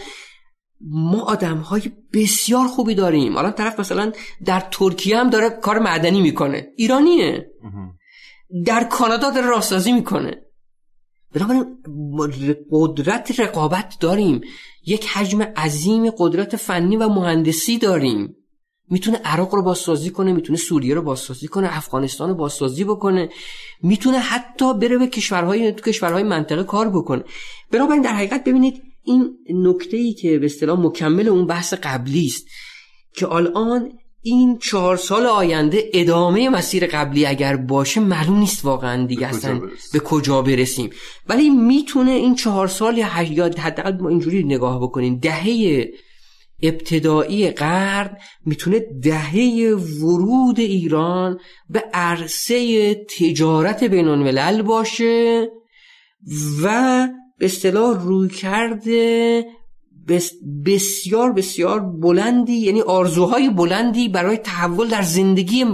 [0.81, 3.38] ما آدم های بسیار خوبی داریم.
[3.38, 4.11] الان طرف مثلا
[4.45, 6.68] در ترکیه هم داره کار معدنی می‌کنه.
[6.76, 7.52] ایرانیه.
[8.65, 10.41] در کانادا داره راستازی می‌کنه.
[11.34, 11.77] بنابراین
[12.72, 14.41] قدرت رقابت داریم.
[14.85, 18.35] یک حجم عظیم قدرت فنی و مهندسی داریم.
[18.89, 23.30] می‌تونه عراق رو بازسازی کنه می‌تونه سوریه رو بازسازی کنه افغانستان رو بازسازی بکنه.
[23.81, 27.23] می‌تونه حتی بره به کشورهای تو کشورهای منطقه کار بکنه.
[27.72, 32.48] بنابراین در حقیقت ببینید این نکته ای که به اصطلاح مکمل اون بحث قبلی است
[33.14, 33.91] که الان
[34.22, 39.61] این چهار سال آینده ادامه مسیر قبلی اگر باشه معلوم نیست واقعا دیگه اصلا
[39.94, 40.90] به کجا برسیم.
[41.30, 45.19] ولی می‌تونه این چهار سال یا حداقل ما اینجوری نگاه بکنیم.
[45.19, 45.88] دهه
[46.64, 55.48] ابتدایی قرن می‌تونه دهه ورود ایران به عرصه تجارت بین باشه
[56.64, 57.07] و
[57.38, 59.45] به اصطلاح روی کرده
[60.66, 65.66] بسیار بسیار بلندی یعنی آرزوهای بلندی برای تحول در زندگی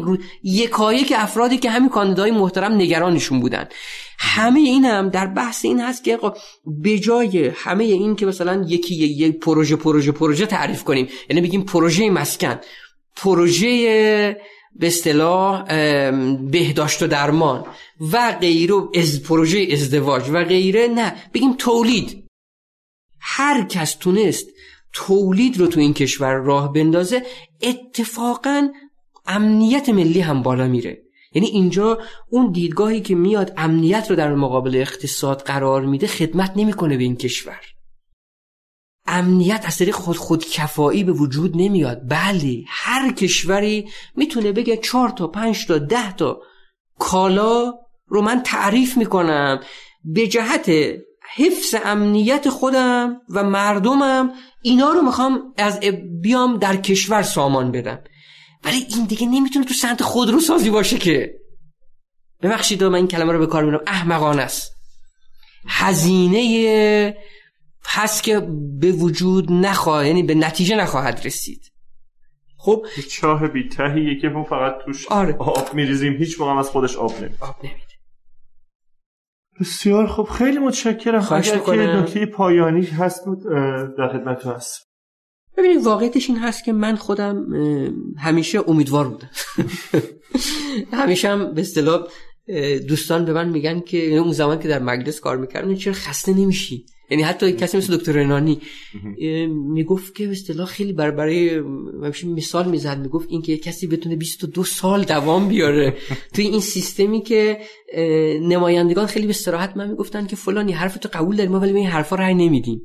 [0.44, 3.68] یکایک افرادی که همین کاندیدای محترم نگرانشون بودن.
[4.20, 6.20] همه این هم در بحث این هست که
[6.66, 11.62] به جای همه این که مثلا یکی یک پروژه پروژه پروژه تعریف کنیم یعنی بگیم
[11.62, 12.60] پروژه مسکن
[13.16, 14.38] پروژه
[14.76, 15.64] به اصطلاح
[16.52, 17.66] بهداشت و درمان
[18.14, 21.16] و غیره از پروژه ازدواج و غیره نه.
[21.34, 22.28] بگیم تولید.
[23.20, 24.48] هر کس تونست
[24.94, 27.24] تولید رو تو این کشور راه بندازه
[27.62, 28.70] اتفاقا
[29.26, 31.02] امنیت ملی هم بالا میره.
[31.34, 32.00] یعنی اینجا
[32.30, 37.16] اون دیدگاهی که میاد امنیت رو در مقابل اقتصاد قرار میده خدمت نمی‌کنه به این
[37.16, 37.60] کشور.
[39.06, 42.02] امنیت از طریق خود خود کفایی به وجود نمیاد.
[42.10, 46.42] بله هر کشوری می‌تونه بگه چهار تا پنج تا ده تا.
[47.00, 47.74] کالا
[48.08, 49.60] رو من تعریف می‌کنم.
[50.04, 50.72] به جهت
[51.36, 55.80] حفظ امنیت خودم و مردمم اینا رو می‌خوام از
[56.22, 58.00] بیام در کشور سامان بدم.
[58.64, 61.34] ولی این دیگه نمی‌تونه تو سمت خودرو سازی باشه که.
[62.42, 64.72] ببخشید من این کلمه رو به کار میرم احمقانه است.
[65.68, 67.16] هزینه
[67.84, 68.40] پس که
[68.80, 71.72] به وجود نخواهد یعنی به نتیجه نخواهد رسید.
[72.58, 75.36] خب چاه بیتهیه که ما فقط توش آره.
[75.38, 77.82] آب میریزیم هیچ موقع از خودش آب نمید آب نمیده.
[79.60, 81.28] بسیار خب خیلی متشکرم.
[81.32, 83.44] اگر که نکته پایانی هست بود
[83.98, 84.92] در خدمت هست.
[85.58, 87.54] ببینید واقعیتش این هست که من خودم
[88.18, 89.30] همیشه امیدوار بودم.
[91.02, 92.08] همیشه هم به اصطلاح
[92.88, 96.34] دوستان به من میگن که یعنی اون زمان که در مجلس کار می‌کردم چرا خسته
[96.34, 98.60] نمیشی؟ یعنی حتی کسی مثل دکتر رنانی
[99.50, 101.60] می‌گفت که به اصطلاح خیلی بر برای
[102.26, 105.98] مثال می‌زد می‌گفت این که کسی بتونه 22 سال دوام بیاره.
[106.34, 107.58] توی این سیستمی که
[108.42, 111.80] نمایندگان خیلی به استراحت من می‌گفتن که فلانی حرف تو قبول داریم ما ولی به
[111.80, 112.82] این حرفا رأی نمیدیم.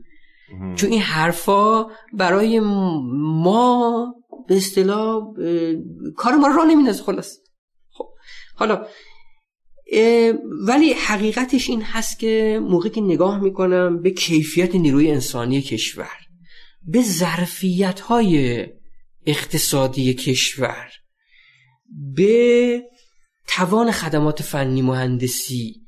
[0.77, 4.07] چون این حرفا برای ما
[4.49, 5.23] به اصطلاح
[6.17, 7.39] کار ما رو راه نمیندازه خلاص.
[7.91, 8.05] خب
[8.55, 8.87] حالا
[10.67, 16.19] ولی حقیقتش این هست که موقعی که نگاه می‌کنم به کیفیت نیروی انسانی کشور
[16.83, 18.67] به ظرفیت های
[19.27, 20.91] اقتصادی کشور
[22.15, 22.83] به
[23.47, 25.87] توان خدمات فنی مهندسی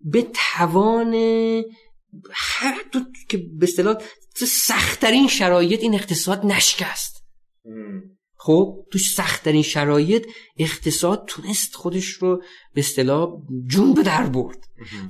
[0.00, 1.14] به توان
[2.30, 2.74] هر
[3.28, 3.96] که به اصطلاح
[4.34, 7.24] سختترین شرایط این اقتصاد نشکست.
[8.42, 10.26] خب تو سختترین شرایط
[10.58, 12.42] اقتصاد تونست خودش رو
[12.74, 13.28] به اصطلاح
[13.66, 14.58] جون به در برد.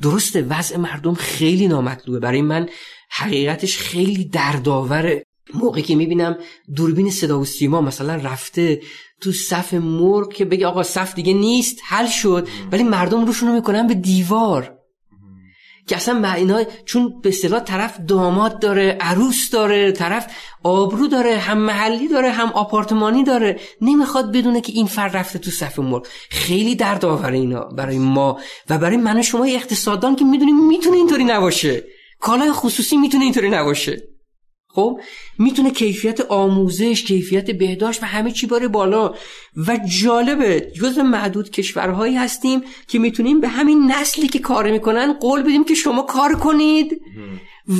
[0.03, 2.21] درسته وضع مردم خیلی نامطلوبه.
[2.21, 2.69] برای من
[3.11, 5.25] حقیقتش خیلی دردآوره
[5.55, 6.37] موقعی که می‌بینم
[6.77, 8.81] دوربین صدا و سیما مثلا رفته
[9.21, 12.49] تو صف مرغ که بگه آقا صف دیگه نیست حل شد.
[12.73, 14.80] ولی مردم روشونو می‌کنن به دیوار.
[15.87, 20.27] که اصلا اینا چون به اصطلاح طرف داماد داره عروس داره طرف
[20.63, 23.61] آبرو داره هم محلی داره هم آپارتمانی داره.
[23.81, 26.07] نمی‌خواد بدونه که این فرد رفته تو صف مرغ.
[26.31, 28.39] خیلی درد آوره اینا برای ما
[28.71, 31.85] و برای من و شما اقتصاددان که می‌دونیم می‌تونه اینطوری نباشه.
[32.21, 34.10] کالای خصوصی می‌تونه اینطوری نباشه.
[34.73, 35.01] خب
[35.39, 39.15] می‌تونه کیفیت آموزش کیفیت بهداشت و همه چی باره بالا.
[39.67, 45.43] و جالبه جز معدود کشورهایی هستیم که می‌تونیم به همین نسلی که کار می‌کنن قول
[45.43, 47.01] بدیم که شما کار کنید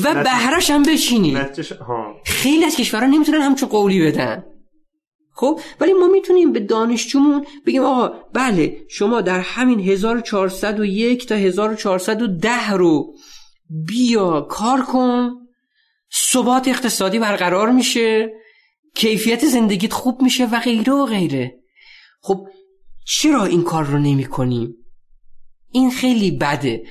[0.05, 1.37] و بهرش هم بچینید.
[2.25, 4.45] خیلی از کشورها نمی‌تونن همچون قولی بدن.
[5.35, 12.71] خب ولی ما می‌تونیم به دانشجومون بگیم آقا بله شما در همین 1401 تا 1410
[12.71, 13.15] رو
[13.87, 15.40] بیا کار کن.
[16.15, 18.33] ثبات اقتصادی برقرار میشه
[18.95, 21.59] کیفیت زندگیت خوب میشه و غیره و غیره.
[22.21, 22.47] خب
[23.07, 24.75] چرا این کار رو نمی کنیم؟
[25.73, 26.83] این خیلی بده.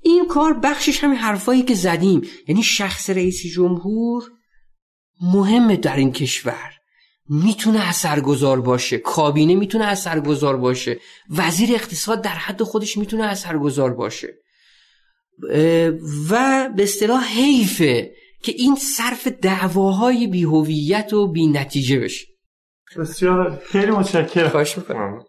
[0.00, 2.20] این کار بخشش همین حرفایی که زدیم.
[2.48, 4.30] یعنی شخص رئیس جمهور
[5.20, 6.72] مهمه در این کشور.
[7.28, 8.98] می‌تونه اثرگذار باشه.
[8.98, 10.98] کابینه می‌تونه اثرگذار باشه.
[11.30, 14.28] وزیر اقتصاد در حد خودش می‌تونه اثرگذار باشه.
[16.30, 18.14] و به اصطلاح حیفه.
[18.42, 22.26] که این صرف دعواهای بیهویت و بی نتیجه بشه.
[22.98, 24.48] بسیار خیلی متشکرم.
[24.48, 25.24] خواهش می‌کنم.